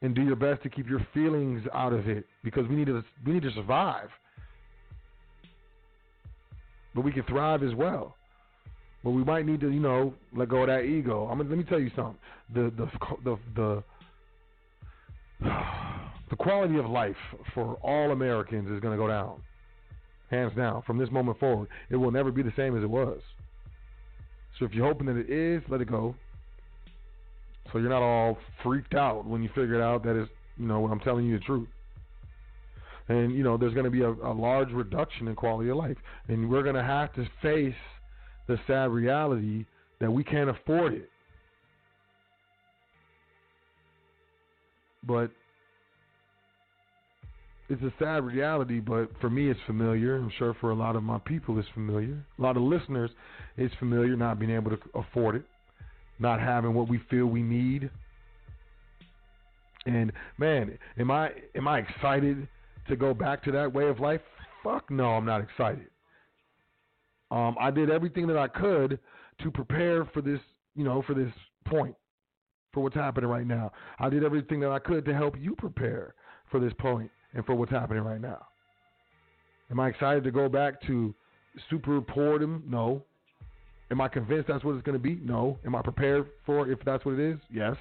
[0.00, 3.04] and do your best to keep your feelings out of it because we need to
[3.24, 4.08] we need to survive.
[6.94, 8.16] But we can thrive as well.
[9.04, 11.26] But we might need to, you know, let go of that ego.
[11.26, 12.16] I'm gonna, let me tell you something.
[12.54, 12.88] The the
[13.24, 13.84] the the
[16.30, 17.16] the quality of life
[17.54, 19.42] for all Americans is going to go down,
[20.30, 20.82] hands down.
[20.82, 23.20] From this moment forward, it will never be the same as it was.
[24.58, 26.14] So if you're hoping that it is, let it go.
[27.72, 30.28] So you're not all freaked out when you figure it out that is,
[30.58, 31.68] you know, I'm telling you the truth.
[33.08, 35.96] And you know, there's going to be a, a large reduction in quality of life,
[36.28, 37.74] and we're going to have to face
[38.48, 39.66] the sad reality
[40.00, 41.08] that we can't afford it.
[45.04, 45.30] But
[47.68, 50.16] it's a sad reality, but for me it's familiar.
[50.16, 52.24] I'm sure for a lot of my people it's familiar.
[52.38, 53.10] A lot of listeners
[53.56, 55.44] it's familiar not being able to afford it,
[56.18, 57.90] not having what we feel we need.
[59.86, 62.46] And man, am I am I excited
[62.88, 64.20] to go back to that way of life?
[64.62, 65.88] Fuck no, I'm not excited.
[67.30, 68.98] Um, I did everything that I could
[69.42, 70.40] to prepare for this,
[70.74, 71.32] you know, for this
[71.64, 71.94] point,
[72.72, 73.72] for what's happening right now.
[73.98, 76.14] I did everything that I could to help you prepare
[76.50, 78.46] for this point and for what's happening right now.
[79.70, 81.14] Am I excited to go back to
[81.70, 82.62] super poordom?
[82.66, 83.02] No.
[83.90, 85.18] Am I convinced that's what it's going to be?
[85.22, 85.58] No.
[85.64, 87.38] Am I prepared for if that's what it is?
[87.50, 87.76] Yes.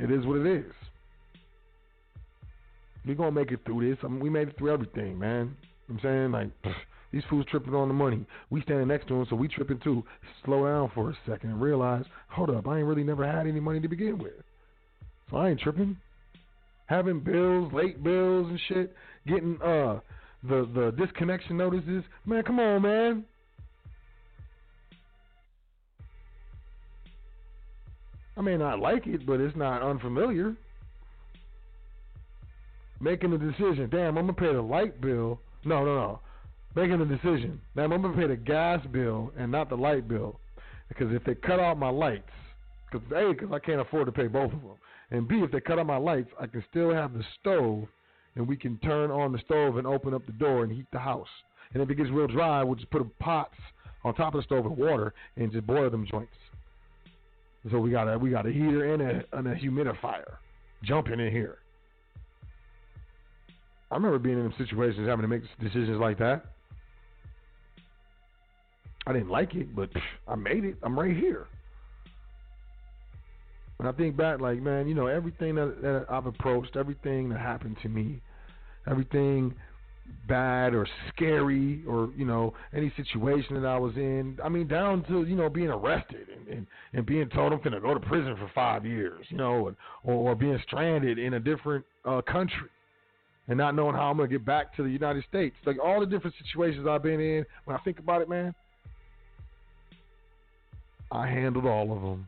[0.00, 0.72] It is what it is.
[3.04, 3.98] Going to make it through this.
[4.04, 5.56] I mean, we made it through everything, man.
[5.88, 6.32] You know what I'm saying?
[6.32, 6.74] Like,
[7.12, 8.24] these fools tripping on the money.
[8.48, 10.02] We standing next to them, so we tripping too.
[10.44, 13.60] Slow down for a second and realize, hold up, I ain't really never had any
[13.60, 14.32] money to begin with.
[15.30, 15.96] So I ain't tripping.
[16.86, 18.94] Having bills, late bills and shit,
[19.26, 20.00] getting uh
[20.42, 22.02] the the disconnection notices.
[22.24, 23.24] Man, come on, man.
[28.36, 30.56] I may not like it, but it's not unfamiliar.
[33.02, 33.88] Making a decision.
[33.90, 35.40] Damn, I'm gonna pay the light bill.
[35.64, 36.20] No, no, no.
[36.76, 37.60] Making a decision.
[37.74, 40.38] Damn, I'm gonna pay the gas bill and not the light bill,
[40.88, 42.30] because if they cut out my lights,
[42.90, 44.76] because a, because I can't afford to pay both of them,
[45.10, 47.88] and b, if they cut out my lights, I can still have the stove,
[48.36, 51.00] and we can turn on the stove and open up the door and heat the
[51.00, 51.28] house.
[51.74, 53.56] And if it gets real dry, we'll just put pots
[54.04, 56.32] on top of the stove with water and just boil them joints.
[57.70, 60.34] So we got a we got a heater and a, and a humidifier
[60.84, 61.58] jumping in here.
[63.92, 66.46] I remember being in situations having to make decisions like that.
[69.06, 69.90] I didn't like it, but
[70.26, 70.76] I made it.
[70.82, 71.46] I'm right here.
[73.76, 77.40] When I think back, like man, you know, everything that, that I've approached, everything that
[77.40, 78.22] happened to me,
[78.88, 79.54] everything
[80.26, 84.38] bad or scary or you know any situation that I was in.
[84.42, 87.80] I mean, down to you know being arrested and and, and being told I'm to
[87.80, 91.40] go to prison for five years, you know, and, or, or being stranded in a
[91.40, 92.70] different uh, country
[93.48, 95.56] and not knowing how I'm going to get back to the United States.
[95.66, 97.44] Like all the different situations I've been in.
[97.64, 98.54] When I think about it, man,
[101.10, 102.26] I handled all of them.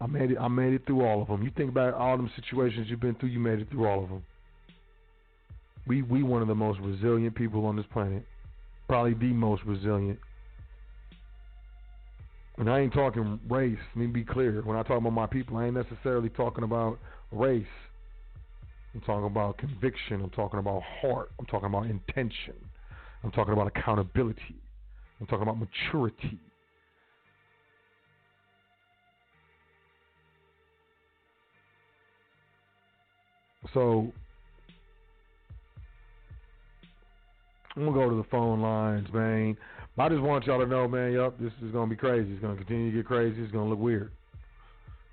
[0.00, 0.38] I made it.
[0.38, 1.42] I made it through all of them.
[1.42, 3.28] You think about all them situations you've been through.
[3.28, 4.24] You made it through all of them.
[5.86, 8.24] We we one of the most resilient people on this planet,
[8.88, 10.18] probably the most resilient.
[12.58, 13.78] And I ain't talking race.
[13.94, 14.60] Let me be clear.
[14.62, 16.98] When I talk about my people, I ain't necessarily talking about
[17.30, 17.64] race.
[18.94, 20.22] I'm talking about conviction.
[20.22, 21.30] I'm talking about heart.
[21.38, 22.54] I'm talking about intention.
[23.24, 24.56] I'm talking about accountability.
[25.20, 26.38] I'm talking about maturity.
[33.72, 34.12] So
[37.76, 39.56] I'm gonna go to the phone lines, man.
[39.96, 41.12] I just want y'all to know, man.
[41.12, 42.30] Yup, this is gonna be crazy.
[42.32, 43.40] It's gonna continue to get crazy.
[43.40, 44.10] It's gonna look weird.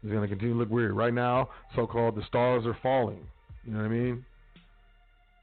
[0.04, 0.94] It's gonna continue to look weird.
[0.94, 3.26] Right now, so-called the stars are falling.
[3.66, 4.26] You know what I mean?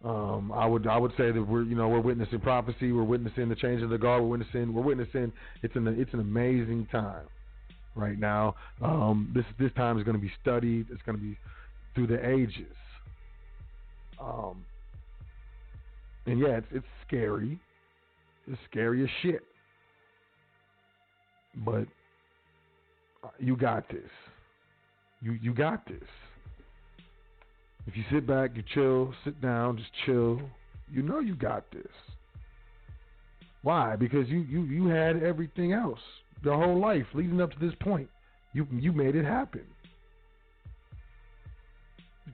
[0.04, 2.92] Um, I would I would say that we're you know we're witnessing prophecy.
[2.92, 4.22] We're witnessing the change of the guard.
[4.22, 5.32] We're witnessing we're witnessing
[5.62, 7.26] it's an it's an amazing time
[7.94, 8.54] right now.
[8.82, 10.86] Um, this this time is going to be studied.
[10.92, 11.36] It's going to be
[11.94, 12.76] through the ages.
[14.20, 14.64] Um,
[16.26, 17.58] and yeah, it's it's scary.
[18.46, 19.42] It's scary as shit.
[21.64, 21.86] But
[23.24, 24.10] uh, you got this.
[25.22, 26.08] You you got this.
[27.86, 30.40] If you sit back, you chill, sit down, just chill,
[30.90, 31.86] you know you got this.
[33.62, 33.96] Why?
[33.96, 36.00] Because you you you had everything else
[36.42, 38.08] your whole life leading up to this point.
[38.52, 39.64] You you made it happen.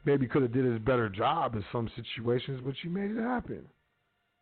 [0.05, 3.63] Maybe could have did a better job in some situations, but you made it happen.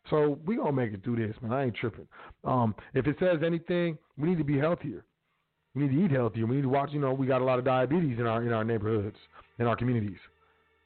[0.09, 1.53] So we gonna make it through this, man.
[1.53, 2.07] I ain't tripping.
[2.43, 5.03] Um, if it says anything, we need to be healthier.
[5.75, 6.45] We need to eat healthier.
[6.45, 6.89] We need to watch.
[6.91, 9.17] You know, we got a lot of diabetes in our in our neighborhoods,
[9.59, 10.19] in our communities.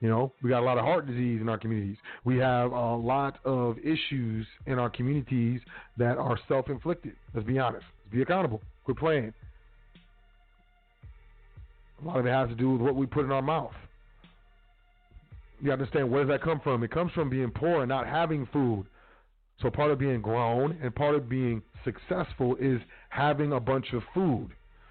[0.02, 1.98] You know, we got a lot of heart disease in our communities.
[2.26, 5.62] We have a lot of issues in our communities
[5.98, 7.14] that are self-inflicted.
[7.34, 7.86] Let's be honest.
[8.04, 8.62] Let's be accountable.
[8.84, 9.34] Quit playing.
[12.04, 13.74] A lot of it has to do with what we put in our mouth.
[15.62, 16.84] You understand where does that come from?
[16.84, 18.86] It comes from being poor and not having food.
[19.62, 24.04] So part of being grown and part of being successful is having a bunch of
[24.14, 24.50] food.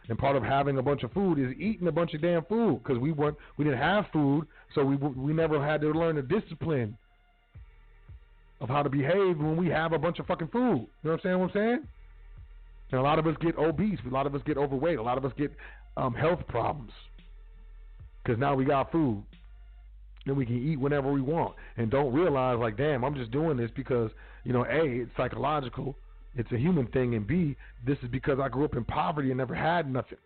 [0.08, 2.82] And part of having a bunch of food is eating a bunch of damn food
[2.82, 6.22] because we weren't we didn't have food, so we we never had to learn the
[6.22, 6.98] discipline.
[8.60, 10.86] of how to behave when we have a bunch of fucking food.
[11.02, 11.38] You know what I'm saying?
[11.38, 11.82] What I'm saying?
[12.92, 13.98] And a lot of us get obese.
[14.06, 14.98] A lot of us get overweight.
[14.98, 15.52] A lot of us get
[15.96, 16.92] um, health problems
[18.22, 19.22] because now we got food
[20.26, 23.56] and we can eat whenever we want and don't realize like, damn, I'm just doing
[23.56, 24.10] this because
[24.44, 25.96] you know, a it's psychological,
[26.36, 27.56] it's a human thing, and b
[27.86, 30.18] this is because I grew up in poverty and never had nothing.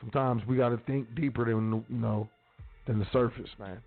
[0.00, 2.28] Sometimes we got to think deeper than you know
[2.86, 3.80] than the surface, man.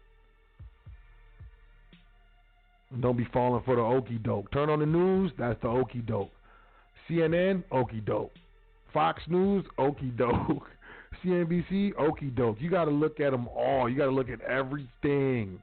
[2.91, 4.51] And don't be falling for the okey doke.
[4.51, 6.31] Turn on the news, that's the okey doke.
[7.09, 8.31] CNN, okey doke.
[8.93, 10.67] Fox News, okey doke.
[11.23, 12.57] CNBC, okey doke.
[12.59, 13.89] You got to look at them all.
[13.89, 15.61] You got to look at everything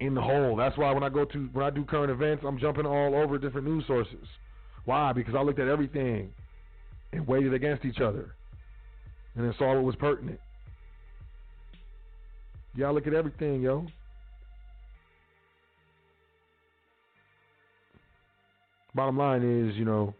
[0.00, 0.56] in the whole.
[0.56, 3.38] That's why when I go to when I do current events, I'm jumping all over
[3.38, 4.26] different news sources.
[4.84, 5.12] Why?
[5.12, 6.32] Because I looked at everything
[7.12, 8.34] and weighed it against each other,
[9.34, 10.40] and then saw what was pertinent.
[12.74, 13.86] Y'all look at everything, yo.
[18.94, 20.14] Bottom line is, you know,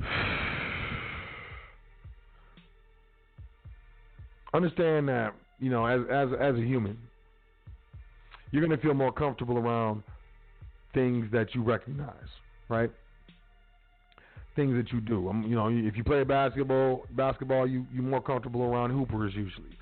[4.52, 6.98] understand that, you know, as as as a human,
[8.54, 10.04] you're gonna feel more comfortable around
[10.94, 12.14] things that you recognize,
[12.68, 12.88] right?
[14.54, 15.28] Things that you do.
[15.28, 19.76] Um, you know, if you play basketball, basketball, you you're more comfortable around hoopers usually.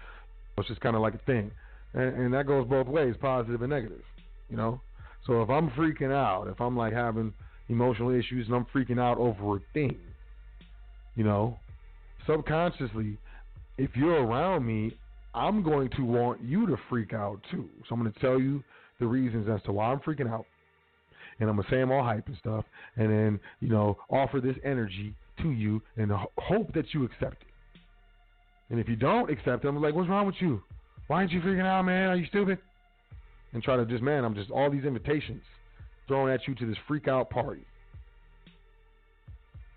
[0.56, 1.50] It's just kind of like a thing,
[1.92, 4.00] and, and that goes both ways, positive and negative.
[4.48, 4.80] You know,
[5.26, 7.34] so if I'm freaking out, if I'm like having
[7.68, 9.98] emotional issues and I'm freaking out over a thing,
[11.14, 11.58] you know,
[12.26, 13.18] subconsciously,
[13.76, 14.96] if you're around me,
[15.34, 17.68] I'm going to want you to freak out too.
[17.88, 18.62] So I'm going to tell you
[19.00, 20.46] the reasons as to why I'm freaking out.
[21.40, 22.64] And I'm going to say I'm all hype and stuff.
[22.96, 27.48] And then, you know, offer this energy to you and hope that you accept it.
[28.70, 30.62] And if you don't accept it, I'm like, what's wrong with you?
[31.06, 32.10] Why aren't you freaking out, man?
[32.10, 32.58] Are you stupid?
[33.52, 35.42] And try to just, man, I'm just all these invitations
[36.08, 37.66] thrown at you to this freak out party.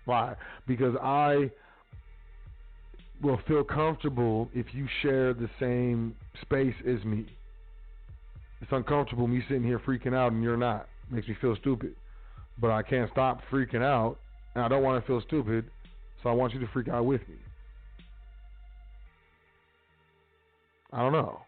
[0.04, 0.34] Why?
[0.66, 1.50] Because I
[3.22, 7.26] will feel comfortable if you share the same space as me.
[8.60, 10.88] It's uncomfortable me sitting here freaking out and you're not.
[11.08, 11.94] It makes me feel stupid.
[12.58, 14.18] But I can't stop freaking out
[14.54, 15.70] and I don't want to feel stupid,
[16.22, 17.36] so I want you to freak out with me.
[20.92, 21.40] I don't know.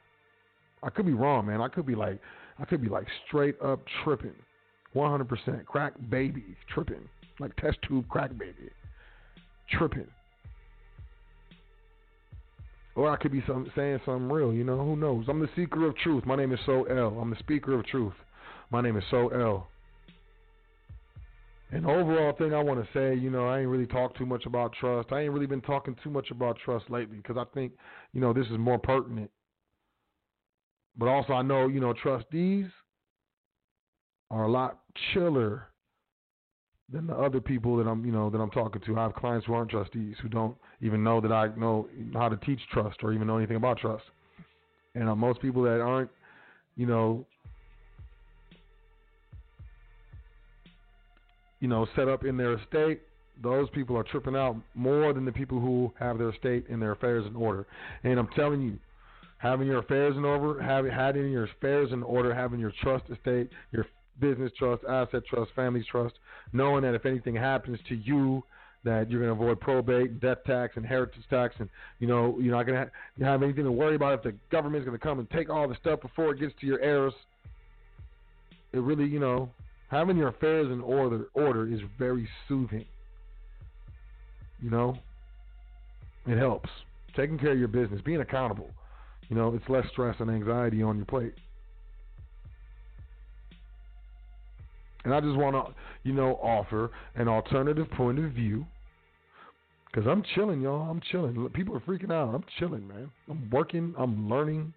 [0.82, 1.60] I could be wrong, man.
[1.60, 2.20] I could be like
[2.58, 4.34] I could be like straight up tripping.
[4.94, 7.08] 100% crack baby tripping.
[7.40, 8.70] Like test tube crack baby.
[9.70, 10.06] Tripping.
[12.98, 15.26] Or I could be some, saying something real, you know, who knows?
[15.28, 16.26] I'm the seeker of truth.
[16.26, 17.16] My name is Sot El.
[17.20, 18.12] I'm the speaker of truth.
[18.72, 19.68] My name is Sot El.
[21.70, 24.46] And overall thing I want to say, you know, I ain't really talked too much
[24.46, 25.12] about trust.
[25.12, 27.70] I ain't really been talking too much about trust lately because I think,
[28.14, 29.30] you know, this is more pertinent.
[30.96, 32.66] But also I know, you know, trustees
[34.32, 34.80] are a lot
[35.14, 35.68] chiller
[36.90, 38.98] than the other people that I'm, you know, that I'm talking to.
[38.98, 42.36] I have clients who aren't trustees who don't even know that I know how to
[42.38, 44.04] teach trust or even know anything about trust.
[44.94, 46.10] And uh, most people that aren't,
[46.76, 47.26] you know,
[51.60, 53.02] you know, set up in their estate,
[53.42, 56.92] those people are tripping out more than the people who have their estate and their
[56.92, 57.66] affairs in order.
[58.02, 58.78] And I'm telling you,
[59.38, 63.50] having your affairs in order, having having your affairs in order, having your trust estate,
[63.72, 63.86] your
[64.20, 66.14] business trust, asset trust, family trust,
[66.52, 68.42] knowing that if anything happens to you,
[68.84, 71.68] that you're going to avoid probate, death tax, inheritance tax, and
[71.98, 72.86] you know you're not going
[73.18, 75.68] to have anything to worry about if the government's going to come and take all
[75.68, 77.12] the stuff before it gets to your heirs.
[78.72, 79.50] It really, you know,
[79.90, 82.84] having your affairs in order order is very soothing.
[84.60, 84.98] You know,
[86.26, 86.70] it helps.
[87.16, 88.70] Taking care of your business, being accountable.
[89.28, 91.34] You know, it's less stress and anxiety on your plate.
[95.04, 98.66] And I just want to, you know, offer an alternative point of view.
[99.90, 100.90] Because I'm chilling, y'all.
[100.90, 101.48] I'm chilling.
[101.54, 102.34] People are freaking out.
[102.34, 103.10] I'm chilling, man.
[103.30, 103.94] I'm working.
[103.96, 104.74] I'm learning.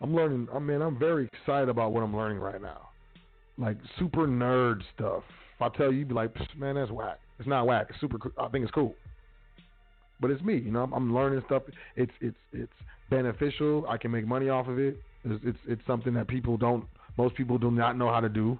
[0.00, 0.48] I'm learning.
[0.54, 2.88] I mean, I'm very excited about what I'm learning right now.
[3.56, 5.22] Like super nerd stuff.
[5.56, 7.18] If I tell you, you'd be like, man, that's whack.
[7.38, 7.86] It's not whack.
[7.90, 8.18] It's super.
[8.38, 8.94] I think it's cool.
[10.20, 10.58] But it's me.
[10.58, 11.62] You know, I'm, I'm learning stuff.
[11.96, 12.72] It's it's it's
[13.10, 13.86] beneficial.
[13.88, 14.96] I can make money off of it.
[15.24, 16.84] It's, it's it's something that people don't.
[17.16, 18.58] Most people do not know how to do.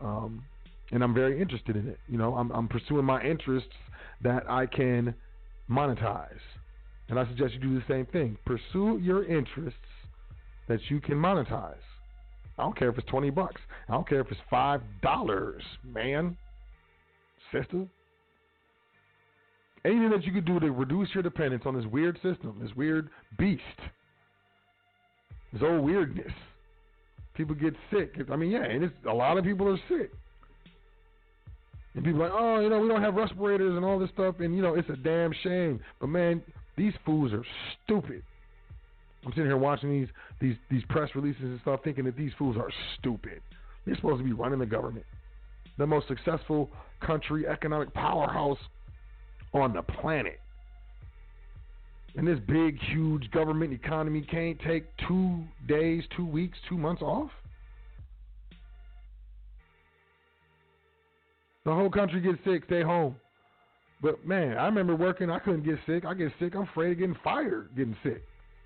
[0.00, 0.44] Um,
[0.90, 1.98] and I'm very interested in it.
[2.08, 3.68] You know, I'm, I'm pursuing my interests
[4.22, 5.14] that I can
[5.70, 6.40] monetize.
[7.08, 8.36] And I suggest you do the same thing.
[8.44, 9.78] Pursue your interests
[10.68, 11.74] that you can monetize.
[12.58, 13.60] I don't care if it's 20 bucks.
[13.88, 14.80] I don't care if it's $5,
[15.84, 16.36] man.
[17.52, 17.86] Sister.
[19.84, 23.08] anything that you could do to reduce your dependence on this weird system, this weird
[23.38, 23.62] beast,
[25.52, 26.32] this old weirdness.
[27.38, 28.16] People get sick.
[28.32, 30.10] I mean, yeah, and it's, a lot of people are sick.
[31.94, 34.40] And people are like, oh, you know, we don't have respirators and all this stuff,
[34.40, 35.80] and you know, it's a damn shame.
[36.00, 36.42] But man,
[36.76, 37.44] these fools are
[37.84, 38.24] stupid.
[39.24, 40.08] I'm sitting here watching these
[40.40, 43.40] these these press releases and stuff, thinking that these fools are stupid.
[43.86, 45.06] They're supposed to be running the government,
[45.78, 46.70] the most successful
[47.00, 48.58] country, economic powerhouse
[49.54, 50.40] on the planet.
[52.18, 57.30] And this big, huge government economy can't take two days, two weeks, two months off?
[61.64, 63.14] The whole country gets sick, stay home.
[64.02, 66.04] But man, I remember working, I couldn't get sick.
[66.04, 68.24] I get sick, I'm afraid of getting fired getting sick,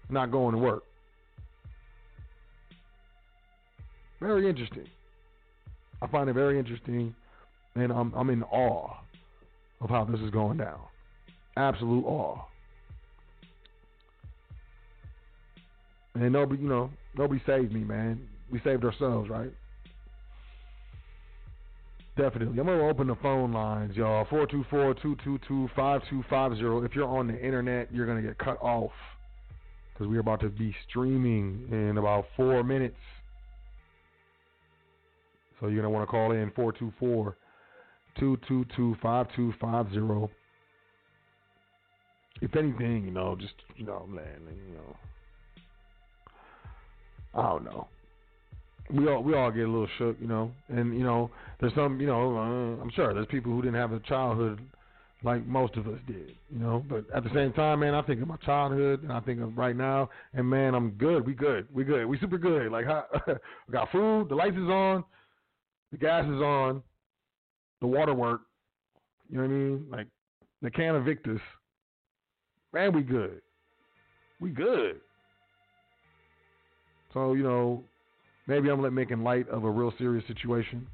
[0.08, 0.84] not going to work.
[4.18, 4.86] Very interesting.
[6.00, 7.14] I find it very interesting,
[7.74, 8.96] and I'm I'm in awe
[9.82, 10.80] of how this is going down.
[11.58, 12.46] Absolute awe.
[16.14, 18.28] And nobody, you know, nobody saved me, man.
[18.50, 19.52] We saved ourselves, right?
[22.16, 22.58] Definitely.
[22.60, 24.26] I'm gonna open the phone lines, y'all.
[24.26, 26.84] 424-222-5250.
[26.84, 28.92] If you're on the internet, you're gonna get cut off
[29.92, 32.96] because we're about to be streaming in about four minutes.
[35.58, 37.34] So you're gonna want to call in 424
[38.18, 40.34] 222 5250.
[42.42, 44.96] If anything, you know, just, you know, man, you know,
[47.34, 47.88] I don't know.
[48.90, 51.30] We all we all get a little shook, you know, and you know,
[51.60, 54.60] there's some, you know, uh, I'm sure there's people who didn't have a childhood
[55.24, 56.84] like most of us did, you know.
[56.88, 59.56] But at the same time, man, I think of my childhood and I think of
[59.56, 61.26] right now, and man, I'm good.
[61.26, 61.66] We good.
[61.72, 62.06] We good.
[62.06, 62.70] We super good.
[62.72, 63.34] Like, how, we
[63.72, 64.28] got food.
[64.28, 65.04] The lights is on.
[65.92, 66.82] The gas is on.
[67.80, 68.42] The water work.
[69.30, 69.86] You know what I mean?
[69.90, 70.06] Like,
[70.60, 71.40] the can of evict us.
[72.72, 73.40] Man, we good.
[74.40, 75.00] We good.
[77.12, 77.82] So, you know,
[78.46, 80.86] maybe I'm making light of a real serious situation,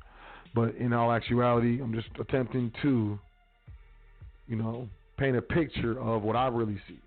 [0.55, 3.19] but in all actuality, I'm just attempting to,
[4.49, 6.99] you know, paint a picture of what I really see.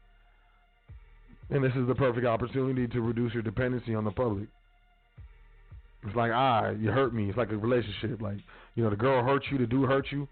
[1.50, 4.48] And this is the perfect opportunity to reduce your dependency on the public.
[6.04, 7.28] It's like, ah, you hurt me.
[7.28, 8.22] It's like a relationship.
[8.22, 8.38] Like,
[8.76, 10.28] you know, the girl hurt you, the dude hurt you.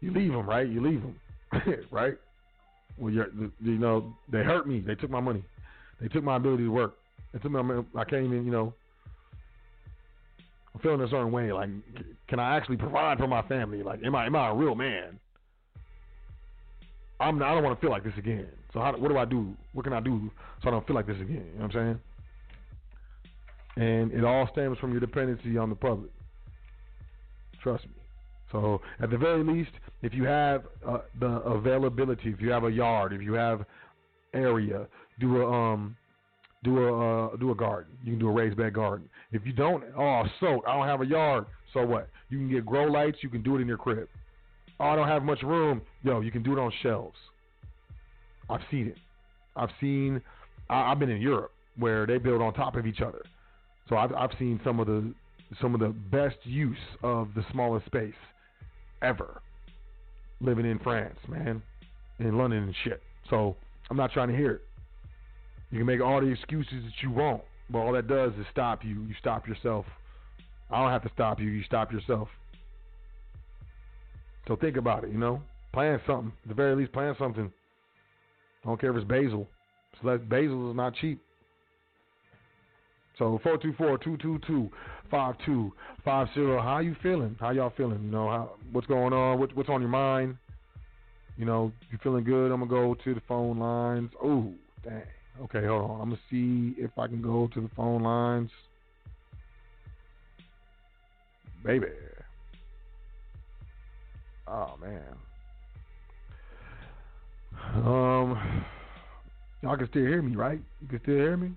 [0.00, 0.68] You leave them, right?
[0.68, 2.14] You leave them, right?
[2.98, 3.28] Well, you're,
[3.60, 4.80] you know, they hurt me.
[4.80, 5.44] They took my money.
[6.00, 6.96] They took my ability to work.
[7.36, 8.72] They took my, I can't even, you know,
[10.74, 11.52] I'm feeling a certain way.
[11.52, 11.68] Like,
[12.28, 13.82] can I actually provide for my family?
[13.82, 15.20] Like, am I, am I a real man?
[17.20, 18.48] I'm, not, I don't want to feel like this again.
[18.72, 19.54] So, how, what do I do?
[19.74, 20.30] What can I do
[20.62, 21.44] so I don't feel like this again?
[21.52, 21.98] You know what I'm
[23.76, 23.86] saying?
[23.86, 26.10] And it all stems from your dependency on the public.
[27.62, 27.92] Trust me.
[28.50, 32.70] So, at the very least, if you have uh, the availability, if you have a
[32.70, 33.66] yard, if you have
[34.32, 34.86] area,
[35.20, 35.96] do a um,
[36.66, 37.92] do a uh, do a garden.
[38.04, 39.08] You can do a raised bed garden.
[39.32, 41.46] If you don't, oh, so I don't have a yard.
[41.72, 42.08] So what?
[42.28, 43.18] You can get grow lights.
[43.22, 44.08] You can do it in your crib.
[44.80, 45.80] Oh, I don't have much room.
[46.02, 47.16] Yo, you can do it on shelves.
[48.50, 48.96] I've seen it.
[49.54, 50.20] I've seen.
[50.68, 53.22] I, I've been in Europe where they build on top of each other.
[53.88, 55.14] So I've I've seen some of the
[55.62, 58.14] some of the best use of the smallest space
[59.02, 59.40] ever.
[60.40, 61.62] Living in France, man,
[62.18, 63.02] in London and shit.
[63.30, 63.56] So
[63.88, 64.65] I'm not trying to hear it.
[65.70, 68.84] You can make all the excuses that you want, but all that does is stop
[68.84, 69.02] you.
[69.02, 69.84] You stop yourself.
[70.70, 71.48] I don't have to stop you.
[71.48, 72.28] You stop yourself.
[74.46, 75.10] So think about it.
[75.10, 76.32] You know, plan something.
[76.44, 77.52] At the very least, plan something.
[78.64, 79.48] I don't care if it's basil.
[80.02, 81.20] So basil is not cheap.
[83.18, 83.40] So
[85.10, 85.72] 424-222-5250.
[86.04, 87.36] How you feeling?
[87.40, 88.02] How y'all feeling?
[88.04, 89.38] You know, how, what's going on?
[89.40, 90.36] What, what's on your mind?
[91.38, 92.50] You know, you feeling good?
[92.50, 94.10] I'm gonna go to the phone lines.
[94.22, 94.52] Oh,
[94.84, 95.02] dang.
[95.42, 96.00] Okay, hold on.
[96.00, 98.50] I'm gonna see if I can go to the phone lines.
[101.64, 101.88] Baby.
[104.48, 105.16] Oh man.
[107.74, 108.64] Um,
[109.62, 110.60] y'all can still hear me, right?
[110.80, 111.52] You can still hear me.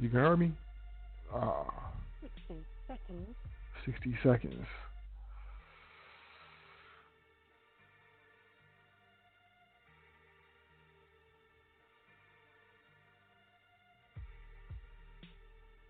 [0.00, 0.52] You can hear me?
[1.32, 1.92] Ah.
[2.22, 3.28] 60 seconds.
[3.84, 4.66] 60 seconds.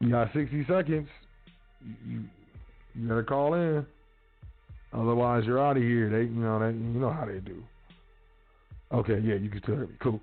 [0.05, 1.09] You got 60 seconds.
[2.07, 2.25] You,
[2.95, 3.87] you, gotta call in.
[4.93, 6.11] Otherwise, you're out of here.
[6.11, 7.63] They, you know, they, you know how they do.
[8.93, 9.95] Okay, yeah, you can still hear me.
[10.01, 10.21] Cool.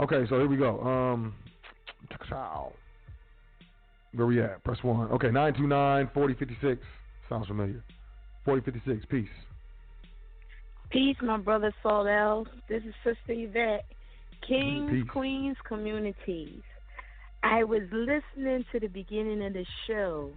[0.00, 0.80] Okay, so here we go.
[0.82, 1.34] Um.
[4.14, 4.62] Where we at?
[4.64, 5.10] Press one.
[5.12, 6.84] Okay, 929 4056.
[7.28, 7.82] Sounds familiar.
[8.44, 9.06] 4056.
[9.10, 9.28] Peace.
[10.90, 12.46] Peace, my brother Sot.
[12.68, 13.86] This is Sister Yvette.
[14.46, 15.10] Kings, Peace.
[15.10, 16.60] Queens, Communities.
[17.42, 20.30] I was listening to the beginning of the show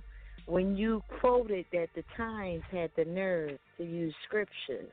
[0.48, 4.92] when you quoted that the Times had the nerve to use scriptures.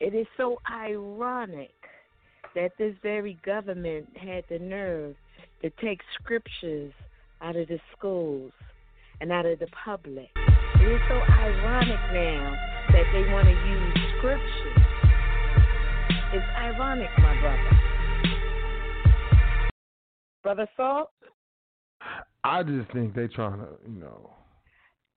[0.00, 1.74] It is so ironic
[2.54, 5.16] that this very government had the nerve
[5.62, 6.92] to take scriptures
[7.40, 8.52] out of the schools
[9.20, 10.30] and out of the public.
[10.36, 12.56] It is so ironic now
[12.92, 14.84] that they want to use scriptures.
[16.32, 17.93] It's ironic, my brother.
[20.44, 21.10] Brother Sot,
[22.44, 24.30] I just think they're trying to, you know.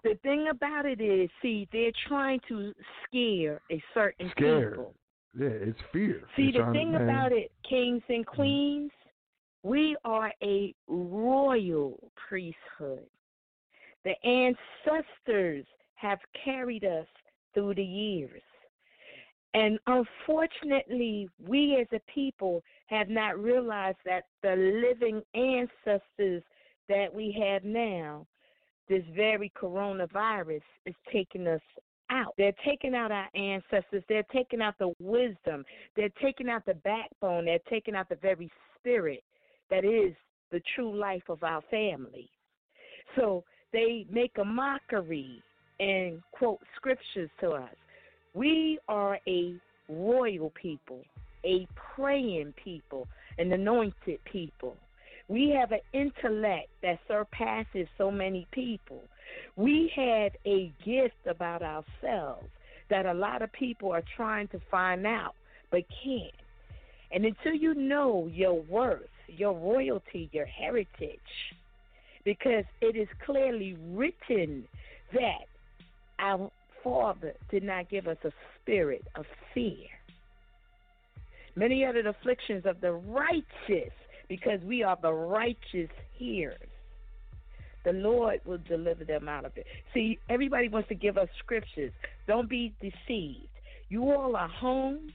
[0.03, 2.73] the thing about it is, see, they're trying to
[3.05, 4.71] scare a certain Scared.
[4.71, 4.95] people.
[5.37, 6.23] Yeah, it's fear.
[6.35, 8.35] See, They're the trying to- thing about it, kings and mm-hmm.
[8.35, 8.91] queens,
[9.63, 13.05] we are a royal priesthood.
[14.05, 17.05] The ancestors have carried us
[17.53, 18.41] through the years.
[19.53, 26.43] And unfortunately, we as a people have not realized that the living ancestors
[26.89, 28.25] that we have now,
[28.89, 31.61] this very coronavirus, is taking us
[32.09, 32.33] out.
[32.37, 34.03] They're taking out our ancestors.
[34.07, 35.65] They're taking out the wisdom.
[35.95, 37.45] They're taking out the backbone.
[37.45, 38.49] They're taking out the very
[38.79, 39.23] spirit
[39.69, 40.13] that is
[40.51, 42.29] the true life of our family.
[43.17, 43.43] So
[43.73, 45.43] they make a mockery
[45.79, 47.75] and quote scriptures to us.
[48.33, 49.55] We are a
[49.89, 51.03] royal people,
[51.45, 53.07] a praying people,
[53.37, 54.75] an anointed people.
[55.27, 59.01] We have an intellect that surpasses so many people.
[59.55, 62.47] We have a gift about ourselves
[62.89, 65.35] that a lot of people are trying to find out
[65.71, 66.31] but can't.
[67.11, 71.19] And until you know your worth, your royalty, your heritage,
[72.23, 74.65] because it is clearly written
[75.13, 75.45] that
[76.19, 76.51] our
[76.83, 78.31] Father did not give us a
[78.61, 79.87] spirit of fear.
[81.57, 83.91] Many are the afflictions of the righteous,
[84.29, 86.57] because we are the righteous hearers.
[87.83, 89.65] The Lord will deliver them out of it.
[89.93, 91.91] See, everybody wants to give us scriptures.
[92.27, 93.47] Don't be deceived.
[93.89, 95.11] You all are home,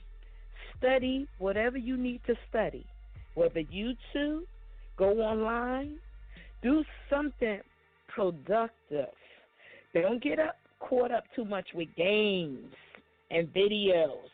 [0.79, 2.85] study whatever you need to study,
[3.35, 4.41] whether YouTube,
[4.97, 5.99] go online,
[6.61, 7.61] do something
[8.09, 9.15] productive.
[9.95, 12.73] Don't get up caught up too much with games
[13.31, 14.29] and videos.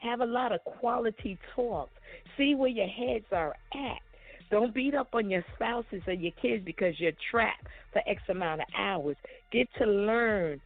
[0.00, 1.88] Have a lot of quality talk.
[2.36, 4.00] See where your heads are at.
[4.50, 8.62] Don't beat up on your spouses or your kids because you're trapped for X amount
[8.62, 9.16] of hours.
[9.52, 10.60] Get to learn.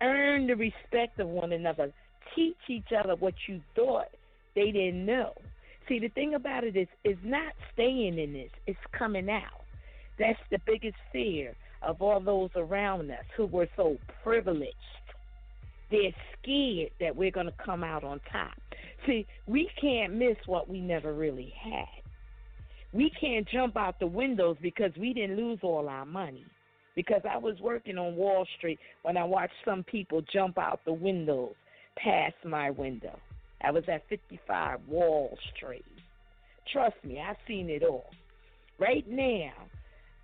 [0.00, 1.92] Earn the respect of one another.
[2.34, 4.08] Teach each other what you thought
[4.54, 5.32] they didn't know.
[5.88, 9.62] See, the thing about it is, it's not staying in this, it's coming out.
[10.18, 14.74] That's the biggest fear of all those around us who were so privileged.
[15.92, 18.56] They're scared that we're going to come out on top.
[19.06, 21.84] See, we can't miss what we never really had.
[22.92, 26.46] We can't jump out the windows because we didn't lose all our money.
[26.96, 30.92] Because I was working on Wall Street when I watched some people jump out the
[30.92, 31.54] windows
[31.96, 33.18] past my window.
[33.62, 35.84] I was at 55 Wall Street.
[36.72, 38.10] Trust me, I've seen it all.
[38.78, 39.52] Right now,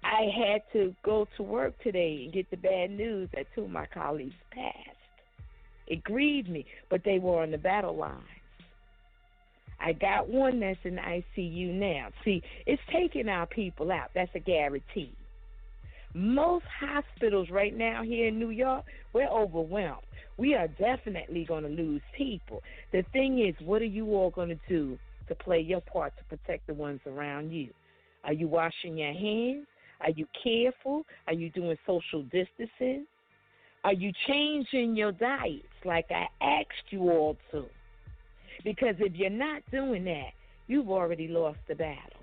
[0.03, 3.71] I had to go to work today and get the bad news that two of
[3.71, 4.98] my colleagues passed.
[5.89, 8.23] It grieved me, but they were on the battle lines.
[9.81, 12.09] I got one that's in ICU now.
[12.25, 14.11] See, it's taking our people out.
[14.15, 15.13] That's a guarantee.
[16.15, 20.03] Most hospitals right now here in New York, we're overwhelmed.
[20.37, 22.63] We are definitely going to lose people.
[22.93, 24.99] The thing is, what are you all going to do
[25.29, 27.71] to play your part to protect the ones around you?
[28.25, 29.67] Are you washing your hands?
[30.01, 31.05] Are you careful?
[31.27, 33.07] Are you doing social distancing?
[33.89, 37.65] Are you changing your diets like I asked you all to?
[38.63, 40.33] Because if you're not doing that,
[40.67, 42.21] you've already lost the battle.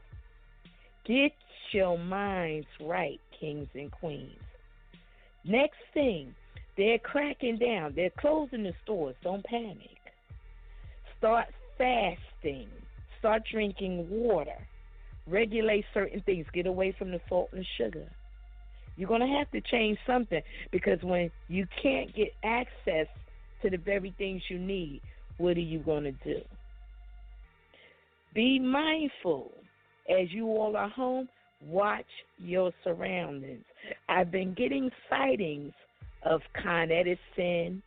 [1.08, 1.32] Get
[1.72, 4.38] your minds right, kings and queens.
[5.44, 6.36] Next thing,
[6.78, 7.94] they're cracking down.
[7.96, 9.16] They're closing the stores.
[9.24, 9.98] Don't panic.
[11.18, 11.48] Start
[11.80, 12.68] fasting.
[13.18, 14.68] Start drinking water.
[15.26, 16.46] Regulate certain things.
[16.54, 18.06] Get away from the salt and sugar.
[18.98, 20.42] You're going to have to change something
[20.72, 23.08] because when you can't get access
[23.62, 25.02] to the very things you need,
[25.38, 26.42] what are you going to do?
[28.34, 29.52] Be mindful
[30.10, 31.28] as you all are home.
[31.66, 32.06] Watch
[32.38, 33.64] your surroundings.
[34.10, 35.74] I've been getting sightings
[36.24, 37.82] of Con Edison,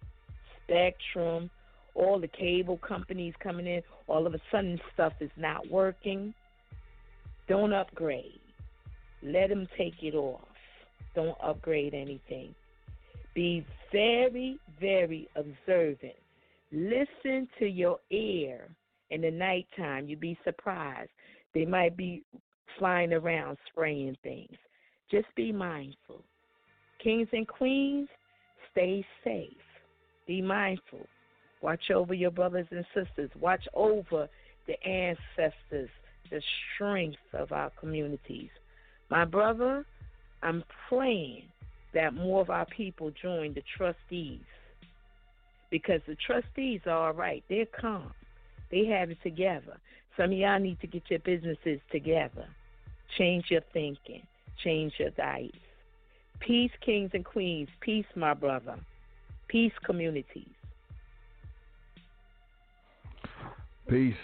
[0.65, 1.51] Spectrum,
[1.95, 3.83] all the cable companies coming in.
[4.07, 6.33] All of a sudden, stuff is not working.
[7.49, 8.41] Don't upgrade.
[9.23, 10.41] Let them take it off.
[11.19, 12.55] Don't upgrade anything.
[13.35, 16.15] Be very, very observant
[16.71, 18.69] Listen to your ear
[19.11, 20.07] in the nighttime.
[20.07, 21.11] You'd be surprised.
[21.55, 22.23] They might be
[22.79, 24.57] flying around spraying things.
[25.11, 26.23] Just be mindful.
[27.03, 28.09] Kings and queens,
[28.71, 29.57] stay safe.
[30.27, 31.07] Be mindful.
[31.63, 33.31] Watch over your brothers and sisters.
[33.41, 34.29] Watch over
[34.67, 35.89] the ancestors,
[36.31, 36.43] the
[36.75, 38.51] strength of our communities.
[39.11, 39.87] My brother,
[40.43, 41.45] I'm praying
[41.95, 44.41] that more of our people join the trustees
[45.71, 47.43] because the trustees are all right.
[47.49, 48.13] They're calm.
[48.71, 49.79] They have it together.
[50.17, 52.47] Some of y'all need to get your businesses together.
[53.17, 54.23] Change your thinking.
[54.63, 55.57] Change your diets.
[56.41, 57.69] Peace, kings and queens.
[57.81, 58.79] Peace, my brother.
[59.49, 60.47] Peace, communities.
[63.89, 64.15] Peace.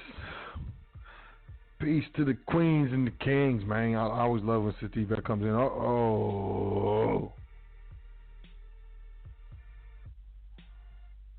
[1.81, 3.95] Peace to the queens and the kings, man.
[3.97, 5.51] I, I always love when Sister Yvette comes in.
[5.51, 7.33] Uh oh.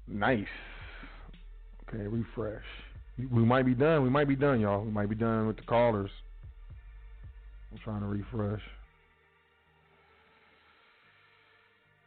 [0.08, 0.46] Nice.
[1.88, 2.64] Okay, refresh.
[3.18, 4.04] We might be done.
[4.04, 4.84] We might be done, y'all.
[4.84, 6.12] We might be done with the callers.
[7.72, 8.62] I'm trying to refresh.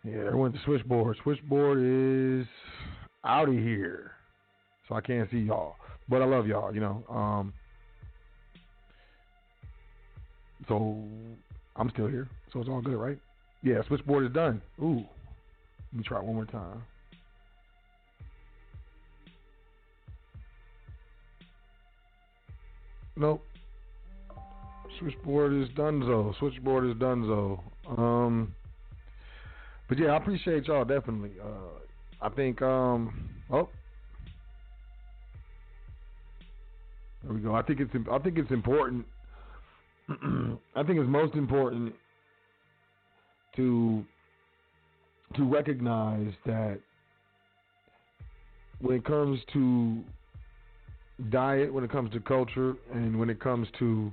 [0.04, 1.16] Yeah, there went the switchboard.
[1.22, 2.46] Switchboard is
[3.24, 4.12] out of here.
[4.88, 5.76] So I can't see y'all.
[6.08, 7.04] But I love y'all, you know.
[7.10, 7.52] Um
[10.66, 11.04] so
[11.76, 12.28] I'm still here.
[12.52, 13.18] So it's all good, right?
[13.62, 14.60] Yeah, switchboard is done.
[14.80, 15.04] Ooh.
[15.92, 16.82] Let me try it one more time.
[23.16, 23.44] Nope.
[24.98, 26.36] Switchboard is donezo.
[26.38, 27.60] Switchboard is donezo.
[27.96, 28.54] Um,
[29.88, 31.32] but yeah, I appreciate y'all definitely.
[31.42, 31.80] Uh,
[32.20, 33.68] I think um, oh,
[37.24, 37.54] there we go.
[37.54, 39.06] I think it's I think it's important.
[40.76, 41.94] I think it's most important
[43.56, 44.04] to
[45.36, 46.80] to recognize that
[48.80, 50.02] when it comes to
[51.30, 54.10] diet, when it comes to culture, and when it comes to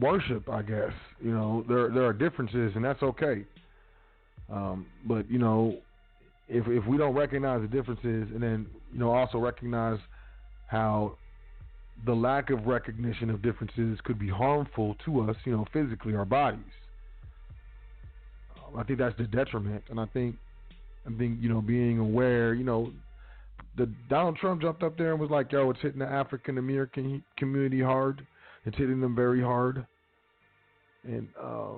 [0.00, 3.44] worship, I guess you know there there are differences, and that's okay.
[4.50, 5.76] Um, but you know,
[6.48, 9.98] if if we don't recognize the differences, and then you know also recognize
[10.66, 11.18] how
[12.04, 16.24] the lack of recognition of differences could be harmful to us, you know, physically, our
[16.24, 16.60] bodies.
[18.56, 20.36] Um, I think that's the detriment, and I think
[21.06, 22.92] I think you know being aware, you know,
[23.76, 27.22] the Donald Trump jumped up there and was like, "Yo, it's hitting the African American
[27.36, 28.26] community hard.
[28.64, 29.86] It's hitting them very hard,"
[31.04, 31.74] and uh,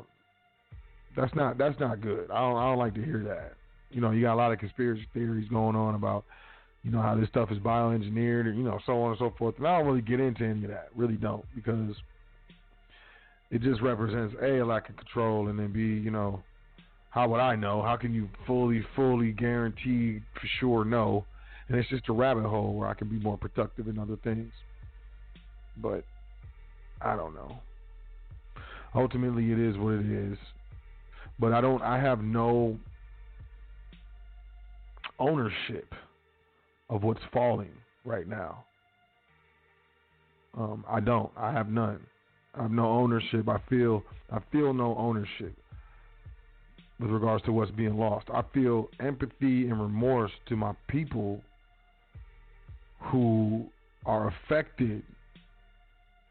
[1.16, 2.30] that's not that's not good.
[2.30, 3.54] I don't I don't like to hear that.
[3.90, 6.24] You know, you got a lot of conspiracy theories going on about
[6.84, 9.56] you know how this stuff is bioengineered and you know so on and so forth.
[9.58, 10.90] And I don't really get into any of that.
[10.94, 11.96] Really don't because
[13.50, 16.42] it just represents a, a lack of control and then b you know
[17.14, 17.80] how would I know?
[17.80, 21.24] How can you fully, fully guarantee for sure know?
[21.68, 24.50] And it's just a rabbit hole where I can be more productive in other things.
[25.80, 26.02] But
[27.00, 27.60] I don't know.
[28.96, 30.36] Ultimately, it is what it is.
[31.38, 31.82] But I don't.
[31.82, 32.76] I have no
[35.20, 35.94] ownership
[36.90, 37.72] of what's falling
[38.04, 38.64] right now.
[40.56, 41.30] Um, I don't.
[41.36, 42.00] I have none.
[42.54, 43.48] I have no ownership.
[43.48, 44.02] I feel.
[44.30, 45.56] I feel no ownership
[47.00, 48.26] with regards to what's being lost.
[48.32, 51.40] I feel empathy and remorse to my people
[53.10, 53.66] who
[54.06, 55.02] are affected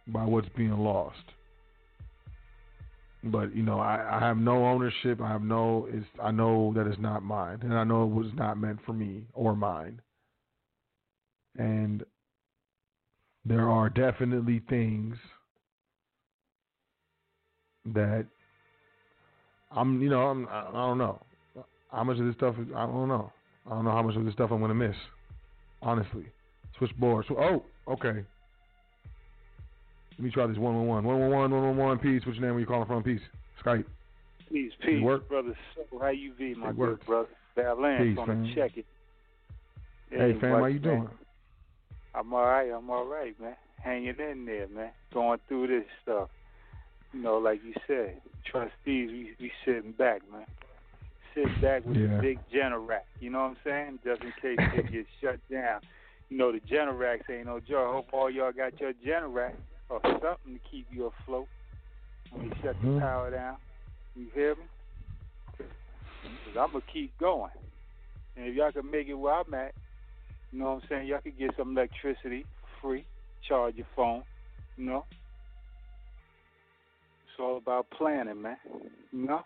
[0.07, 1.17] by what's being lost.
[3.25, 5.21] But you know, I, I have no ownership.
[5.21, 5.87] I have no.
[6.21, 9.23] I know that it's not mine, and I know it was not meant for me
[9.33, 10.01] or mine.
[11.57, 12.03] And
[13.45, 15.15] there are definitely things
[17.85, 18.25] that
[19.71, 21.21] I'm, you know, I'm, I don't know
[21.91, 22.55] how much of this stuff.
[22.59, 23.31] Is, I don't know.
[23.65, 24.95] I don't know how much of this stuff I'm gonna miss.
[25.81, 26.25] Honestly,
[26.77, 27.25] switchboard.
[27.27, 28.23] So, oh, okay.
[30.11, 31.99] Let me try this one one one one one one one one one.
[31.99, 32.21] Peace.
[32.25, 32.51] What's your name?
[32.51, 33.03] Where you calling from?
[33.03, 33.21] Peace.
[33.63, 33.85] Skype.
[34.51, 35.27] Peace, peace, work?
[35.27, 35.57] brother.
[35.75, 37.05] So how you be, my It good works.
[37.05, 37.29] brother?
[37.55, 38.85] Balance Peace, on the check it.
[40.09, 41.09] Hey, fam, how you doing?
[42.15, 42.69] I'm all right.
[42.69, 43.55] I'm all right, man.
[43.83, 44.91] Hanging in there, man.
[45.13, 46.29] Going through this stuff.
[47.11, 50.45] You know, like you said, trustees, we we sitting back, man.
[51.35, 52.17] Sit back with Yeah.
[52.17, 53.05] the big Generac.
[53.19, 53.99] You know what I'm saying?
[54.03, 55.81] Just in case they get shut down.
[56.29, 57.87] You know, the Generacs ain't no joke.
[57.89, 59.53] I hope all y'all got your Generac
[59.89, 61.47] or something to keep you afloat
[62.31, 62.95] when you shut Mhm.
[62.95, 63.57] the power down.
[64.15, 64.63] You hear me?
[66.23, 67.51] Because I'm going to keep going.
[68.35, 69.73] And if y'all can make it where I'm at,
[70.53, 71.07] you know what I'm saying?
[71.07, 72.45] Y'all can get some electricity
[72.79, 73.05] free,
[73.47, 74.23] charge your phone,
[74.77, 75.05] you know?
[77.25, 78.57] It's all about planning, man.
[79.11, 79.41] You know?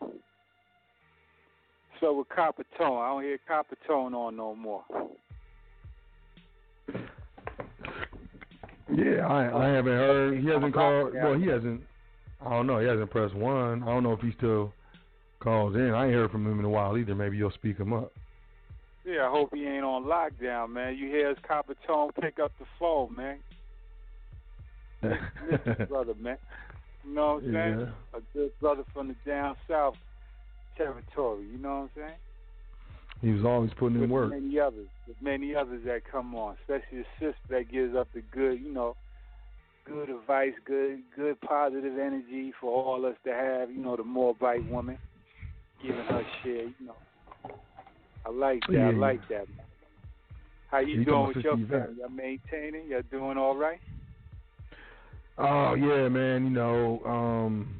[2.02, 4.84] So with Copper Tone, I don't hear Copper Tone on no more.
[8.94, 10.40] Yeah, I I haven't heard.
[10.40, 11.14] He hasn't called.
[11.14, 11.82] Well, he hasn't.
[12.46, 12.80] I don't know.
[12.80, 13.84] He hasn't pressed one.
[13.84, 14.74] I don't know if he still
[15.40, 15.94] calls in.
[15.94, 17.16] I ain't heard from him in a while either.
[17.16, 18.14] Maybe you'll speak him up.
[19.08, 20.98] Yeah, I hope he ain't on lockdown, man.
[20.98, 23.40] You hear his Copper Tone, pick up the phone, man.
[25.88, 26.38] Brother, man.
[27.06, 27.80] You know what I'm saying?
[27.80, 28.20] Yeah.
[28.20, 29.96] A good brother from the down south
[30.76, 31.46] territory.
[31.50, 32.18] You know what I'm saying?
[33.22, 34.30] He was always putting in work.
[34.30, 38.22] many others, with many others that come on, especially the sister that gives up the
[38.32, 38.98] good, you know,
[39.86, 43.72] good advice, good, good positive energy for all us to have.
[43.72, 44.98] You know, the Moabite woman
[45.82, 46.66] giving her share.
[46.66, 46.96] You know,
[48.28, 48.80] I like that.
[48.80, 49.48] I like that.
[50.70, 51.96] How you You doing with your family?
[52.00, 52.88] Y'all maintaining?
[52.90, 53.80] Y'all doing all right?
[55.38, 56.44] Oh yeah, man.
[56.46, 57.76] You know, um,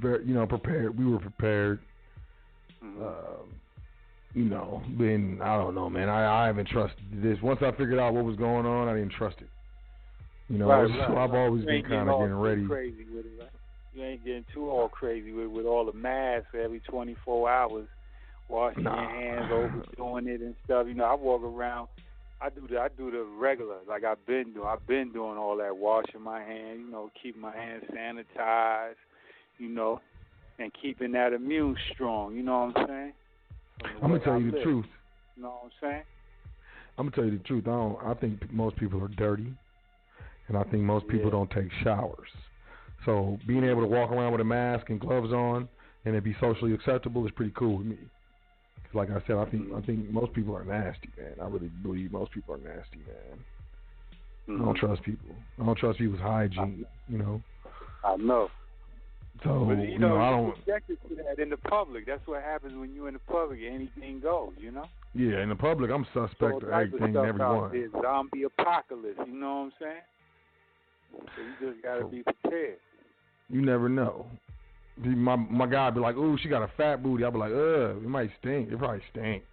[0.00, 0.96] very, you know, prepared.
[0.98, 1.80] We were prepared.
[2.82, 3.02] Mhm.
[3.02, 3.42] Uh,
[4.34, 6.08] you know, been I don't know, man.
[6.08, 7.38] I I haven't trusted this.
[7.42, 9.48] Once I figured out what was going on, I didn't trust it.
[10.48, 11.38] You know, Right, so right, I've right.
[11.38, 12.66] always You been kind of getting ready.
[12.66, 13.50] Crazy with it, right?
[13.92, 17.88] You ain't getting too all crazy with with all the masks every 24 hours,
[18.48, 19.00] washing Nah.
[19.00, 20.86] your hands, overdoing it and stuff.
[20.86, 21.88] You know, I walk around.
[22.40, 24.66] I do the I do the regular, like I've been doing.
[24.66, 26.80] I've been doing all that, washing my hands.
[26.84, 28.94] You know, keeping my hands sanitized.
[29.58, 30.00] You know,
[30.58, 32.34] and keeping that immune strong.
[32.36, 33.12] You know what I'm saying?
[34.02, 34.86] I'm gonna tell I you the truth.
[35.36, 36.02] You know what I'm saying?
[36.96, 37.64] I'm gonna tell you the truth.
[37.66, 37.98] I don't.
[38.06, 39.52] I think most people are dirty,
[40.46, 41.32] and I think most people Yeah.
[41.32, 42.28] don't take showers.
[43.04, 45.68] So being able to walk around with a mask and gloves on
[46.04, 47.98] and it be socially acceptable is pretty cool with me.
[48.88, 51.34] 'Cause like I said, I think I think most people are nasty, man.
[51.40, 53.44] I really believe most people are nasty, man.
[54.48, 54.64] I Mhm.
[54.64, 55.36] don't trust people.
[55.60, 56.86] I don't trust people's hygiene.
[57.08, 57.42] You know.
[58.02, 58.50] I know.
[59.44, 60.56] So But you you know, know, I don't.
[60.56, 62.06] subjected to that in the public.
[62.06, 63.60] That's what happens when you're in the public.
[63.62, 64.88] Anything goes, you know.
[65.14, 67.70] Yeah, in the public, I'm suspect of of everything and everyone.
[67.72, 69.18] there, zombie apocalypse.
[69.26, 70.02] You know what I'm saying?
[71.36, 72.80] So you just gotta So- be prepared.
[73.50, 74.26] You never know.
[75.04, 77.96] My my guy be like, "Ooh, she got a fat booty." I'll be like, "Ugh,
[78.02, 78.70] it might stink.
[78.70, 79.44] It probably stink."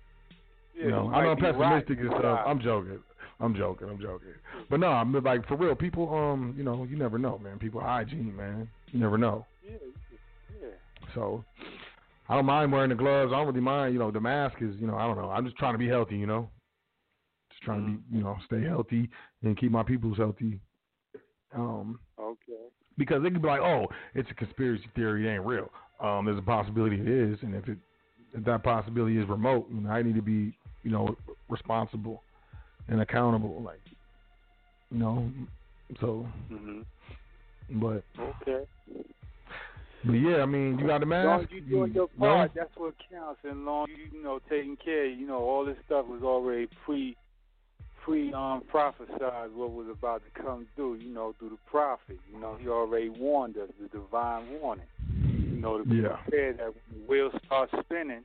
[0.76, 2.40] Yeah, you know, I know might I'm be pessimistic rotten and stuff.
[2.48, 3.00] I'm joking.
[3.40, 3.90] I'm joking.
[3.90, 4.30] I'm joking.
[4.70, 5.76] But no, I'm like for real.
[5.76, 7.60] People, um, you know, you never know, man.
[7.60, 8.68] People hygiene, man.
[8.92, 9.46] You never know.
[9.64, 9.78] Yeah,
[10.62, 10.68] yeah.
[11.14, 11.44] So
[12.28, 13.32] I don't mind wearing the gloves.
[13.34, 13.94] I don't really mind.
[13.94, 15.30] You know, the mask is, you know, I don't know.
[15.30, 16.16] I'm just trying to be healthy.
[16.18, 16.50] You know,
[17.52, 18.12] just trying to Mm-hmm.
[18.12, 19.10] be, you know, stay healthy
[19.44, 20.60] and keep my peoples healthy.
[21.56, 22.70] Um, Okay.
[22.98, 25.70] Because they could be like, oh, it's a conspiracy theory, it ain't real.
[26.00, 27.78] Um, there's a possibility it is, and if it
[28.36, 31.16] if that possibility is remote, you know, I need to be, you know,
[31.50, 32.22] responsible
[32.90, 33.80] and accountable, like,
[34.92, 35.32] you know,
[36.02, 36.82] so, hmm
[37.82, 38.64] but, Okay.
[40.04, 41.44] but yeah, I mean, you got the As long mask.
[41.46, 43.40] as you doing your part, that's what counts.
[43.44, 47.16] And long you, you know taking care, you know all this stuff was already pre,
[48.06, 50.96] pre um prophesied what was about to come through.
[50.96, 52.20] You know through the prophet.
[52.32, 54.86] You know he already warned us, the divine warning.
[55.52, 56.18] You know to be Yeah.
[56.24, 58.24] prepared that when the wheels start spinning,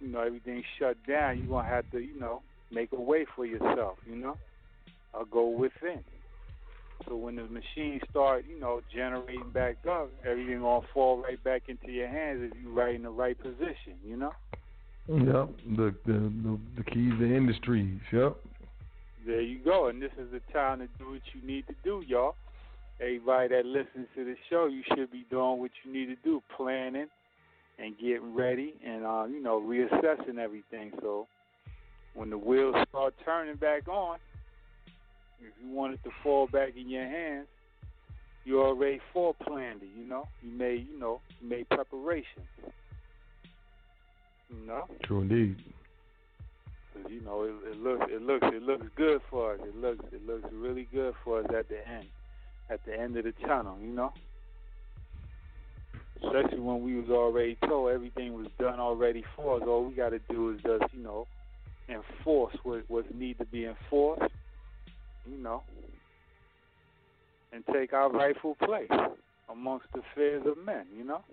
[0.00, 1.38] you know everything shut down.
[1.38, 2.42] You're gonna have to, you know,
[2.72, 3.98] make a way for yourself.
[4.04, 4.38] You know,
[5.14, 6.02] or go within.
[7.06, 11.64] So when the machines start, you know, generating back up, everything gonna fall right back
[11.68, 14.32] into your hands if you're right in the right position, you know?
[15.08, 16.12] Yep, the the
[16.42, 18.00] the, the keys to industries.
[18.12, 18.36] Yep.
[19.26, 19.88] There you go.
[19.88, 22.36] And this is the time to do what you need to do, y'all.
[23.00, 26.40] Everybody that listens to the show, you should be doing what you need to do,
[26.56, 27.08] planning
[27.78, 30.92] and getting ready and uh, you know, reassessing everything.
[31.02, 31.26] So
[32.14, 34.18] when the wheels start turning back on,
[35.40, 37.48] if you want it to fall back in your hands,
[38.44, 40.28] you already foreplanned it, you know.
[40.40, 42.46] You made you know, you made preparations.
[44.48, 44.84] You know?
[45.02, 45.56] True indeed.
[47.02, 49.60] 'Cause, you know it, it looks it looks it looks good for us.
[49.62, 52.06] It looks it looks really good for us at the end,
[52.70, 53.78] at the end of the tunnel.
[53.80, 54.12] You know,
[56.22, 59.62] especially when we was already told everything was done already for us.
[59.66, 61.26] All we got to do is just you know
[61.88, 64.32] enforce what what need to be enforced.
[65.28, 65.62] You know,
[67.52, 68.90] and take our rightful place
[69.50, 70.86] amongst the affairs of men.
[70.96, 71.24] You know.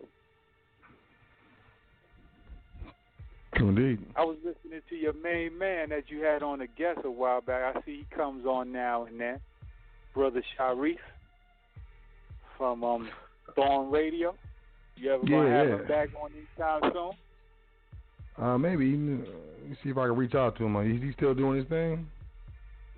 [3.60, 4.00] Indeed.
[4.16, 7.42] I was listening to your main man that you had on a guest a while
[7.42, 7.76] back.
[7.76, 9.40] I see he comes on now and then,
[10.14, 11.00] brother Sharif
[12.58, 13.10] from um
[13.56, 14.36] Thorn Radio.
[14.96, 15.76] You ever gonna Yeah, have yeah.
[15.78, 17.12] him back on anytime soon?
[18.46, 18.94] Uh, maybe.
[18.94, 19.26] uh,
[19.62, 20.76] Let me see if I can reach out to him.
[20.96, 22.08] Is he still doing his thing?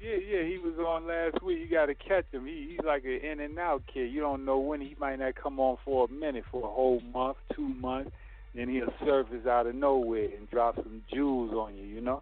[0.02, 1.60] Yeah, yeah, he was on last week.
[1.60, 2.46] You got to catch him.
[2.46, 4.12] He, he's like an in and out kid.
[4.12, 7.02] You don't know when he might not come on for a minute, for a whole
[7.14, 8.12] month, two months.
[8.56, 11.84] Then he'll surface out of nowhere and drop some jewels on you.
[11.86, 12.22] You know,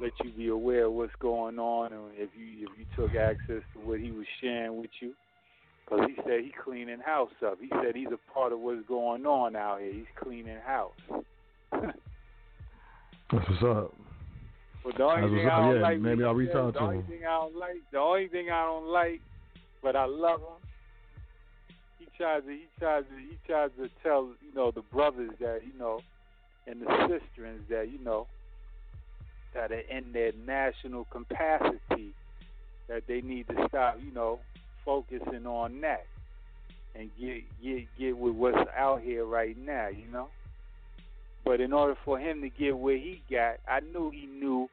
[0.00, 3.62] let you be aware of what's going on, and if you if you took access
[3.74, 5.12] to what he was sharing with you.
[5.88, 7.58] Because he said he cleaning house up.
[7.60, 9.92] He said he's a part of what's going on out here.
[9.92, 10.92] He's cleaning house.
[11.72, 13.94] That's what's up.
[14.84, 15.62] But the only That's thing what's I up.
[15.64, 17.04] don't Yeah, like, maybe I'll reach out the to only him.
[17.06, 19.20] thing I don't like, the only thing I don't like,
[19.82, 20.69] but I love him.
[22.00, 25.60] He tries to, he tries to, he tries to tell you know the brothers that
[25.66, 26.00] you know,
[26.66, 28.26] and the sisterins that you know,
[29.54, 32.14] that are in their national capacity,
[32.88, 34.38] that they need to stop, you know,
[34.82, 36.06] focusing on that,
[36.94, 40.28] and get get get with what's out here right now, you know.
[41.44, 44.70] But in order for him to get where he got, I knew he knew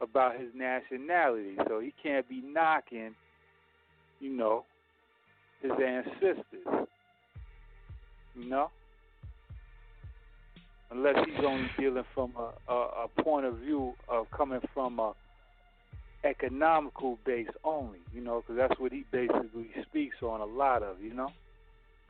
[0.00, 3.14] about his nationality, so he can't be knocking,
[4.18, 4.64] you know,
[5.62, 6.86] his ancestors.
[8.34, 8.70] You know,
[10.90, 15.12] unless he's only dealing from a, a, a point of view of coming from a
[16.24, 17.98] economical base only.
[18.14, 21.00] You know, because that's what he basically speaks on a lot of.
[21.02, 21.30] You know.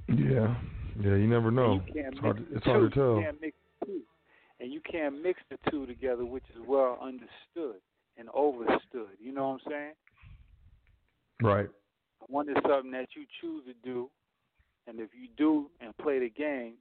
[0.08, 0.54] Yeah,
[1.00, 1.14] yeah.
[1.14, 1.80] You never know.
[1.94, 2.36] You It's hard.
[2.36, 3.16] To, it's hard to tell.
[3.16, 4.00] You can't mix the two.
[4.60, 7.80] And you can't mix the two together, which is well understood
[8.16, 9.16] and overstood.
[9.20, 9.92] You know what I'm saying?
[11.40, 11.68] Right.
[12.26, 14.10] One is something that you choose to do,
[14.86, 16.74] and if you do and play the game,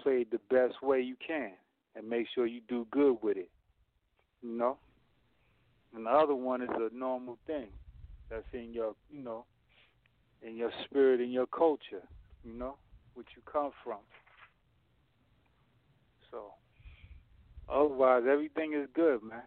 [0.00, 1.52] play it the best way you can,
[1.96, 3.50] and make sure you do good with it.
[4.42, 4.78] You know.
[5.94, 7.68] And the other one is a normal thing
[8.30, 9.44] that's in your, you know,
[10.46, 12.02] in your spirit in your culture.
[12.44, 12.76] You know,
[13.14, 13.98] which you come from.
[16.30, 16.52] So,
[17.72, 19.42] otherwise, everything is good, man.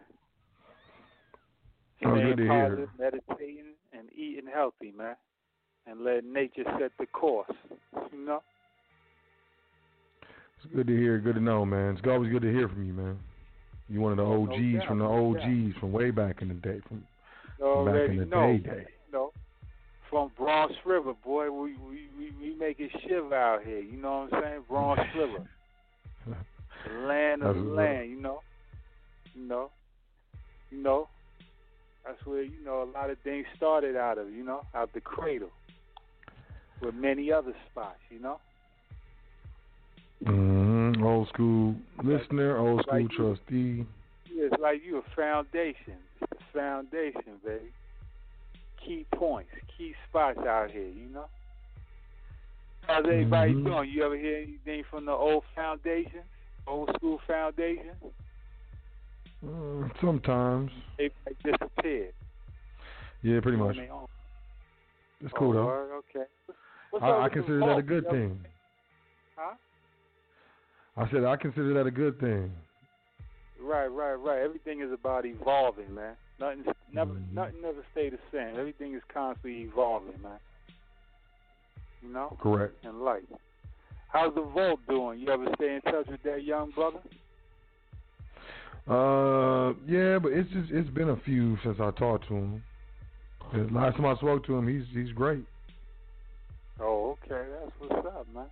[2.04, 2.68] Oh, good Staying to hear.
[2.68, 5.16] positive, meditating, and eating healthy, man.
[5.86, 7.50] And letting nature set the course.
[8.12, 8.42] You know?
[10.64, 11.18] It's good to hear.
[11.18, 11.96] Good to know, man.
[11.96, 13.18] It's always good to hear from you, man.
[13.88, 15.36] You one of the no OGs doubt, from the no.
[15.36, 17.04] OGs from way back in the day, from
[17.60, 18.46] You back in the know.
[18.52, 18.86] day, day.
[19.06, 19.32] You know,
[20.10, 23.78] from Bronx River, boy, we we we, we make it shiver out here.
[23.78, 24.62] You know what I'm saying?
[24.68, 25.44] Bronx River,
[26.26, 27.76] the land of That's the what's up.
[27.76, 28.10] land.
[28.10, 28.40] You know,
[29.34, 29.70] you know,
[30.70, 31.08] you know.
[32.06, 34.30] That's where you know a lot of things started out of.
[34.30, 35.50] You know, out the cradle,
[36.80, 37.98] with many other spots.
[38.10, 38.40] You know.
[40.24, 43.84] hmm Old school listener, old school Like trustee.
[44.30, 45.98] It's like you a foundation.
[46.20, 47.72] It's the foundation, baby.
[48.84, 51.26] Key points, key spots out here, you know.
[52.86, 53.64] How's everybody Mhm.
[53.64, 53.90] doing?
[53.90, 56.22] You ever hear anything from the old foundation,
[56.68, 57.94] old school foundation?
[59.44, 62.14] Uh, sometimes, Everybody disappeared.
[63.22, 63.76] yeah, pretty much.
[63.76, 65.66] It's Oh, cool though.
[65.66, 65.90] word?
[66.14, 66.24] Okay.
[67.02, 68.40] I, I consider that a good thing.
[69.36, 69.54] Huh?
[70.96, 72.50] I said I consider that a good thing.
[73.60, 74.40] Right, right, right.
[74.42, 76.16] Everything is about evolving, man.
[76.38, 77.32] Nothing, never, Mhm.
[77.32, 78.58] nothing never stay the same.
[78.58, 80.38] Everything is constantly evolving, man.
[82.02, 82.36] You know.
[82.40, 82.84] Correct.
[82.84, 83.24] and light.
[84.08, 85.18] How's the vault doing?
[85.18, 87.00] You ever stay in touch with that young brother?
[88.88, 92.62] Uh, yeah, but it's just it's been a few since I talked to him.
[93.52, 95.44] The last time I spoke to him, he's he's great.
[96.80, 98.46] Oh, okay, that's what's up, man.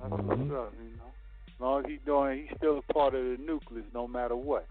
[0.00, 0.26] That's Mhm.
[0.26, 1.12] what's up, you know.
[1.48, 4.66] As long as he's doing, he's still a part of the nucleus, no matter what.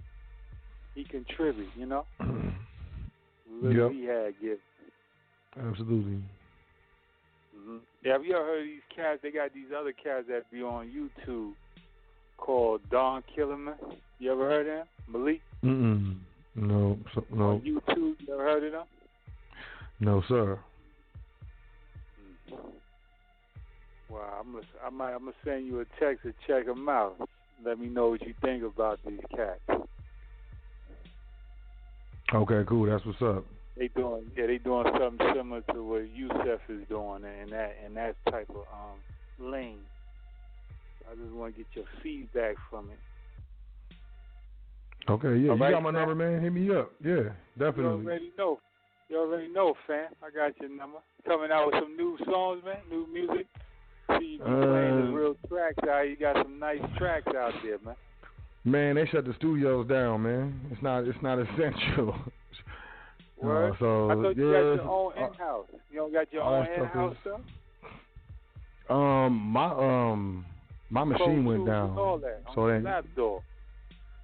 [0.96, 2.06] He contributes, you know.
[3.62, 3.92] Little Yep.
[3.92, 4.60] he had given.
[5.60, 6.22] Absolutely.
[7.56, 9.20] hmm Yeah, have you ever heard of these cats?
[9.22, 11.54] They got these other cats that be on YouTube
[12.42, 13.76] called Don Killerman.
[14.20, 14.88] You ever heard of them?
[15.08, 16.18] Malik Mm-mm.
[16.56, 18.16] No, so, no, on YouTube.
[18.20, 18.82] You ever heard of him?
[20.02, 20.60] no, sir.
[24.10, 27.16] Wow, I'm gonna, I might, I'm gonna send you a text to check them out.
[27.64, 29.82] Let me know what you think about these cats.
[32.34, 32.88] Okay, cool.
[32.90, 33.46] That's what's up.
[33.78, 37.96] They doing, yeah, they doing something similar to what Yusuf is doing and that and
[37.96, 39.00] that type of um
[39.52, 39.80] lane.
[41.10, 43.00] I just want to get your feedback from it.
[45.10, 46.08] Okay, yeah, All you right, got my fam.
[46.10, 46.42] number, man.
[46.42, 46.92] Hit me up.
[47.04, 48.02] Yeah, definitely.
[48.04, 48.60] You already know.
[49.10, 50.10] You already know, fam.
[50.24, 51.00] I got your number.
[51.28, 52.78] Coming out with some new songs, man.
[52.90, 53.48] New music.
[54.20, 56.04] See you be playing the Uh, real tracks out.
[56.10, 57.96] You got some nice tracks out there, man.
[58.64, 60.60] Man, they shut the studios down, man.
[60.72, 62.16] It's not it's not essential.
[63.42, 63.72] Word?
[63.72, 65.66] Uh, so I thought you yeah, got your own uh, in-house.
[65.90, 67.42] You don't got your own in-house is- stuff.
[68.90, 70.46] Um, my um,
[70.92, 73.44] my machine went down, that so then laptop.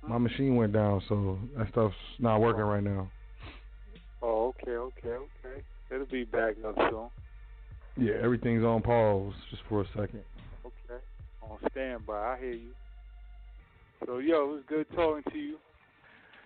[0.04, 0.24] my mm-hmm.
[0.24, 2.68] machine went down, so that stuff's not working oh.
[2.68, 3.10] right now.
[4.22, 5.64] Oh, okay, okay, okay.
[5.90, 7.10] It'll be back up soon.
[7.96, 10.24] Yeah, everything's on pause just for a second.
[10.66, 11.02] Okay.
[11.42, 12.14] on standby.
[12.14, 12.72] I hear you.
[14.06, 15.58] So yo, it was good talking to you,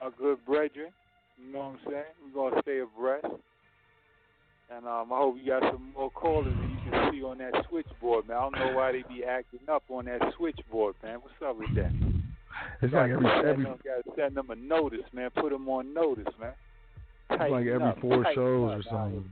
[0.06, 0.91] a good brethren.
[1.38, 2.03] You know what I'm saying?
[2.35, 3.26] We're gonna stay abreast.
[4.76, 7.53] And um, I hope you got some more callers that you can see on that
[7.69, 8.38] switchboard, man.
[8.38, 11.19] I don't know why they be acting up on that switchboard, man.
[11.22, 11.91] What's up with that?
[12.81, 15.30] It's like every every Got to send them a notice, man.
[15.31, 16.53] Put them on notice, man.
[17.30, 19.31] it's like every up, four tighten shows up or something.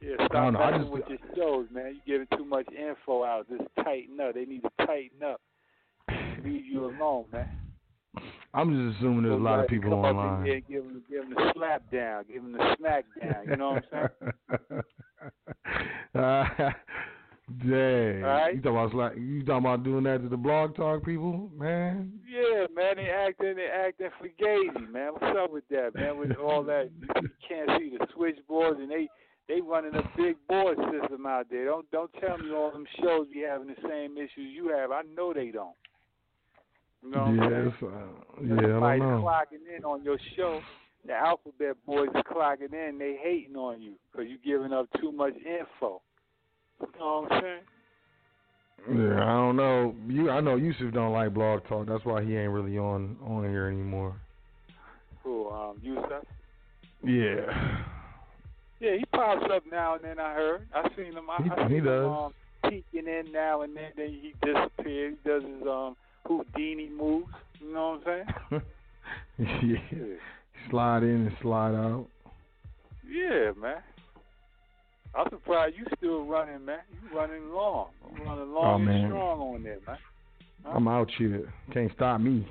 [0.00, 2.00] Yeah, I stop don't know, I messing just- with your shows, man.
[2.04, 3.46] You're giving too much info out.
[3.48, 4.34] Just tighten up.
[4.34, 5.40] They need to tighten up.
[6.44, 7.48] Leave you alone, man.
[8.54, 10.62] I'm just assuming there's a lot of people come up in online.
[10.68, 13.48] give them, give the slap down, give them the smack down.
[13.48, 14.82] You know what I'm saying?
[16.14, 16.44] uh,
[17.66, 18.24] dang.
[18.24, 18.54] Alright.
[18.54, 22.12] You talking about sla- you talking about doing that to the blog talk people, man?
[22.28, 25.12] Yeah, man, they acting they acting fugazi, man.
[25.12, 26.18] What's up with that, man?
[26.18, 29.08] With all that you can't see the switchboards and they
[29.48, 31.66] they running a big board system out there.
[31.66, 34.90] Don't don't tell me all them shows be having the same issues you have.
[34.90, 35.74] I know they don't.
[37.02, 37.74] You know what I'm yeah, saying?
[37.82, 39.22] uh, yeah, I don't Somebody's know.
[39.24, 40.60] clocking in on your show.
[41.06, 42.98] The alphabet boys are clocking in.
[42.98, 46.02] They hating on you because you're giving up too much info.
[46.80, 47.60] You know what I'm saying?
[48.96, 49.94] Yeah, I don't know.
[50.08, 51.86] You, I know Yusuf don't like blog talk.
[51.86, 54.14] That's why he ain't really on on here anymore.
[55.22, 55.52] Cool.
[55.52, 56.24] Um, Yusuf?
[57.04, 57.82] Yeah,
[58.80, 60.18] Yeah, he pops up now and then.
[60.18, 60.66] I heard.
[60.74, 61.28] I seen him.
[61.30, 62.04] I, He- I he seen does.
[62.04, 62.34] Him, um,
[62.64, 63.90] peeking in now and then.
[63.96, 65.14] Then he disappears.
[65.22, 65.96] He does his um
[66.28, 67.32] Houdini moves.
[67.60, 68.62] You know what I'm
[69.38, 69.78] saying?
[69.92, 70.04] yeah.
[70.70, 72.06] Slide in and slide out.
[73.08, 73.82] Yeah, man.
[75.14, 76.80] I'm surprised you still running, man.
[76.92, 77.88] You running long.
[78.14, 79.98] You running oh, long Oh, and strong on there, man.
[80.64, 80.72] Huh?
[80.74, 81.52] I'm out here.
[81.72, 82.46] Can't stop me.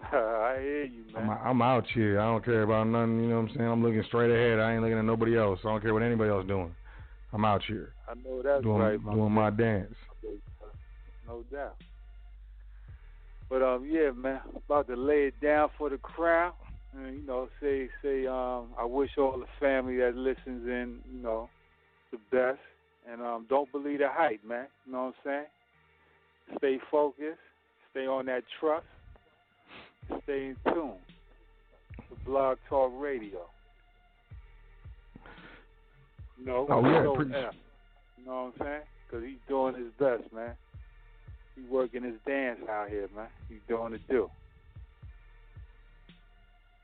[0.12, 1.38] I hear you, I'm, man.
[1.42, 2.20] I'm out here.
[2.20, 3.20] I don't care about nothing.
[3.22, 3.68] You know what I'm saying?
[3.68, 4.60] I'm looking straight ahead.
[4.60, 5.58] I ain't looking at nobody else.
[5.64, 6.74] I don't care what anybody else is doing.
[7.32, 9.94] I'm out here I know that's doing right, doing my dance.
[11.26, 11.76] No doubt.
[13.50, 16.52] But um, yeah, man, about to lay it down for the crowd.
[16.96, 21.22] And, you know, say say um, I wish all the family that listens in, you
[21.22, 21.48] know,
[22.12, 22.58] the best.
[23.10, 24.66] And um, don't believe the hype, man.
[24.86, 26.56] You know what I'm saying?
[26.58, 27.38] Stay focused.
[27.90, 28.84] Stay on that trust.
[30.24, 30.92] Stay in tune.
[32.10, 33.46] The Blog Talk Radio.
[36.44, 37.54] No, Oh, yeah, pretty- F.
[38.18, 38.82] You know what I'm saying?
[39.06, 40.54] Because he's doing his best, man.
[41.58, 43.26] He's working his dance out here, man.
[43.48, 44.30] He's doing the do.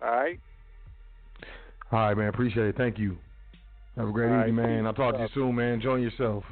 [0.03, 0.41] All right?
[1.93, 2.29] All right, man.
[2.29, 2.77] Appreciate it.
[2.77, 3.17] Thank you.
[3.97, 4.79] Have a great All right, evening, man.
[4.81, 4.87] peace.
[4.87, 5.75] I'll talk to you soon, man.
[5.75, 6.45] Enjoy yourself.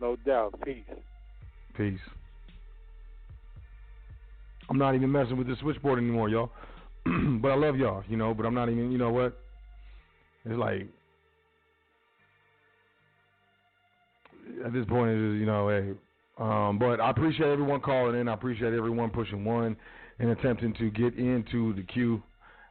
[0.00, 0.54] No doubt.
[0.64, 0.84] Peace.
[1.76, 1.98] Peace.
[4.68, 6.50] I'm not even messing with the switchboard anymore, y'all.
[7.04, 8.34] but I love y'all, you know.
[8.34, 9.38] But I'm not even, you know what?
[10.44, 10.86] It's like
[14.64, 15.92] at this point, it's just, you know, hey.
[16.38, 18.28] Um, but I appreciate everyone calling in.
[18.28, 19.76] I appreciate everyone pushing one
[20.18, 22.22] and attempting to get into the queue.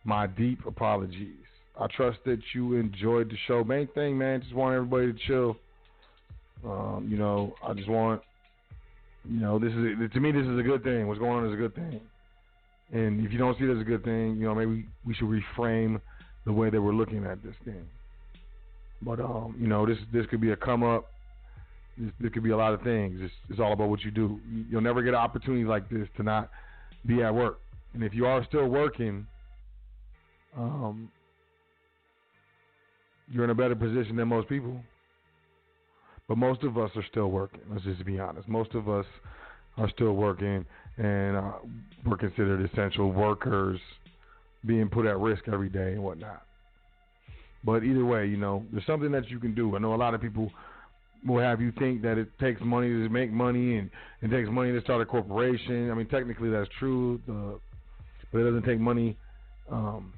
[0.04, 1.36] My deep apologies.
[1.80, 3.64] I trust that you enjoyed the show.
[3.64, 5.58] Main thing, man, just want everybody to chill.
[6.64, 8.22] Um, you know, I just want
[9.30, 11.08] you know, this is to me this is a good thing.
[11.08, 12.00] What's going on is a good thing.
[12.92, 15.28] And if you don't see it as a good thing, you know, maybe we should
[15.28, 16.00] reframe
[16.46, 17.84] the way that we're looking at this thing.
[19.02, 21.08] But um, you know, this this could be a come up.
[21.98, 23.20] This could be a lot of things.
[23.22, 24.40] It's, it's all about what you do.
[24.52, 26.50] You- You'll never get an opportunity like this to not
[27.06, 27.60] be at work.
[27.94, 29.26] And if you are still working,
[30.58, 31.10] um,
[33.32, 34.80] you're in a better position than most people.
[36.28, 37.62] But most of us are still working.
[37.72, 38.48] Let's just be honest.
[38.48, 39.06] Most of us
[39.78, 40.66] are still working,
[40.98, 41.52] and uh,
[42.06, 43.80] we're considered essential workers,
[44.66, 46.42] being put at risk every day and whatnot.
[47.64, 49.76] But either way, you know, there's something that you can do.
[49.76, 50.52] I know a lot of people
[51.26, 53.90] will have you think that it takes money to make money, and
[54.22, 55.90] it takes money to start a corporation.
[55.92, 57.60] I mean, technically that's true, the,
[58.32, 59.18] but it doesn't take money
[59.72, 60.14] um,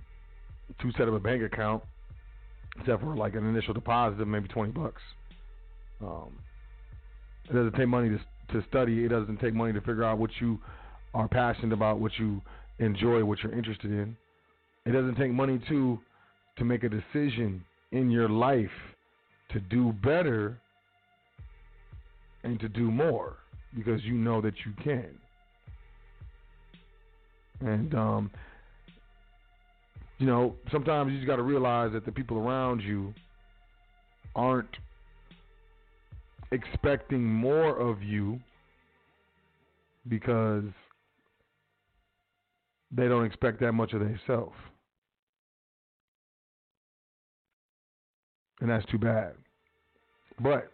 [0.82, 1.84] to set up a bank account,
[2.80, 5.02] except for like an initial deposit of maybe twenty bucks.
[6.02, 6.38] Um,
[7.50, 8.20] it doesn't take money to
[8.54, 9.06] to study.
[9.06, 10.60] It doesn't take money to figure out what you
[11.14, 12.42] are passionate about, what you
[12.80, 14.16] enjoy, what you're interested in.
[14.86, 16.00] It doesn't take money to
[16.58, 18.70] to make a decision in your life
[19.52, 20.60] to do better
[22.48, 23.38] and to do more
[23.76, 25.10] because you know that you can.
[27.60, 28.32] And um,
[30.18, 33.14] you know, sometimes you just got to realize that the people around you
[34.36, 34.78] aren't
[36.52, 38.40] expecting more of you
[40.08, 40.64] because
[42.92, 44.56] they don't expect that much of themselves.
[48.62, 49.34] And that's too bad.
[50.40, 50.72] But,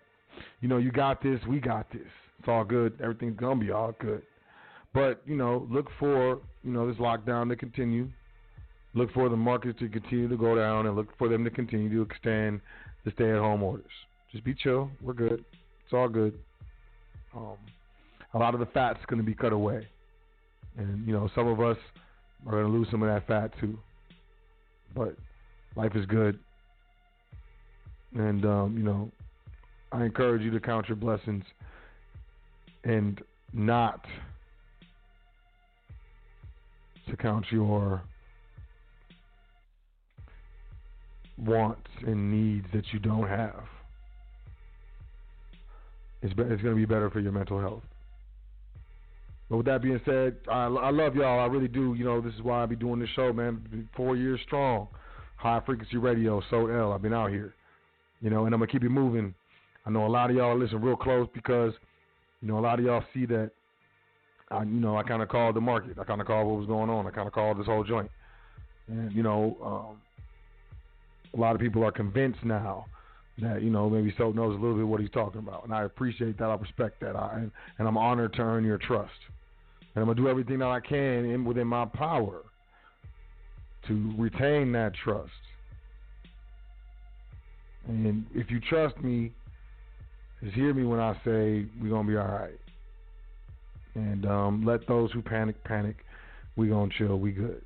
[0.61, 2.07] you know, you got this, we got this.
[2.39, 2.99] It's all good.
[3.01, 4.22] Everything's gonna be all good.
[4.93, 8.10] But you know, look for you know this lockdown to continue.
[8.93, 11.89] Look for the markets to continue to go down, and look for them to continue
[11.89, 12.61] to extend
[13.05, 13.85] the stay-at-home orders.
[14.31, 14.89] Just be chill.
[15.01, 15.43] We're good.
[15.84, 16.38] It's all good.
[17.35, 17.57] Um,
[18.34, 19.88] a lot of the fat's going to be cut away,
[20.77, 21.77] and you know some of us
[22.45, 23.77] are going to lose some of that fat too.
[24.95, 25.15] But
[25.76, 26.38] life is good,
[28.15, 29.11] and um, you know
[29.94, 31.44] I encourage you to count your blessings
[32.84, 33.22] and
[33.53, 34.03] not
[37.07, 38.02] to count your
[41.38, 43.64] wants and needs that you don't have.
[46.24, 47.84] It's, be- it's going to be better for your mental health.
[49.48, 51.40] But with that being said, I, I love y'all.
[51.40, 51.94] I really do.
[51.94, 53.88] You know, this is why I be doing this show, man.
[53.95, 54.88] Four years strong.
[55.36, 56.94] High frequency radio, Sot El.
[56.94, 57.53] I've been out here.
[58.22, 59.36] You know, and I'm going to keep it moving.
[59.85, 61.73] I know a lot of y'all listen real close because,
[62.41, 63.51] you know, a lot of y'all see that
[64.49, 65.97] I, you know, I kind of called the market.
[65.99, 67.07] I kind of called what was going on.
[67.07, 68.10] I kind of called this whole joint.
[68.88, 70.01] And, you know, um,
[71.34, 72.85] a lot of people are convinced now
[73.41, 75.64] that, you know, maybe Sot knows a little bit what he's talking about.
[75.64, 76.45] And I appreciate that.
[76.45, 77.15] I respect that.
[77.15, 79.11] I, and, and I'm honored to earn your trust.
[79.95, 82.41] And I'm going to do everything that I can in, within my power
[83.88, 85.31] to retain that trust.
[87.88, 89.31] And if you trust me,
[90.44, 92.60] just hear me when I say we're to be all right.
[93.95, 95.98] And um, let those who panic, panic.
[96.57, 97.18] we to chill.
[97.18, 97.64] We good.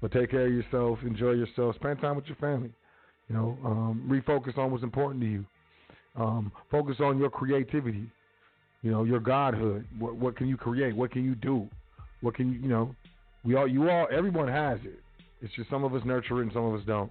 [0.00, 0.98] But take care of yourself.
[1.02, 1.74] Enjoy yourself.
[1.76, 2.70] Spend time with your family.
[3.28, 5.44] You know, um, refocus on what's important to you.
[6.16, 8.06] Um, focus on your creativity.
[8.82, 9.86] You know, your godhood.
[9.98, 10.96] What, what can you create?
[10.96, 11.68] What can you do?
[12.20, 12.94] What can you, you know,
[13.44, 15.00] we all, you all, everyone has it.
[15.40, 17.10] It's just some of us nurture it and some of us don't.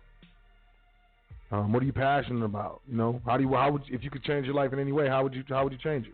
[1.52, 2.82] Um, what are you passionate about?
[2.88, 4.94] You know, how do you, how would, if you could change your life in any
[4.94, 6.14] way, how would you, how would you change it?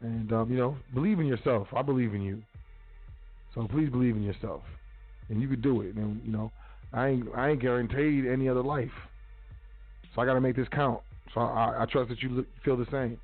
[0.00, 1.68] And um, you know, believe in yourself.
[1.74, 2.42] I believe in you.
[3.54, 4.62] So please believe in yourself,
[5.28, 5.94] and you could do it.
[5.94, 6.52] And you know,
[6.92, 8.92] I ain't I ain't guaranteed any other life,
[10.14, 11.00] so I got to make this count.
[11.34, 13.18] So I, I trust that you feel the same.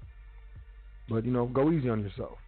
[1.09, 2.39] But you know, go easy on yourself.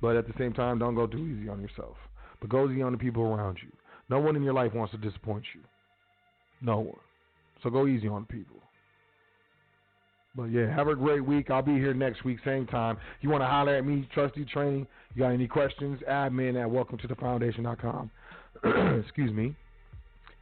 [0.00, 1.96] But at the same time, don't go too easy on yourself.
[2.40, 3.70] But go easy on the people around you.
[4.10, 5.62] No one in your life wants to disappoint you.
[6.64, 6.98] No.
[7.62, 8.56] So go easy on people.
[10.36, 11.50] But yeah, have a great week.
[11.50, 12.96] I'll be here next week, same time.
[13.20, 14.86] You want to holler at me, Trusty Training?
[15.14, 16.00] You got any questions?
[16.08, 18.10] Admin at welcome to the foundation.com.
[19.04, 19.54] Excuse me.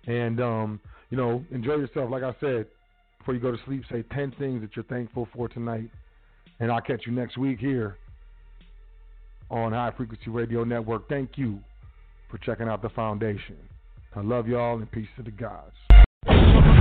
[0.07, 0.81] And um,
[1.11, 2.11] you know, enjoy yourself.
[2.11, 2.66] Like I said,
[3.19, 5.90] before you go to sleep, say ten things that you're thankful for tonight.
[6.59, 7.99] And I'll catch you next week here
[9.51, 11.09] on High Frequency Radio Network.
[11.09, 11.59] Thank you
[12.31, 13.57] for checking out the foundation.
[14.16, 15.74] I love y'all and peace to the gods.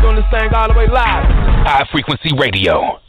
[0.02, 1.26] Doing this thing all the way live.
[1.64, 3.00] High frequency radio.